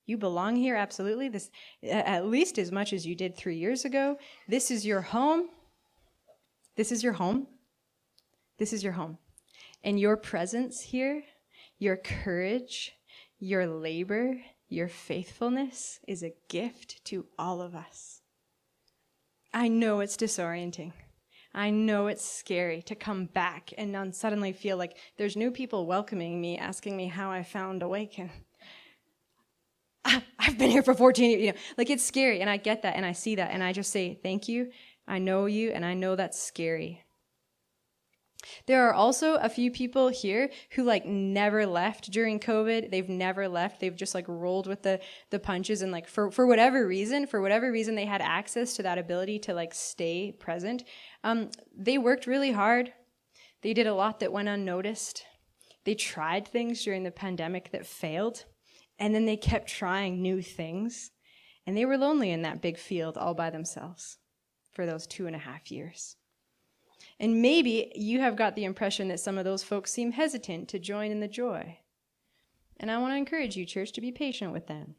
you 0.08 0.17
belong 0.17 0.56
here, 0.56 0.76
absolutely. 0.76 1.30
This, 1.30 1.52
at 1.84 2.26
least 2.26 2.58
as 2.58 2.72
much 2.72 2.93
as 2.93 3.06
you 3.06 3.13
did 3.13 3.36
three 3.36 3.58
years 3.58 3.86
ago. 3.86 4.17
This 4.48 4.72
is 4.72 4.86
your 4.86 5.02
home. 5.02 5.50
This 6.78 6.91
is 6.91 7.04
your 7.04 7.13
home. 7.13 7.48
This 8.58 8.74
is 8.74 8.84
your 8.84 8.93
home. 8.93 9.17
And 9.84 10.00
your 10.00 10.17
presence 10.17 10.82
here, 10.82 11.24
your 11.78 11.98
courage, 11.98 12.93
your 13.38 13.67
labor, 13.67 14.38
your 14.70 14.88
faithfulness 14.88 16.00
is 16.08 16.24
a 16.24 16.34
gift 16.50 17.04
to 17.06 17.26
all 17.38 17.62
of 17.62 17.76
us. 17.76 18.22
I 19.54 19.67
know 19.67 20.00
it's 20.00 20.17
disorienting. 20.17 20.93
I 21.54 21.70
know 21.70 22.08
it's 22.08 22.26
scary 22.26 22.82
to 22.84 22.96
come 22.96 23.26
back 23.26 23.74
and 23.78 24.15
suddenly 24.15 24.54
feel 24.54 24.78
like 24.78 24.98
there's 25.17 25.36
new 25.36 25.52
people 25.52 25.86
welcoming 25.86 26.39
me, 26.39 26.58
asking 26.58 26.96
me 26.96 27.08
how 27.08 27.32
I 27.32 27.43
found 27.43 27.82
Awaken. 27.82 28.30
I've 30.39 30.58
been 30.58 30.72
here 30.72 30.84
for 30.84 30.93
14 30.93 31.30
years. 31.30 31.41
You 31.41 31.52
know, 31.52 31.58
like 31.78 31.89
it's 31.89 32.04
scary. 32.04 32.41
And 32.41 32.50
I 32.50 32.58
get 32.58 32.84
that 32.84 32.96
and 32.96 33.06
I 33.06 33.12
see 33.12 33.36
that. 33.36 33.52
And 33.52 33.63
I 33.63 33.74
just 33.74 33.91
say, 33.91 34.20
thank 34.22 34.48
you. 34.48 34.72
I 35.08 35.20
know 35.20 35.46
you 35.46 35.72
and 35.72 35.86
I 35.86 35.93
know 35.93 36.15
that's 36.15 36.41
scary. 36.41 37.04
There 38.65 38.88
are 38.88 38.93
also 38.93 39.36
a 39.36 39.50
few 39.50 39.72
people 39.72 40.10
here 40.10 40.50
who 40.72 40.84
like 40.84 41.06
never 41.06 41.65
left 41.65 42.12
during 42.12 42.39
COVID. 42.39 42.91
They've 42.91 43.10
never 43.10 43.48
left. 43.48 43.80
They've 43.80 43.96
just 43.96 44.15
like 44.15 44.28
rolled 44.28 44.67
with 44.67 44.84
the 44.84 45.00
the 45.32 45.39
punches 45.39 45.82
and 45.82 45.91
like 45.91 46.08
for 46.08 46.32
for 46.32 46.46
whatever 46.46 46.88
reason, 46.88 47.26
for 47.28 47.41
whatever 47.41 47.72
reason 47.72 47.96
they 47.96 48.06
had 48.06 48.22
access 48.22 48.76
to 48.76 48.84
that 48.84 49.00
ability 49.00 49.39
to 49.39 49.54
like 49.54 49.74
stay 49.74 50.32
present. 50.32 50.84
Um, 51.24 51.50
they 51.76 51.98
worked 51.98 52.28
really 52.28 52.52
hard. 52.52 52.93
They 53.63 53.74
did 53.74 53.88
a 53.88 53.96
lot 53.96 54.20
that 54.20 54.32
went 54.32 54.50
unnoticed. 54.50 55.24
They 55.84 55.96
tried 55.96 56.48
things 56.48 56.84
during 56.84 57.04
the 57.04 57.12
pandemic 57.12 57.72
that 57.72 57.86
failed. 57.86 58.46
And 58.99 59.13
then 59.13 59.25
they 59.25 59.38
kept 59.38 59.67
trying 59.67 60.21
new 60.21 60.41
things. 60.41 61.12
And 61.65 61.75
they 61.75 61.86
were 61.86 61.97
lonely 61.97 62.31
in 62.31 62.41
that 62.43 62.62
big 62.62 62.77
field 62.77 63.17
all 63.17 63.33
by 63.33 63.49
themselves 63.49 64.17
for 64.71 64.86
those 64.86 65.05
two 65.05 65.27
and 65.27 65.36
a 65.36 65.39
half 65.39 65.71
years. 65.71 66.15
And 67.19 67.41
maybe 67.41 67.91
you 67.95 68.19
have 68.21 68.36
got 68.36 68.55
the 68.55 68.63
impression 68.63 69.07
that 69.10 69.19
some 69.19 69.38
of 69.38 69.45
those 69.45 69.63
folks 69.63 69.91
seem 69.91 70.13
hesitant 70.13 70.69
to 70.69 70.79
join 70.79 71.12
in 71.12 71.19
the 71.19 71.27
joy. 71.27 71.79
And 72.79 72.91
I 72.91 72.99
want 72.99 73.13
to 73.13 73.17
encourage 73.17 73.57
you, 73.57 73.65
church, 73.65 73.91
to 73.93 74.01
be 74.01 74.12
patient 74.12 74.53
with 74.53 74.67
them. 74.67 74.95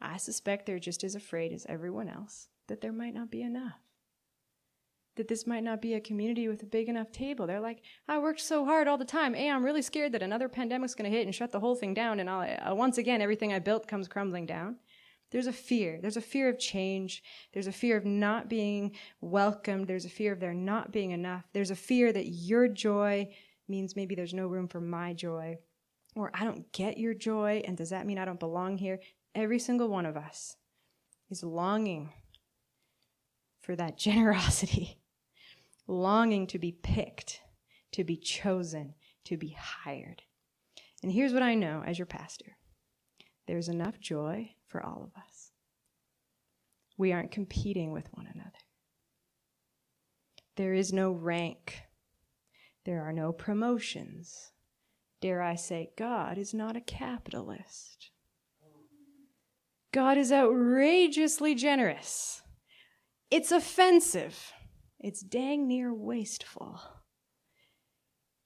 I 0.00 0.16
suspect 0.16 0.66
they're 0.66 0.78
just 0.78 1.04
as 1.04 1.14
afraid 1.14 1.52
as 1.52 1.64
everyone 1.68 2.08
else 2.08 2.48
that 2.66 2.80
there 2.80 2.92
might 2.92 3.14
not 3.14 3.30
be 3.30 3.42
enough 3.42 3.78
that 5.16 5.28
this 5.28 5.46
might 5.46 5.62
not 5.62 5.82
be 5.82 5.94
a 5.94 6.00
community 6.00 6.48
with 6.48 6.62
a 6.62 6.66
big 6.66 6.88
enough 6.88 7.12
table. 7.12 7.46
They're 7.46 7.60
like, 7.60 7.82
I 8.08 8.18
worked 8.18 8.40
so 8.40 8.64
hard 8.64 8.88
all 8.88 8.98
the 8.98 9.04
time. 9.04 9.34
Hey, 9.34 9.50
I'm 9.50 9.64
really 9.64 9.82
scared 9.82 10.12
that 10.12 10.22
another 10.22 10.48
pandemic's 10.48 10.94
going 10.94 11.10
to 11.10 11.16
hit 11.16 11.26
and 11.26 11.34
shut 11.34 11.52
the 11.52 11.60
whole 11.60 11.74
thing 11.74 11.94
down, 11.94 12.20
and 12.20 12.30
I'll, 12.30 12.72
uh, 12.72 12.74
once 12.74 12.98
again, 12.98 13.20
everything 13.20 13.52
I 13.52 13.58
built 13.58 13.86
comes 13.88 14.08
crumbling 14.08 14.46
down. 14.46 14.76
There's 15.30 15.46
a 15.46 15.52
fear. 15.52 15.98
There's 16.00 16.18
a 16.18 16.22
fear 16.22 16.48
of 16.48 16.58
change. 16.58 17.22
There's 17.52 17.66
a 17.66 17.72
fear 17.72 17.96
of 17.96 18.04
not 18.04 18.50
being 18.50 18.92
welcomed. 19.22 19.86
There's 19.86 20.04
a 20.04 20.10
fear 20.10 20.32
of 20.32 20.40
there 20.40 20.52
not 20.52 20.92
being 20.92 21.10
enough. 21.10 21.44
There's 21.52 21.70
a 21.70 21.76
fear 21.76 22.12
that 22.12 22.26
your 22.26 22.68
joy 22.68 23.34
means 23.66 23.96
maybe 23.96 24.14
there's 24.14 24.34
no 24.34 24.46
room 24.46 24.68
for 24.68 24.80
my 24.80 25.14
joy. 25.14 25.58
or 26.14 26.30
I 26.34 26.44
don't 26.44 26.70
get 26.72 26.98
your 26.98 27.14
joy, 27.14 27.62
and 27.66 27.76
does 27.76 27.90
that 27.90 28.06
mean 28.06 28.18
I 28.18 28.26
don't 28.26 28.40
belong 28.40 28.76
here? 28.76 29.00
Every 29.34 29.58
single 29.58 29.88
one 29.88 30.04
of 30.04 30.16
us 30.16 30.56
is 31.30 31.42
longing 31.42 32.10
for 33.60 33.74
that 33.76 33.96
generosity, 34.08 34.98
longing 35.86 36.46
to 36.48 36.58
be 36.58 36.72
picked, 36.72 37.40
to 37.92 38.04
be 38.04 38.16
chosen, 38.16 38.94
to 39.24 39.36
be 39.36 39.56
hired. 39.58 40.22
And 41.02 41.12
here's 41.12 41.32
what 41.32 41.42
I 41.42 41.54
know 41.54 41.82
as 41.86 41.98
your 41.98 42.06
pastor 42.06 42.56
there's 43.46 43.68
enough 43.68 43.98
joy 43.98 44.52
for 44.68 44.84
all 44.84 45.02
of 45.02 45.20
us. 45.20 45.50
We 46.96 47.12
aren't 47.12 47.32
competing 47.32 47.92
with 47.92 48.08
one 48.12 48.28
another. 48.32 48.50
There 50.56 50.74
is 50.74 50.92
no 50.92 51.10
rank. 51.10 51.82
There 52.84 53.02
are 53.02 53.12
no 53.12 53.32
promotions. 53.32 54.52
Dare 55.20 55.42
I 55.42 55.54
say, 55.54 55.90
God 55.96 56.38
is 56.38 56.52
not 56.52 56.76
a 56.76 56.80
capitalist. 56.80 58.10
God 59.92 60.16
is 60.16 60.32
outrageously 60.32 61.54
generous. 61.54 62.42
It's 63.30 63.52
offensive. 63.52 64.52
It's 65.02 65.20
dang 65.20 65.66
near 65.66 65.92
wasteful. 65.92 66.80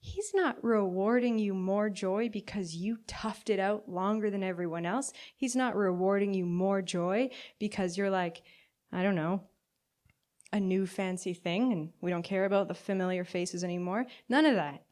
He's 0.00 0.32
not 0.34 0.64
rewarding 0.64 1.38
you 1.38 1.52
more 1.52 1.90
joy 1.90 2.30
because 2.30 2.74
you 2.74 2.98
toughed 3.06 3.50
it 3.50 3.58
out 3.58 3.90
longer 3.90 4.30
than 4.30 4.42
everyone 4.42 4.86
else. 4.86 5.12
He's 5.36 5.54
not 5.54 5.76
rewarding 5.76 6.32
you 6.32 6.46
more 6.46 6.80
joy 6.80 7.28
because 7.58 7.98
you're 7.98 8.08
like, 8.08 8.42
I 8.90 9.02
don't 9.02 9.16
know, 9.16 9.42
a 10.50 10.58
new 10.58 10.86
fancy 10.86 11.34
thing 11.34 11.72
and 11.72 11.90
we 12.00 12.10
don't 12.10 12.22
care 12.22 12.46
about 12.46 12.68
the 12.68 12.74
familiar 12.74 13.24
faces 13.24 13.62
anymore. 13.62 14.06
None 14.30 14.46
of 14.46 14.54
that. 14.54 14.85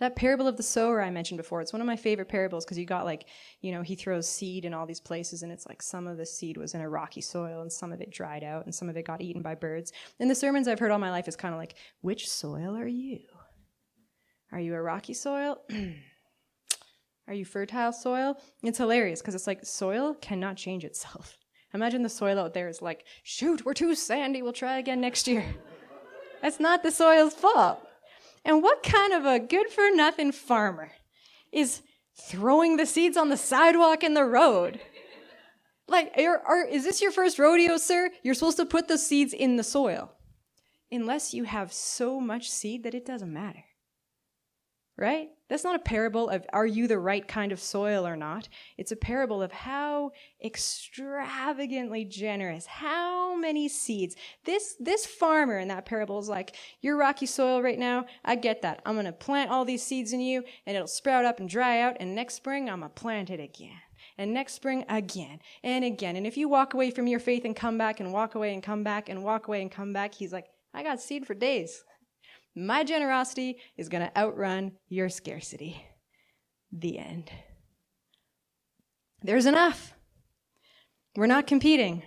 That 0.00 0.16
parable 0.16 0.48
of 0.48 0.56
the 0.56 0.62
sower 0.62 1.02
I 1.02 1.10
mentioned 1.10 1.36
before, 1.36 1.60
it's 1.60 1.74
one 1.74 1.82
of 1.82 1.86
my 1.86 1.94
favorite 1.94 2.28
parables 2.28 2.64
because 2.64 2.78
you 2.78 2.86
got 2.86 3.04
like, 3.04 3.26
you 3.60 3.70
know, 3.70 3.82
he 3.82 3.94
throws 3.94 4.26
seed 4.26 4.64
in 4.64 4.72
all 4.72 4.86
these 4.86 4.98
places 4.98 5.42
and 5.42 5.52
it's 5.52 5.66
like 5.68 5.82
some 5.82 6.06
of 6.06 6.16
the 6.16 6.24
seed 6.24 6.56
was 6.56 6.74
in 6.74 6.80
a 6.80 6.88
rocky 6.88 7.20
soil 7.20 7.60
and 7.60 7.70
some 7.70 7.92
of 7.92 8.00
it 8.00 8.10
dried 8.10 8.42
out 8.42 8.64
and 8.64 8.74
some 8.74 8.88
of 8.88 8.96
it 8.96 9.04
got 9.04 9.20
eaten 9.20 9.42
by 9.42 9.54
birds. 9.54 9.92
And 10.18 10.30
the 10.30 10.34
sermons 10.34 10.68
I've 10.68 10.78
heard 10.78 10.90
all 10.90 10.98
my 10.98 11.10
life 11.10 11.28
is 11.28 11.36
kind 11.36 11.52
of 11.52 11.58
like, 11.58 11.74
which 12.00 12.30
soil 12.30 12.74
are 12.76 12.88
you? 12.88 13.20
Are 14.52 14.58
you 14.58 14.74
a 14.74 14.80
rocky 14.80 15.12
soil? 15.12 15.60
Are 17.28 17.34
you 17.34 17.44
fertile 17.44 17.92
soil? 17.92 18.40
It's 18.64 18.78
hilarious 18.78 19.20
because 19.20 19.36
it's 19.36 19.46
like 19.46 19.64
soil 19.64 20.14
cannot 20.14 20.56
change 20.56 20.82
itself. 20.84 21.36
Imagine 21.74 22.02
the 22.02 22.08
soil 22.08 22.38
out 22.40 22.54
there 22.54 22.68
is 22.68 22.82
like, 22.82 23.04
shoot, 23.22 23.64
we're 23.64 23.74
too 23.74 23.94
sandy, 23.94 24.42
we'll 24.42 24.52
try 24.52 24.78
again 24.78 25.00
next 25.00 25.28
year. 25.28 25.44
That's 26.42 26.58
not 26.58 26.82
the 26.82 26.90
soil's 26.90 27.34
fault. 27.34 27.86
And 28.44 28.62
what 28.62 28.82
kind 28.82 29.12
of 29.12 29.24
a 29.26 29.38
good 29.38 29.68
for 29.68 29.90
nothing 29.90 30.32
farmer 30.32 30.92
is 31.52 31.82
throwing 32.14 32.76
the 32.76 32.86
seeds 32.86 33.16
on 33.16 33.28
the 33.28 33.36
sidewalk 33.36 34.02
in 34.02 34.14
the 34.14 34.24
road? 34.24 34.80
Like, 35.86 36.12
are, 36.16 36.38
are, 36.38 36.64
is 36.64 36.84
this 36.84 37.02
your 37.02 37.10
first 37.10 37.38
rodeo, 37.38 37.76
sir? 37.76 38.10
You're 38.22 38.34
supposed 38.34 38.58
to 38.58 38.66
put 38.66 38.88
the 38.88 38.98
seeds 38.98 39.32
in 39.32 39.56
the 39.56 39.64
soil. 39.64 40.12
Unless 40.92 41.34
you 41.34 41.44
have 41.44 41.72
so 41.72 42.20
much 42.20 42.50
seed 42.50 42.84
that 42.84 42.94
it 42.94 43.04
doesn't 43.04 43.32
matter 43.32 43.64
right? 45.00 45.30
That's 45.50 45.64
not 45.64 45.74
a 45.74 45.80
parable 45.80 46.28
of 46.30 46.46
are 46.52 46.64
you 46.64 46.86
the 46.86 47.00
right 47.00 47.26
kind 47.26 47.50
of 47.50 47.58
soil 47.58 48.06
or 48.06 48.16
not. 48.16 48.48
It's 48.78 48.92
a 48.92 48.96
parable 48.96 49.42
of 49.42 49.50
how 49.50 50.12
extravagantly 50.42 52.04
generous, 52.04 52.66
how 52.66 53.36
many 53.36 53.68
seeds. 53.68 54.14
This, 54.44 54.76
this 54.78 55.04
farmer 55.04 55.58
in 55.58 55.66
that 55.66 55.86
parable 55.86 56.20
is 56.20 56.28
like, 56.28 56.54
you're 56.80 56.96
rocky 56.96 57.26
soil 57.26 57.62
right 57.62 57.80
now. 57.80 58.06
I 58.24 58.36
get 58.36 58.62
that. 58.62 58.80
I'm 58.86 58.94
going 58.94 59.06
to 59.06 59.12
plant 59.12 59.50
all 59.50 59.64
these 59.64 59.82
seeds 59.82 60.12
in 60.12 60.20
you 60.20 60.44
and 60.66 60.76
it'll 60.76 60.86
sprout 60.86 61.24
up 61.24 61.40
and 61.40 61.48
dry 61.48 61.80
out. 61.80 61.96
And 61.98 62.14
next 62.14 62.34
spring, 62.34 62.70
I'm 62.70 62.80
going 62.80 62.92
to 62.92 62.94
plant 62.94 63.28
it 63.28 63.40
again. 63.40 63.80
And 64.16 64.32
next 64.32 64.52
spring, 64.52 64.84
again 64.88 65.40
and 65.64 65.84
again. 65.84 66.14
And 66.14 66.28
if 66.28 66.36
you 66.36 66.48
walk 66.48 66.74
away 66.74 66.92
from 66.92 67.08
your 67.08 67.18
faith 67.18 67.44
and 67.44 67.56
come 67.56 67.76
back 67.76 67.98
and 67.98 68.12
walk 68.12 68.36
away 68.36 68.54
and 68.54 68.62
come 68.62 68.84
back 68.84 69.08
and 69.08 69.24
walk 69.24 69.48
away 69.48 69.62
and 69.62 69.70
come 69.70 69.92
back, 69.92 70.14
he's 70.14 70.32
like, 70.32 70.46
I 70.72 70.84
got 70.84 71.00
seed 71.00 71.26
for 71.26 71.34
days. 71.34 71.82
My 72.54 72.84
generosity 72.84 73.58
is 73.76 73.88
going 73.88 74.06
to 74.06 74.18
outrun 74.18 74.72
your 74.88 75.08
scarcity. 75.08 75.84
The 76.72 76.98
end. 76.98 77.30
There's 79.22 79.46
enough. 79.46 79.94
We're 81.16 81.26
not 81.26 81.46
competing. 81.46 82.02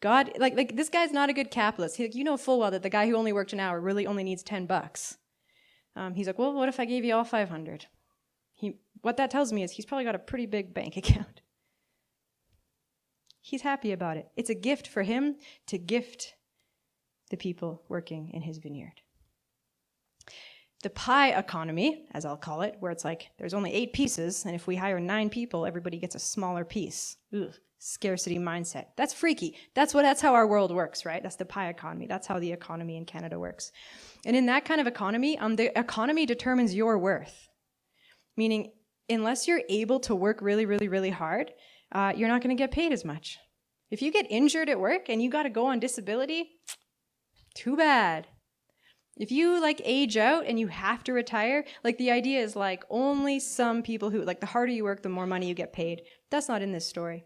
God, 0.00 0.32
like, 0.38 0.56
like 0.56 0.76
this 0.76 0.88
guy's 0.88 1.12
not 1.12 1.30
a 1.30 1.32
good 1.32 1.50
capitalist. 1.50 1.96
He, 1.96 2.02
like, 2.02 2.14
you 2.14 2.24
know 2.24 2.36
full 2.36 2.58
well 2.58 2.70
that 2.70 2.82
the 2.82 2.90
guy 2.90 3.06
who 3.06 3.16
only 3.16 3.32
worked 3.32 3.52
an 3.52 3.60
hour 3.60 3.80
really 3.80 4.06
only 4.06 4.24
needs 4.24 4.42
10 4.42 4.66
bucks. 4.66 5.16
Um, 5.94 6.14
he's 6.14 6.26
like, 6.26 6.38
well, 6.38 6.52
what 6.52 6.68
if 6.68 6.80
I 6.80 6.84
gave 6.84 7.04
you 7.04 7.14
all 7.14 7.24
500? 7.24 7.86
He, 8.54 8.78
what 9.02 9.16
that 9.16 9.30
tells 9.30 9.52
me 9.52 9.62
is 9.62 9.72
he's 9.72 9.86
probably 9.86 10.04
got 10.04 10.14
a 10.14 10.20
pretty 10.20 10.46
big 10.46 10.74
bank 10.74 10.96
account. 10.96 11.42
He's 13.40 13.62
happy 13.62 13.92
about 13.92 14.16
it. 14.16 14.28
It's 14.36 14.50
a 14.50 14.54
gift 14.54 14.86
for 14.86 15.02
him 15.02 15.36
to 15.66 15.78
gift 15.78 16.34
the 17.30 17.36
people 17.36 17.82
working 17.88 18.30
in 18.32 18.42
his 18.42 18.58
vineyard. 18.58 19.02
The 20.82 20.90
pie 20.90 21.30
economy, 21.30 22.06
as 22.12 22.24
I'll 22.24 22.36
call 22.36 22.62
it, 22.62 22.76
where 22.80 22.90
it's 22.90 23.04
like 23.04 23.30
there's 23.38 23.54
only 23.54 23.72
eight 23.72 23.92
pieces, 23.92 24.44
and 24.44 24.54
if 24.54 24.66
we 24.66 24.76
hire 24.76 24.98
nine 24.98 25.30
people, 25.30 25.64
everybody 25.64 25.98
gets 25.98 26.16
a 26.16 26.18
smaller 26.18 26.64
piece. 26.64 27.16
Ugh, 27.32 27.54
scarcity 27.78 28.38
mindset. 28.38 28.86
That's 28.96 29.14
freaky. 29.14 29.56
That's 29.74 29.94
what 29.94 30.02
that's 30.02 30.20
how 30.20 30.34
our 30.34 30.46
world 30.46 30.72
works, 30.72 31.04
right? 31.04 31.22
That's 31.22 31.36
the 31.36 31.44
pie 31.44 31.68
economy. 31.68 32.06
That's 32.06 32.26
how 32.26 32.38
the 32.38 32.52
economy 32.52 32.96
in 32.96 33.04
Canada 33.04 33.38
works. 33.38 33.72
And 34.24 34.36
in 34.36 34.46
that 34.46 34.64
kind 34.64 34.80
of 34.80 34.86
economy, 34.86 35.38
um, 35.38 35.56
the 35.56 35.76
economy 35.78 36.26
determines 36.26 36.74
your 36.74 36.98
worth. 36.98 37.48
Meaning, 38.36 38.72
unless 39.08 39.46
you're 39.46 39.62
able 39.68 40.00
to 40.00 40.14
work 40.14 40.40
really, 40.42 40.64
really, 40.66 40.88
really 40.88 41.10
hard, 41.10 41.52
uh, 41.92 42.12
you're 42.16 42.28
not 42.28 42.42
going 42.42 42.56
to 42.56 42.60
get 42.60 42.70
paid 42.70 42.92
as 42.92 43.04
much. 43.04 43.38
If 43.90 44.00
you 44.00 44.10
get 44.10 44.30
injured 44.30 44.68
at 44.68 44.80
work 44.80 45.08
and 45.08 45.22
you 45.22 45.28
got 45.28 45.42
to 45.42 45.50
go 45.50 45.66
on 45.66 45.80
disability, 45.80 46.50
too 47.54 47.76
bad. 47.76 48.26
If 49.16 49.30
you 49.30 49.60
like 49.60 49.80
age 49.84 50.16
out 50.16 50.46
and 50.46 50.58
you 50.58 50.68
have 50.68 51.04
to 51.04 51.12
retire, 51.12 51.64
like 51.84 51.98
the 51.98 52.10
idea 52.10 52.40
is 52.40 52.56
like 52.56 52.82
only 52.88 53.40
some 53.40 53.82
people 53.82 54.10
who, 54.10 54.22
like 54.22 54.40
the 54.40 54.46
harder 54.46 54.72
you 54.72 54.84
work, 54.84 55.02
the 55.02 55.08
more 55.08 55.26
money 55.26 55.48
you 55.48 55.54
get 55.54 55.72
paid. 55.72 56.02
That's 56.30 56.48
not 56.48 56.62
in 56.62 56.72
this 56.72 56.86
story. 56.86 57.24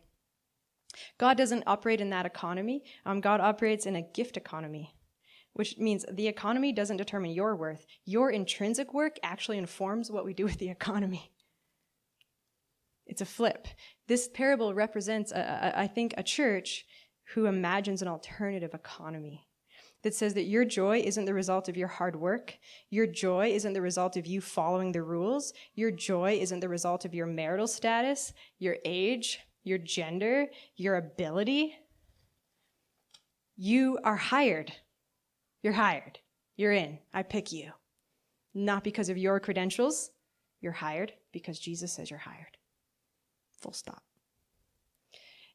God 1.18 1.37
doesn't 1.37 1.64
operate 1.66 2.01
in 2.01 2.11
that 2.11 2.27
economy. 2.27 2.83
Um, 3.05 3.20
God 3.20 3.40
operates 3.40 3.87
in 3.87 3.94
a 3.94 4.03
gift 4.03 4.37
economy, 4.37 4.96
which 5.53 5.79
means 5.79 6.05
the 6.11 6.27
economy 6.27 6.72
doesn't 6.72 6.96
determine 6.96 7.31
your 7.31 7.55
worth. 7.55 7.87
Your 8.05 8.31
intrinsic 8.31 8.92
work 8.92 9.18
actually 9.22 9.59
informs 9.59 10.11
what 10.11 10.25
we 10.25 10.35
do 10.35 10.44
with 10.44 10.59
the 10.59 10.70
economy. 10.70 11.33
It's 13.07 13.20
a 13.20 13.27
flip. 13.27 13.68
This 14.09 14.29
parable 14.29 14.75
represents, 14.75 15.31
a, 15.31 15.38
a, 15.38 15.81
I 15.83 15.87
think, 15.87 16.14
a 16.16 16.25
church 16.25 16.85
who 17.35 17.46
imagines 17.46 18.03
an 18.03 18.09
alternative 18.09 18.75
economy 18.75 19.46
that 20.07 20.14
says 20.14 20.35
that 20.35 20.45
your 20.45 20.64
joy 20.64 21.01
isn't 21.01 21.25
the 21.25 21.35
result 21.35 21.69
of 21.69 21.77
your 21.77 21.88
hard 21.88 22.14
work. 22.14 22.57
Your 22.90 23.09
joy 23.09 23.49
isn't 23.49 23.73
the 23.73 23.83
result 23.83 24.16
of 24.16 24.25
you 24.25 24.40
following 24.40 24.92
the 24.92 25.03
rules. 25.03 25.53
Your 25.75 25.90
joy 25.90 26.38
isn't 26.40 26.61
the 26.61 26.69
result 26.69 27.05
of 27.05 27.12
your 27.12 27.27
marital 27.27 27.66
status, 27.66 28.33
your 28.61 28.77
age, 28.85 29.40
your 29.64 29.79
gender, 29.79 30.47
your 30.77 30.95
ability. 30.95 31.75
You 33.57 33.99
are 34.05 34.14
hired. 34.14 34.73
You're 35.64 35.73
hired. 35.73 36.21
You're 36.57 36.71
in. 36.71 37.01
I 37.12 37.25
pick 37.25 37.51
you. 37.51 37.73
Not 38.55 38.85
because 38.85 39.09
of 39.09 39.19
your 39.19 39.40
credentials. 39.40 40.12
You're 40.61 40.71
hired 40.71 41.14
because 41.33 41.59
Jesus 41.59 41.92
says 41.92 42.11
you're 42.11 42.21
hired. 42.21 42.59
Full 43.61 43.73
stop. 43.73 44.05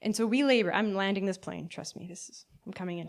And 0.01 0.13
so 0.13 0.25
we 0.25 0.43
labor. 0.43 0.73
I'm 0.73 0.93
landing 0.93 1.25
this 1.25 1.37
plane. 1.37 1.69
Trust 1.69 1.95
me. 1.95 2.05
This 2.05 2.27
is, 2.27 2.45
I'm 2.65 2.73
coming 2.73 2.97
in. 2.97 3.07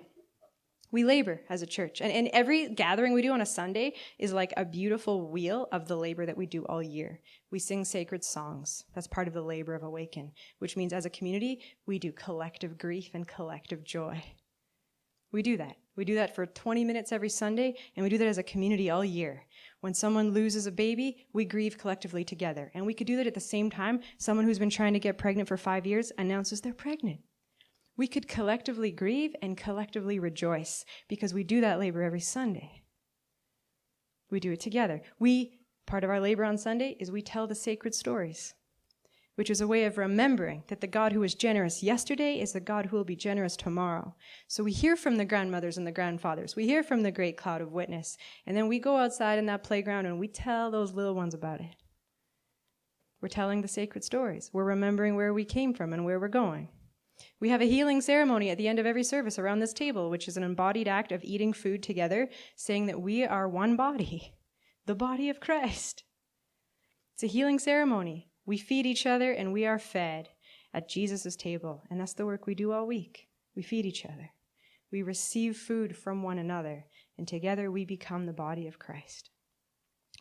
We 0.92 1.04
labor 1.04 1.40
as 1.48 1.62
a 1.62 1.66
church. 1.66 2.02
And, 2.02 2.12
and 2.12 2.28
every 2.34 2.68
gathering 2.68 3.14
we 3.14 3.22
do 3.22 3.32
on 3.32 3.40
a 3.40 3.46
Sunday 3.46 3.94
is 4.18 4.34
like 4.34 4.52
a 4.58 4.64
beautiful 4.64 5.26
wheel 5.26 5.66
of 5.72 5.88
the 5.88 5.96
labor 5.96 6.26
that 6.26 6.36
we 6.36 6.44
do 6.44 6.64
all 6.66 6.82
year. 6.82 7.20
We 7.50 7.58
sing 7.58 7.86
sacred 7.86 8.22
songs. 8.22 8.84
That's 8.94 9.06
part 9.06 9.26
of 9.26 9.32
the 9.32 9.40
labor 9.40 9.74
of 9.74 9.82
Awaken, 9.82 10.32
which 10.58 10.76
means 10.76 10.92
as 10.92 11.06
a 11.06 11.10
community, 11.10 11.60
we 11.86 11.98
do 11.98 12.12
collective 12.12 12.76
grief 12.76 13.10
and 13.14 13.26
collective 13.26 13.82
joy. 13.82 14.22
We 15.32 15.40
do 15.42 15.56
that. 15.56 15.76
We 15.96 16.04
do 16.04 16.14
that 16.16 16.34
for 16.34 16.44
20 16.44 16.84
minutes 16.84 17.10
every 17.10 17.30
Sunday, 17.30 17.74
and 17.96 18.04
we 18.04 18.10
do 18.10 18.18
that 18.18 18.28
as 18.28 18.38
a 18.38 18.42
community 18.42 18.90
all 18.90 19.04
year. 19.04 19.46
When 19.80 19.94
someone 19.94 20.32
loses 20.32 20.66
a 20.66 20.72
baby, 20.72 21.26
we 21.32 21.46
grieve 21.46 21.78
collectively 21.78 22.22
together. 22.22 22.70
And 22.74 22.84
we 22.84 22.92
could 22.92 23.06
do 23.06 23.16
that 23.16 23.26
at 23.26 23.34
the 23.34 23.40
same 23.40 23.70
time. 23.70 24.00
Someone 24.18 24.44
who's 24.44 24.58
been 24.58 24.70
trying 24.70 24.92
to 24.92 25.00
get 25.00 25.16
pregnant 25.16 25.48
for 25.48 25.56
five 25.56 25.86
years 25.86 26.12
announces 26.18 26.60
they're 26.60 26.74
pregnant 26.74 27.20
we 27.96 28.06
could 28.06 28.28
collectively 28.28 28.90
grieve 28.90 29.34
and 29.42 29.56
collectively 29.56 30.18
rejoice 30.18 30.84
because 31.08 31.34
we 31.34 31.44
do 31.44 31.60
that 31.60 31.78
labor 31.78 32.02
every 32.02 32.20
Sunday. 32.20 32.82
We 34.30 34.40
do 34.40 34.52
it 34.52 34.60
together. 34.60 35.02
We, 35.18 35.58
part 35.86 36.04
of 36.04 36.10
our 36.10 36.20
labor 36.20 36.44
on 36.44 36.56
Sunday 36.56 36.96
is 36.98 37.10
we 37.10 37.20
tell 37.20 37.46
the 37.46 37.54
sacred 37.54 37.94
stories, 37.94 38.54
which 39.34 39.50
is 39.50 39.60
a 39.60 39.66
way 39.66 39.84
of 39.84 39.98
remembering 39.98 40.64
that 40.68 40.80
the 40.80 40.86
God 40.86 41.12
who 41.12 41.20
was 41.20 41.34
generous 41.34 41.82
yesterday 41.82 42.40
is 42.40 42.52
the 42.52 42.60
God 42.60 42.86
who 42.86 42.96
will 42.96 43.04
be 43.04 43.14
generous 43.14 43.56
tomorrow. 43.56 44.14
So 44.48 44.64
we 44.64 44.72
hear 44.72 44.96
from 44.96 45.16
the 45.16 45.26
grandmothers 45.26 45.76
and 45.76 45.86
the 45.86 45.92
grandfathers. 45.92 46.56
We 46.56 46.64
hear 46.64 46.82
from 46.82 47.02
the 47.02 47.10
great 47.10 47.36
cloud 47.36 47.60
of 47.60 47.72
witness. 47.72 48.16
And 48.46 48.56
then 48.56 48.68
we 48.68 48.78
go 48.78 48.96
outside 48.96 49.38
in 49.38 49.46
that 49.46 49.64
playground 49.64 50.06
and 50.06 50.18
we 50.18 50.28
tell 50.28 50.70
those 50.70 50.94
little 50.94 51.14
ones 51.14 51.34
about 51.34 51.60
it. 51.60 51.76
We're 53.20 53.28
telling 53.28 53.60
the 53.60 53.68
sacred 53.68 54.02
stories. 54.02 54.50
We're 54.52 54.64
remembering 54.64 55.14
where 55.14 55.34
we 55.34 55.44
came 55.44 55.74
from 55.74 55.92
and 55.92 56.06
where 56.06 56.18
we're 56.18 56.28
going. 56.28 56.68
We 57.40 57.48
have 57.48 57.60
a 57.60 57.68
healing 57.68 58.00
ceremony 58.00 58.50
at 58.50 58.58
the 58.58 58.68
end 58.68 58.78
of 58.78 58.86
every 58.86 59.04
service 59.04 59.38
around 59.38 59.60
this 59.60 59.72
table, 59.72 60.10
which 60.10 60.28
is 60.28 60.36
an 60.36 60.42
embodied 60.42 60.88
act 60.88 61.12
of 61.12 61.24
eating 61.24 61.52
food 61.52 61.82
together, 61.82 62.28
saying 62.56 62.86
that 62.86 63.00
we 63.00 63.24
are 63.24 63.48
one 63.48 63.76
body, 63.76 64.34
the 64.86 64.94
body 64.94 65.28
of 65.28 65.40
Christ. 65.40 66.04
It's 67.14 67.22
a 67.22 67.26
healing 67.26 67.58
ceremony. 67.58 68.28
We 68.46 68.58
feed 68.58 68.86
each 68.86 69.06
other 69.06 69.32
and 69.32 69.52
we 69.52 69.66
are 69.66 69.78
fed 69.78 70.28
at 70.74 70.88
Jesus' 70.88 71.36
table. 71.36 71.82
And 71.90 72.00
that's 72.00 72.14
the 72.14 72.26
work 72.26 72.46
we 72.46 72.54
do 72.54 72.72
all 72.72 72.86
week. 72.86 73.28
We 73.54 73.62
feed 73.62 73.86
each 73.86 74.04
other. 74.04 74.30
We 74.90 75.02
receive 75.02 75.56
food 75.56 75.96
from 75.96 76.22
one 76.22 76.38
another, 76.38 76.84
and 77.16 77.26
together 77.26 77.70
we 77.70 77.86
become 77.86 78.26
the 78.26 78.32
body 78.34 78.66
of 78.66 78.78
Christ. 78.78 79.30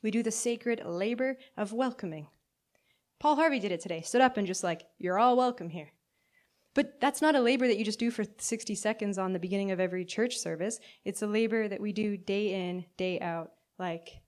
We 0.01 0.11
do 0.11 0.23
the 0.23 0.31
sacred 0.31 0.81
labor 0.85 1.37
of 1.57 1.73
welcoming. 1.73 2.27
Paul 3.19 3.35
Harvey 3.35 3.59
did 3.59 3.71
it 3.71 3.81
today, 3.81 4.01
stood 4.01 4.21
up 4.21 4.37
and 4.37 4.47
just 4.47 4.63
like, 4.63 4.87
you're 4.97 5.19
all 5.19 5.35
welcome 5.35 5.69
here. 5.69 5.91
But 6.73 7.01
that's 7.01 7.21
not 7.21 7.35
a 7.35 7.41
labor 7.41 7.67
that 7.67 7.77
you 7.77 7.83
just 7.83 7.99
do 7.99 8.11
for 8.11 8.23
60 8.37 8.75
seconds 8.75 9.17
on 9.17 9.33
the 9.33 9.39
beginning 9.39 9.71
of 9.71 9.79
every 9.79 10.05
church 10.05 10.37
service. 10.37 10.79
It's 11.03 11.21
a 11.21 11.27
labor 11.27 11.67
that 11.67 11.81
we 11.81 11.91
do 11.91 12.15
day 12.15 12.69
in, 12.69 12.85
day 12.97 13.19
out. 13.19 13.51
Like, 13.77 14.21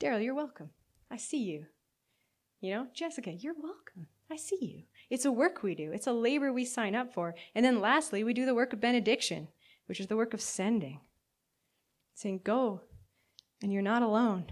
Daryl, 0.00 0.22
you're 0.22 0.34
welcome. 0.34 0.70
I 1.10 1.18
see 1.18 1.42
you. 1.44 1.66
You 2.60 2.74
know, 2.74 2.86
Jessica, 2.94 3.32
you're 3.32 3.54
welcome. 3.54 4.08
I 4.30 4.36
see 4.36 4.58
you. 4.60 4.82
It's 5.10 5.24
a 5.24 5.32
work 5.32 5.62
we 5.62 5.74
do. 5.74 5.92
It's 5.92 6.06
a 6.06 6.12
labor 6.12 6.52
we 6.52 6.64
sign 6.64 6.94
up 6.94 7.12
for. 7.12 7.34
And 7.54 7.64
then 7.64 7.80
lastly, 7.80 8.24
we 8.24 8.34
do 8.34 8.46
the 8.46 8.54
work 8.54 8.72
of 8.72 8.80
benediction, 8.80 9.48
which 9.86 10.00
is 10.00 10.06
the 10.06 10.16
work 10.16 10.34
of 10.34 10.40
sending. 10.40 11.00
Saying, 12.14 12.40
go, 12.44 12.80
and 13.62 13.72
you're 13.72 13.82
not 13.82 14.02
alone. 14.02 14.46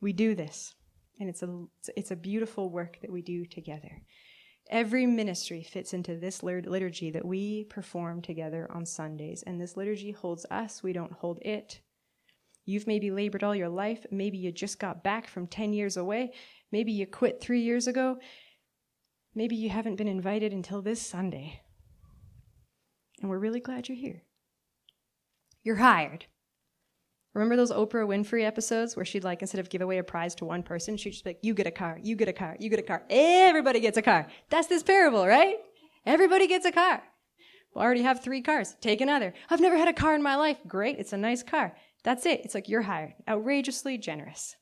We 0.00 0.12
do 0.12 0.34
this. 0.34 0.74
And 1.18 1.28
it's 1.28 1.42
a, 1.42 1.64
it's 1.96 2.10
a 2.10 2.16
beautiful 2.16 2.68
work 2.70 2.98
that 3.00 3.10
we 3.10 3.22
do 3.22 3.46
together. 3.46 4.02
Every 4.68 5.06
ministry 5.06 5.62
fits 5.62 5.94
into 5.94 6.16
this 6.16 6.42
liturgy 6.42 7.10
that 7.12 7.24
we 7.24 7.64
perform 7.64 8.20
together 8.20 8.68
on 8.72 8.84
Sundays. 8.84 9.44
And 9.46 9.60
this 9.60 9.76
liturgy 9.76 10.10
holds 10.10 10.44
us, 10.50 10.82
we 10.82 10.92
don't 10.92 11.12
hold 11.12 11.38
it. 11.42 11.80
You've 12.64 12.88
maybe 12.88 13.12
labored 13.12 13.44
all 13.44 13.54
your 13.54 13.68
life. 13.68 14.04
Maybe 14.10 14.38
you 14.38 14.50
just 14.50 14.80
got 14.80 15.04
back 15.04 15.28
from 15.28 15.46
10 15.46 15.72
years 15.72 15.96
away. 15.96 16.32
Maybe 16.72 16.90
you 16.90 17.06
quit 17.06 17.40
three 17.40 17.60
years 17.60 17.86
ago. 17.86 18.18
Maybe 19.36 19.54
you 19.54 19.70
haven't 19.70 19.96
been 19.96 20.08
invited 20.08 20.52
until 20.52 20.82
this 20.82 21.00
Sunday. 21.00 21.60
And 23.20 23.30
we're 23.30 23.38
really 23.38 23.60
glad 23.60 23.88
you're 23.88 23.96
here. 23.96 24.24
You're 25.62 25.76
hired. 25.76 26.26
Remember 27.36 27.56
those 27.56 27.70
Oprah 27.70 28.06
Winfrey 28.06 28.44
episodes 28.44 28.96
where 28.96 29.04
she'd 29.04 29.22
like, 29.22 29.42
instead 29.42 29.60
of 29.60 29.68
give 29.68 29.82
away 29.82 29.98
a 29.98 30.02
prize 30.02 30.34
to 30.36 30.46
one 30.46 30.62
person, 30.62 30.96
she'd 30.96 31.10
just 31.10 31.22
be 31.22 31.30
like, 31.30 31.38
you 31.42 31.52
get 31.52 31.66
a 31.66 31.70
car, 31.70 31.98
you 32.02 32.16
get 32.16 32.28
a 32.28 32.32
car, 32.32 32.56
you 32.58 32.70
get 32.70 32.78
a 32.78 32.82
car. 32.82 33.02
Everybody 33.10 33.78
gets 33.80 33.98
a 33.98 34.02
car. 34.02 34.26
That's 34.48 34.68
this 34.68 34.82
parable, 34.82 35.26
right? 35.26 35.56
Everybody 36.06 36.46
gets 36.46 36.64
a 36.64 36.72
car. 36.72 37.02
Well, 37.74 37.82
I 37.82 37.84
already 37.84 38.04
have 38.04 38.24
three 38.24 38.40
cars. 38.40 38.74
Take 38.80 39.02
another. 39.02 39.34
I've 39.50 39.60
never 39.60 39.76
had 39.76 39.86
a 39.86 39.92
car 39.92 40.14
in 40.14 40.22
my 40.22 40.36
life. 40.36 40.56
Great. 40.66 40.98
It's 40.98 41.12
a 41.12 41.18
nice 41.18 41.42
car. 41.42 41.76
That's 42.04 42.24
it. 42.24 42.40
It's 42.42 42.54
like 42.54 42.70
you're 42.70 42.80
hired. 42.80 43.12
Outrageously 43.28 43.98
generous. 43.98 44.56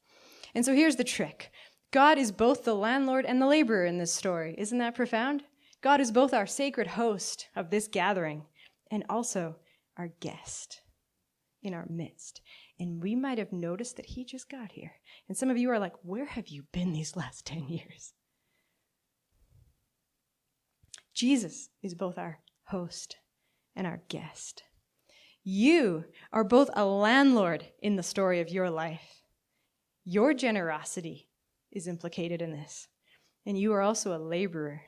And 0.53 0.65
so 0.65 0.75
here's 0.75 0.97
the 0.97 1.05
trick. 1.05 1.53
God 1.93 2.19
is 2.19 2.33
both 2.33 2.65
the 2.65 2.75
landlord 2.75 3.25
and 3.25 3.41
the 3.41 3.47
laborer 3.47 3.87
in 3.87 3.99
this 3.99 4.13
story. 4.13 4.57
Isn't 4.59 4.79
that 4.79 4.97
profound? 4.97 5.45
God 5.81 6.01
is 6.01 6.11
both 6.11 6.35
our 6.35 6.47
sacred 6.49 6.89
host 6.89 7.47
of 7.55 7.71
this 7.71 7.87
gathering 7.87 8.47
and 8.91 9.05
also 9.09 9.59
our 9.97 10.09
guest 10.19 10.81
in 11.63 11.73
our 11.73 11.87
midst. 11.89 12.41
And 12.85 13.03
we 13.03 13.17
might 13.17 13.39
have 13.39 13.51
noticed 13.51 13.97
that 13.97 14.05
he 14.05 14.27
just 14.27 14.51
got 14.51 14.73
here. 14.73 14.93
And 15.27 15.39
some 15.39 15.49
of 15.49 15.57
you 15.57 15.71
are 15.71 15.79
like, 15.79 15.95
where 16.03 16.27
have 16.27 16.49
you 16.49 16.65
been 16.71 16.93
these 16.93 17.17
last 17.17 17.47
10 17.47 17.71
years? 17.71 18.13
Jesus 21.15 21.71
is 21.83 21.95
both 21.95 22.19
our 22.19 22.41
host 22.65 23.17
and 23.75 23.87
our 23.87 24.03
guest. 24.11 24.65
You 25.43 26.05
are 26.31 26.45
both 26.45 26.69
a 26.77 26.85
landlord 26.85 27.65
in 27.81 27.97
the 27.97 28.03
story 28.03 28.41
of 28.41 28.51
your 28.51 28.69
life. 28.69 29.23
Your 30.05 30.35
generosity 30.35 31.31
is 31.73 31.89
implicated 31.89 32.43
in 32.43 32.53
this. 32.53 32.87
And 33.47 33.59
you 33.59 33.73
are 33.73 33.81
also 33.81 34.15
a 34.15 34.21
laborer, 34.21 34.83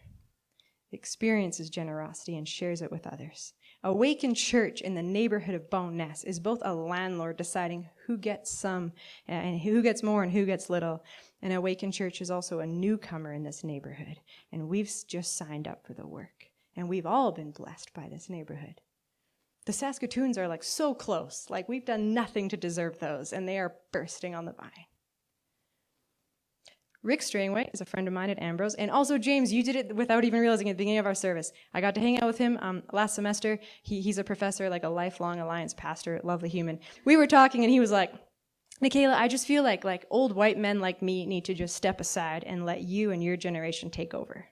experiences 0.93 1.71
generosity 1.71 2.37
and 2.37 2.47
shares 2.47 2.83
it 2.83 2.93
with 2.93 3.07
others. 3.07 3.55
Awakened 3.85 4.37
Church 4.37 4.81
in 4.81 4.95
the 4.95 5.03
neighborhood 5.03 5.55
of 5.55 5.71
Bowness 5.71 6.25
is 6.25 6.41
both 6.41 6.61
a 6.63 6.75
landlord 6.75 7.37
deciding 7.37 7.89
who 8.07 8.17
gets 8.17 8.51
some 8.51 8.93
uh, 9.29 9.33
and 9.33 9.61
who 9.61 9.83
gets 9.83 10.03
more 10.03 10.23
and 10.23 10.33
who 10.33 10.45
gets 10.45 10.71
little. 10.71 11.05
And 11.43 11.53
Awakened 11.53 11.93
Church 11.93 12.21
is 12.21 12.31
also 12.31 12.61
a 12.61 12.67
newcomer 12.67 13.33
in 13.33 13.43
this 13.43 13.63
neighborhood. 13.63 14.19
And 14.51 14.69
we've 14.69 14.93
just 15.07 15.37
signed 15.37 15.69
up 15.69 15.87
for 15.87 15.95
the 15.95 16.07
work. 16.07 16.51
And 16.75 16.89
we've 16.89 17.07
all 17.07 17.33
been 17.33 17.53
blessed 17.53 17.93
by 17.95 18.09
this 18.09 18.29
neighborhood. 18.29 18.81
The 19.67 19.73
Saskatoons 19.73 20.39
are 20.39 20.49
like 20.49 20.63
so 20.63 20.95
close. 20.95 21.47
Like 21.49 21.69
we've 21.69 21.85
done 21.85 22.15
nothing 22.15 22.49
to 22.51 22.57
deserve 22.57 22.99
those, 22.99 23.33
and 23.33 23.49
they 23.49 23.59
are 23.59 23.75
bursting 23.93 24.35
on 24.35 24.45
the 24.45 24.53
vine. 24.53 24.87
Rick 27.07 27.23
Strangway 27.23 27.71
is 27.73 27.81
a 27.81 27.85
friend 27.85 28.09
of 28.09 28.15
mine 28.15 28.31
at 28.31 28.43
Ambrose, 28.43 28.75
and 28.75 28.91
also 28.91 29.17
James, 29.17 29.53
you 29.53 29.63
did 29.63 29.77
it 29.77 29.95
without 29.95 30.25
even 30.25 30.41
realizing 30.41 30.69
at 30.69 30.73
the 30.73 30.79
beginning 30.79 30.99
of 30.99 31.07
our 31.07 31.15
service. 31.15 31.53
I 31.73 31.81
got 31.81 31.95
to 31.95 32.01
hang 32.01 32.21
out 32.21 32.27
with 32.27 32.37
him 32.37 32.59
um, 32.61 32.83
last 32.93 33.15
semester. 33.15 33.61
He, 33.85 34.01
he's 34.01 34.19
a 34.19 34.25
professor, 34.25 34.69
like 34.69 34.83
a 34.83 34.89
lifelong 34.89 35.39
alliance 35.39 35.73
pastor, 35.73 36.21
lovely 36.25 36.49
human. 36.49 36.81
We 37.05 37.17
were 37.17 37.29
talking, 37.29 37.63
and 37.63 37.71
he 37.71 37.79
was 37.79 37.93
like, 37.93 38.13
"Nikayla, 38.83 39.15
I 39.15 39.29
just 39.29 39.47
feel 39.47 39.63
like 39.63 39.85
like 39.85 40.05
old 40.11 40.35
white 40.35 40.59
men 40.59 40.81
like 40.81 41.01
me 41.01 41.27
need 41.27 41.45
to 41.45 41.55
just 41.55 41.77
step 41.77 42.01
aside 42.01 42.43
and 42.43 42.67
let 42.67 42.83
you 42.83 43.13
and 43.13 43.23
your 43.23 43.37
generation 43.37 43.89
take 43.89 44.13
over." 44.13 44.47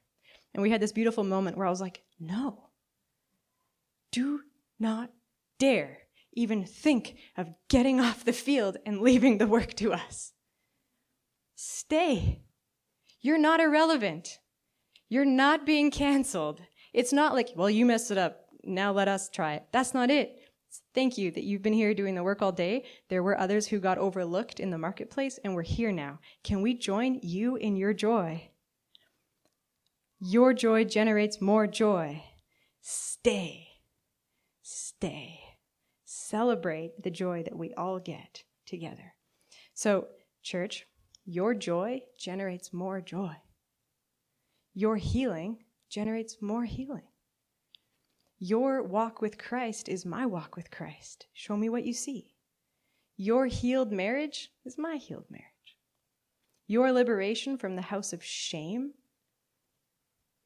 And 0.55 0.62
we 0.62 0.70
had 0.70 0.80
this 0.80 0.92
beautiful 0.92 1.24
moment 1.24 1.59
where 1.59 1.66
I 1.66 1.70
was 1.70 1.80
like, 1.80 2.02
"No, 2.20 2.68
do 4.12 4.42
not 4.78 5.11
dare 5.59 6.02
even 6.34 6.64
think 6.64 7.16
of 7.36 7.52
getting 7.68 8.00
off 8.07 8.24
the 8.24 8.32
field 8.32 8.76
and 8.86 9.00
leaving 9.00 9.38
the 9.38 9.48
work 9.48 9.74
to 9.74 9.92
us." 9.92 10.34
Stay. 11.55 12.42
You're 13.20 13.38
not 13.38 13.61
irrelevant. 13.61 14.38
You're 15.09 15.24
not 15.24 15.66
being 15.66 15.90
canceled. 15.90 16.61
It's 16.92 17.12
not 17.12 17.34
like, 17.34 17.50
well, 17.57 17.70
you 17.70 17.86
messed 17.86 18.11
it 18.11 18.18
up. 18.18 18.46
Now 18.64 18.92
let 18.92 19.09
us 19.09 19.28
try 19.28 19.55
it. 19.55 19.66
That's 19.72 19.94
not 19.94 20.11
it. 20.11 20.38
Thank 20.94 21.18
you 21.18 21.30
that 21.32 21.44
you've 21.44 21.62
been 21.62 21.72
here 21.72 21.94
doing 21.94 22.14
the 22.14 22.22
work 22.22 22.42
all 22.42 22.52
day. 22.52 22.84
There 23.09 23.22
were 23.22 23.38
others 23.38 23.68
who 23.68 23.78
got 23.78 23.98
overlooked 23.98 24.59
in 24.59 24.70
the 24.70 24.78
marketplace, 24.78 25.38
and 25.44 25.55
we're 25.55 25.62
here 25.62 25.92
now. 25.92 26.18
Can 26.42 26.62
we 26.62 26.74
join 26.74 27.20
you 27.22 27.57
in 27.57 27.76
your 27.76 27.92
joy? 27.92 28.50
Your 30.20 30.52
joy 30.52 30.84
generates 30.84 31.40
more 31.40 31.66
joy. 31.66 32.24
Stay. 32.80 33.68
Stay. 34.62 35.40
Celebrate 36.05 37.02
the 37.02 37.11
joy 37.11 37.42
that 37.42 37.57
we 37.57 37.72
all 37.74 37.98
get 37.98 38.44
together. 38.66 39.14
So, 39.74 40.07
church, 40.42 40.86
your 41.25 41.55
joy 41.55 42.03
generates 42.18 42.72
more 42.72 43.01
joy. 43.01 43.37
Your 44.75 44.97
healing 44.97 45.59
generates 45.89 46.43
more 46.43 46.64
healing. 46.64 47.09
Your 48.39 48.83
walk 48.83 49.22
with 49.22 49.39
Christ 49.39 49.89
is 49.89 50.05
my 50.05 50.27
walk 50.27 50.57
with 50.57 50.70
Christ. 50.70 51.27
Show 51.33 51.57
me 51.57 51.68
what 51.68 51.85
you 51.85 51.95
see. 51.95 52.35
Your 53.16 53.47
healed 53.47 53.93
marriage 53.93 54.51
is 54.64 54.77
my 54.77 54.97
healed 54.97 55.27
marriage. 55.31 55.49
Your 56.66 56.93
liberation 56.93 57.57
from 57.57 57.77
the 57.77 57.83
house 57.83 58.12
of 58.12 58.25
shame 58.25 58.93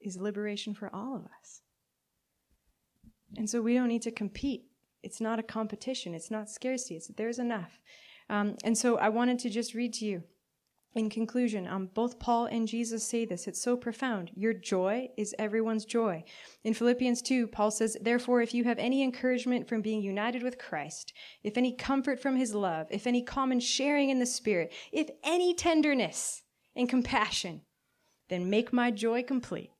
is 0.01 0.16
liberation 0.16 0.74
for 0.74 0.95
all 0.95 1.16
of 1.16 1.22
us. 1.22 1.62
And 3.37 3.49
so 3.49 3.61
we 3.61 3.74
don't 3.74 3.89
need 3.89 4.03
to 4.03 4.11
compete. 4.11 4.66
It's 5.03 5.20
not 5.20 5.39
a 5.39 5.43
competition. 5.45 6.14
It's 6.14 6.31
not 6.31 6.51
scarcity. 6.51 6.97
It's 6.97 7.09
there's 7.09 7.39
enough. 7.39 7.81
Um, 8.29 8.57
and 8.64 8.76
so 8.76 8.99
I 8.99 9.09
wanted 9.09 9.39
to 9.41 9.51
just 9.51 9.74
read 9.74 9.95
to 9.95 10.05
you 10.05 10.22
in 10.95 11.11
conclusion, 11.11 11.66
um, 11.66 11.91
both 11.95 12.18
Paul 12.18 12.47
and 12.47 12.66
Jesus 12.66 13.05
say 13.05 13.24
this. 13.24 13.47
It's 13.47 13.61
so 13.61 13.76
profound. 13.76 14.30
Your 14.34 14.53
joy 14.53 15.09
is 15.16 15.34
everyone's 15.39 15.84
joy. 15.84 16.24
In 16.64 16.74
Philippians 16.74 17.22
2, 17.22 17.47
Paul 17.49 17.70
says, 17.70 17.97
Therefore, 18.01 18.41
if 18.41 18.55
you 18.55 18.64
have 18.64 18.78
any 18.78 19.03
encouragement 19.03 19.68
from 19.68 19.82
being 19.82 20.03
united 20.03 20.43
with 20.43 20.59
Christ, 20.59 21.12
if 21.43 21.57
any 21.57 21.74
comfort 21.74 22.20
from 22.20 22.36
his 22.36 22.55
love, 22.55 22.86
if 22.91 23.07
any 23.07 23.22
common 23.22 23.61
sharing 23.61 24.11
in 24.11 24.18
the 24.18 24.26
Spirit, 24.26 24.72
if 24.91 25.09
any 25.22 25.55
tenderness 25.55 26.43
and 26.74 26.89
compassion, 26.89 27.62
then 28.28 28.51
make 28.51 28.72
my 28.72 28.91
joy 28.91 29.22
complete 29.22 29.70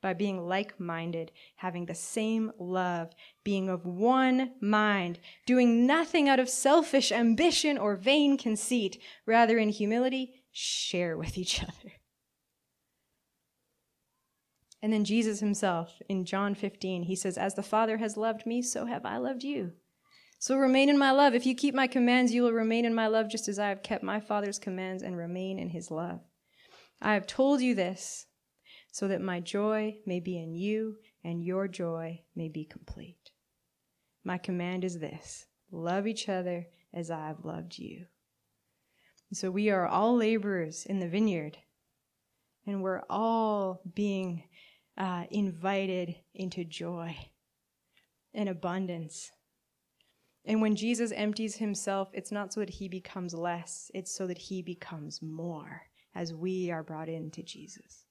by 0.00 0.14
being 0.14 0.46
like 0.46 0.78
minded, 0.78 1.32
having 1.56 1.86
the 1.86 1.94
same 1.94 2.52
love, 2.58 3.12
being 3.44 3.68
of 3.68 3.84
one 3.84 4.52
mind, 4.60 5.18
doing 5.46 5.86
nothing 5.86 6.28
out 6.28 6.38
of 6.38 6.48
selfish 6.48 7.10
ambition 7.10 7.76
or 7.76 7.96
vain 7.96 8.36
conceit, 8.38 9.00
rather 9.26 9.58
in 9.58 9.70
humility, 9.70 10.42
share 10.52 11.16
with 11.16 11.36
each 11.36 11.62
other. 11.62 11.92
And 14.80 14.92
then 14.92 15.04
Jesus 15.04 15.40
himself 15.40 16.00
in 16.08 16.24
John 16.24 16.54
15, 16.54 17.02
he 17.02 17.16
says, 17.16 17.36
As 17.36 17.54
the 17.54 17.62
Father 17.62 17.96
has 17.96 18.16
loved 18.16 18.46
me, 18.46 18.62
so 18.62 18.86
have 18.86 19.04
I 19.04 19.16
loved 19.16 19.42
you. 19.42 19.72
So 20.38 20.56
remain 20.56 20.88
in 20.88 20.96
my 20.96 21.10
love. 21.10 21.34
If 21.34 21.46
you 21.46 21.56
keep 21.56 21.74
my 21.74 21.88
commands, 21.88 22.32
you 22.32 22.42
will 22.42 22.52
remain 22.52 22.84
in 22.84 22.94
my 22.94 23.08
love, 23.08 23.28
just 23.28 23.48
as 23.48 23.58
I 23.58 23.70
have 23.70 23.82
kept 23.82 24.04
my 24.04 24.20
Father's 24.20 24.60
commands 24.60 25.02
and 25.02 25.16
remain 25.16 25.58
in 25.58 25.70
his 25.70 25.90
love. 25.90 26.20
I 27.02 27.14
have 27.14 27.26
told 27.26 27.60
you 27.60 27.74
this 27.74 28.26
so 28.90 29.08
that 29.08 29.20
my 29.20 29.40
joy 29.40 29.96
may 30.06 30.20
be 30.20 30.38
in 30.38 30.54
you 30.54 30.96
and 31.24 31.44
your 31.44 31.68
joy 31.68 32.20
may 32.34 32.48
be 32.48 32.64
complete. 32.64 33.30
My 34.24 34.38
command 34.38 34.84
is 34.84 34.98
this 34.98 35.46
love 35.70 36.06
each 36.06 36.28
other 36.28 36.66
as 36.92 37.10
I 37.10 37.26
have 37.26 37.44
loved 37.44 37.78
you. 37.78 38.06
So 39.32 39.50
we 39.50 39.68
are 39.68 39.86
all 39.86 40.16
laborers 40.16 40.86
in 40.86 41.00
the 41.00 41.08
vineyard, 41.08 41.58
and 42.66 42.82
we're 42.82 43.02
all 43.10 43.82
being 43.94 44.44
uh, 44.96 45.24
invited 45.30 46.16
into 46.34 46.64
joy 46.64 47.14
and 48.32 48.48
abundance. 48.48 49.30
And 50.46 50.62
when 50.62 50.76
Jesus 50.76 51.12
empties 51.12 51.56
himself, 51.56 52.08
it's 52.14 52.32
not 52.32 52.54
so 52.54 52.60
that 52.60 52.70
he 52.70 52.88
becomes 52.88 53.34
less, 53.34 53.90
it's 53.92 54.14
so 54.14 54.26
that 54.26 54.38
he 54.38 54.62
becomes 54.62 55.20
more 55.20 55.82
as 56.14 56.32
we 56.32 56.70
are 56.70 56.82
brought 56.82 57.10
into 57.10 57.42
Jesus. 57.42 58.06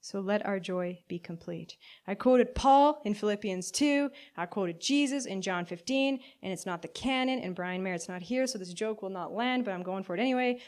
So 0.00 0.20
let 0.20 0.46
our 0.46 0.58
joy 0.58 0.98
be 1.08 1.18
complete. 1.18 1.76
I 2.06 2.14
quoted 2.14 2.54
Paul 2.54 3.02
in 3.04 3.14
Philippians 3.14 3.70
2. 3.70 4.10
I 4.36 4.46
quoted 4.46 4.80
Jesus 4.80 5.26
in 5.26 5.42
John 5.42 5.66
15, 5.66 6.20
and 6.42 6.52
it's 6.52 6.64
not 6.64 6.80
the 6.80 6.88
canon, 6.88 7.40
and 7.40 7.54
Brian 7.54 7.82
Merritt's 7.82 8.08
not 8.08 8.22
here, 8.22 8.46
so 8.46 8.58
this 8.58 8.72
joke 8.72 9.02
will 9.02 9.10
not 9.10 9.32
land, 9.32 9.64
but 9.64 9.72
I'm 9.72 9.82
going 9.82 10.02
for 10.02 10.14
it 10.14 10.20
anyway. 10.20 10.60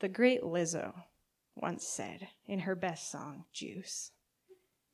The 0.00 0.08
great 0.08 0.42
Lizzo 0.42 0.92
once 1.56 1.86
said 1.86 2.28
in 2.46 2.60
her 2.60 2.74
best 2.74 3.10
song, 3.10 3.44
Juice, 3.52 4.12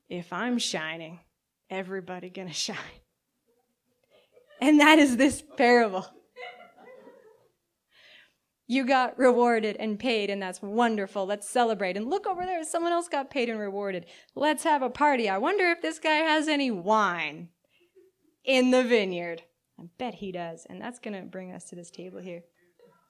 if 0.09 0.33
I'm 0.33 0.59
shining, 0.59 1.21
everybody 1.69 2.31
gonna 2.31 2.53
shine. 2.53 2.77
And 4.61 4.81
that 4.81 4.99
is 4.99 5.17
this 5.17 5.43
parable. 5.57 6.07
You 8.69 8.85
got 8.85 9.17
rewarded 9.19 9.77
and 9.79 9.99
paid, 9.99 10.29
and 10.29 10.43
that's 10.43 10.61
wonderful. 10.61 11.25
Let's 11.25 11.49
celebrate. 11.49 11.97
And 11.97 12.11
look 12.11 12.27
over 12.27 12.45
there, 12.45 12.65
someone 12.65 12.93
else 12.93 13.09
got 13.09 13.31
paid 13.31 13.49
and 13.49 13.61
rewarded. 13.61 14.07
Let's 14.35 14.65
have 14.65 14.83
a 14.83 14.91
party. 14.91 15.29
I 15.29 15.39
wonder 15.39 15.67
if 15.71 15.83
this 15.83 16.01
guy 16.01 16.17
has 16.17 16.49
any 16.49 16.71
wine 16.71 17.51
in 18.45 18.73
the 18.73 18.83
vineyard. 18.83 19.43
I 19.79 19.85
bet 19.99 20.15
he 20.15 20.33
does. 20.33 20.67
And 20.69 20.81
that's 20.81 20.99
going 20.99 21.15
to 21.15 21.23
bring 21.23 21.53
us 21.53 21.65
to 21.67 21.77
this 21.77 21.91
table 21.91 22.21
here. 22.21 22.43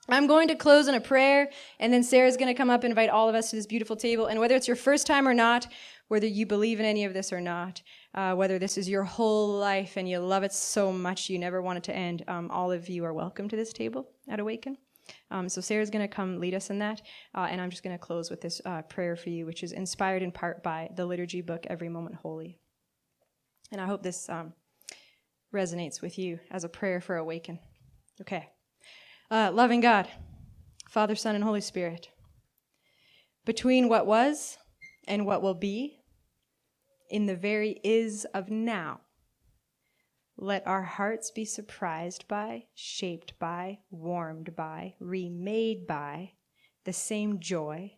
I'm 0.09 0.27
going 0.27 0.49
to 0.49 0.55
close 0.55 0.87
in 0.87 0.95
a 0.95 1.01
prayer, 1.01 1.51
and 1.81 1.93
then 1.93 2.05
Sarah's 2.05 2.37
going 2.37 2.47
to 2.47 2.55
come 2.55 2.71
up 2.71 2.85
and 2.85 2.93
invite 2.93 3.11
all 3.11 3.29
of 3.29 3.35
us 3.35 3.51
to 3.51 3.57
this 3.57 3.67
beautiful 3.67 3.97
table. 3.97 4.27
And 4.27 4.39
whether 4.39 4.55
it's 4.55 4.69
your 4.69 4.77
first 4.77 5.05
time 5.07 5.27
or 5.27 5.35
not, 5.35 5.67
whether 6.09 6.29
you 6.29 6.47
believe 6.47 6.79
in 6.79 6.87
any 6.87 7.05
of 7.05 7.13
this 7.13 7.33
or 7.33 7.41
not, 7.41 7.83
uh, 8.15 8.35
whether 8.35 8.59
this 8.59 8.79
is 8.79 8.89
your 8.89 9.03
whole 9.03 9.59
life 9.59 9.97
and 9.97 10.09
you 10.09 10.21
love 10.21 10.45
it 10.45 10.53
so 10.53 10.93
much 10.93 11.29
you 11.29 11.39
never 11.39 11.61
want 11.61 11.79
it 11.79 11.85
to 11.85 11.97
end, 11.97 12.25
um, 12.29 12.51
all 12.53 12.71
of 12.71 12.89
you 12.89 13.05
are 13.05 13.13
welcome 13.13 13.49
to 13.49 13.57
this 13.57 13.73
table 13.73 14.09
at 14.29 14.39
Awaken. 14.39 14.77
Um, 15.31 15.49
so 15.49 15.61
Sarah's 15.61 15.91
going 15.91 16.07
to 16.07 16.15
come 16.15 16.41
lead 16.41 16.55
us 16.55 16.71
in 16.71 16.79
that, 16.81 17.03
uh, 17.35 17.47
and 17.51 17.61
I'm 17.61 17.71
just 17.71 17.83
going 17.83 17.97
to 17.97 18.05
close 18.05 18.31
with 18.31 18.41
this 18.41 18.61
uh, 18.65 18.83
prayer 18.83 19.17
for 19.17 19.31
you, 19.31 19.47
which 19.47 19.63
is 19.63 19.73
inspired 19.73 20.23
in 20.23 20.33
part 20.33 20.63
by 20.63 20.89
the 20.95 21.07
liturgy 21.07 21.41
book 21.41 21.67
Every 21.69 21.89
Moment 21.89 22.17
Holy. 22.17 22.59
And 23.73 23.81
I 23.81 23.87
hope 23.87 24.03
this 24.03 24.29
um, 24.29 24.53
resonates 25.55 26.01
with 26.01 26.19
you 26.19 26.39
as 26.51 26.65
a 26.65 26.69
prayer 26.69 27.01
for 27.01 27.17
awaken. 27.17 27.59
Okay. 28.21 28.49
Uh, 29.31 29.51
loving 29.53 29.81
God, 29.81 30.09
Father, 30.89 31.17
Son, 31.17 31.35
and 31.35 31.43
Holy 31.43 31.61
Spirit, 31.61 32.09
between 33.45 33.89
what 33.89 34.07
was 34.07 34.59
and 35.09 35.27
what 35.27 35.43
will 35.43 35.55
be, 35.55 35.99
in 37.11 37.27
the 37.27 37.37
very 37.37 37.81
is 37.85 38.25
of 38.35 38.51
now, 38.51 39.01
let 40.39 40.67
our 40.67 40.83
hearts 40.83 41.31
be 41.31 41.45
surprised 41.45 42.29
by, 42.29 42.65
shaped 42.75 43.39
by, 43.39 43.79
warmed 43.91 44.55
by, 44.55 44.95
remade 45.01 45.87
by 45.87 46.33
the 46.85 46.93
same 46.93 47.41
joy 47.41 47.93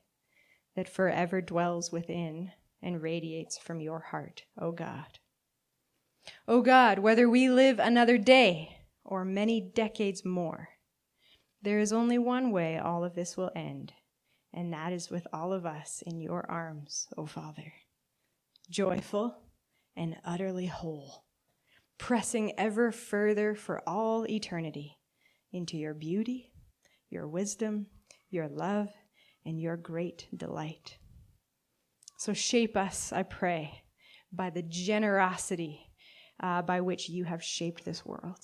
that 0.76 0.89
forever 0.89 1.41
dwells 1.41 1.91
within 1.91 2.53
and 2.80 3.03
radiates 3.03 3.59
from 3.59 3.80
your 3.80 3.99
heart, 3.99 4.45
O 4.61 4.70
God. 4.70 5.18
O 6.47 6.62
God, 6.62 7.01
whether 7.01 7.28
we 7.28 7.49
live 7.49 7.80
another 7.80 8.18
day 8.18 8.78
or 9.05 9.24
many 9.24 9.61
decades 9.61 10.24
more, 10.24 10.68
there 11.61 11.80
is 11.80 11.93
only 11.93 12.18
one 12.18 12.53
way 12.53 12.78
all 12.78 13.03
of 13.03 13.16
this 13.16 13.36
will 13.36 13.51
end, 13.57 13.93
and 14.55 14.72
that 14.72 14.93
is 14.93 15.11
with 15.11 15.26
all 15.32 15.53
of 15.53 15.66
us 15.66 16.05
in 16.07 16.20
your 16.20 16.49
arms, 16.49 17.09
O 17.16 17.26
Father, 17.26 17.72
joyful 18.70 19.36
and 19.97 20.16
utterly 20.24 20.66
whole 20.66 21.24
pressing 21.99 22.53
ever 22.59 22.92
further 22.92 23.55
for 23.55 23.82
all 23.86 24.26
eternity 24.28 24.99
into 25.53 25.76
your 25.76 25.94
beauty, 25.94 26.53
your 27.11 27.26
wisdom, 27.26 27.86
your 28.30 28.49
love, 28.49 28.88
and 29.44 29.61
your 29.61 29.76
great 29.76 30.28
delight. 30.36 30.99
So 32.18 32.32
shape 32.32 32.76
us, 32.76 33.12
I 33.12 33.22
pray, 33.22 33.82
by 34.32 34.51
the 34.51 34.62
generosity 34.62 35.88
uh, 36.42 36.62
by 36.62 36.80
which 36.80 37.09
you 37.09 37.24
have 37.24 37.42
shaped 37.42 37.84
this 37.84 38.05
world. 38.05 38.38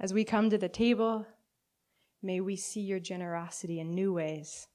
As 0.00 0.12
we 0.12 0.24
come 0.24 0.50
to 0.50 0.58
the 0.58 0.68
table, 0.68 1.26
may 2.22 2.40
we 2.40 2.56
see 2.56 2.80
your 2.80 3.00
generosity 3.00 3.80
in 3.80 3.94
new 3.94 4.12
ways, 4.12 4.66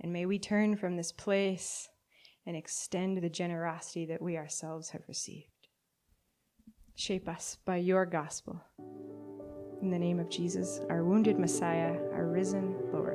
and 0.00 0.12
may 0.12 0.26
we 0.26 0.38
turn 0.38 0.76
from 0.76 0.96
this 0.96 1.12
place 1.12 1.88
and 2.46 2.56
extend 2.56 3.18
the 3.18 3.28
generosity 3.28 4.06
that 4.06 4.22
we 4.22 4.36
ourselves 4.36 4.90
have 4.90 5.02
received. 5.06 5.59
Shape 7.00 7.30
us 7.30 7.56
by 7.64 7.76
your 7.76 8.04
gospel. 8.04 8.60
In 9.80 9.90
the 9.90 9.98
name 9.98 10.20
of 10.20 10.28
Jesus, 10.28 10.82
our 10.90 11.02
wounded 11.02 11.38
Messiah, 11.38 11.96
our 12.12 12.26
risen 12.26 12.76
Lord. 12.92 13.09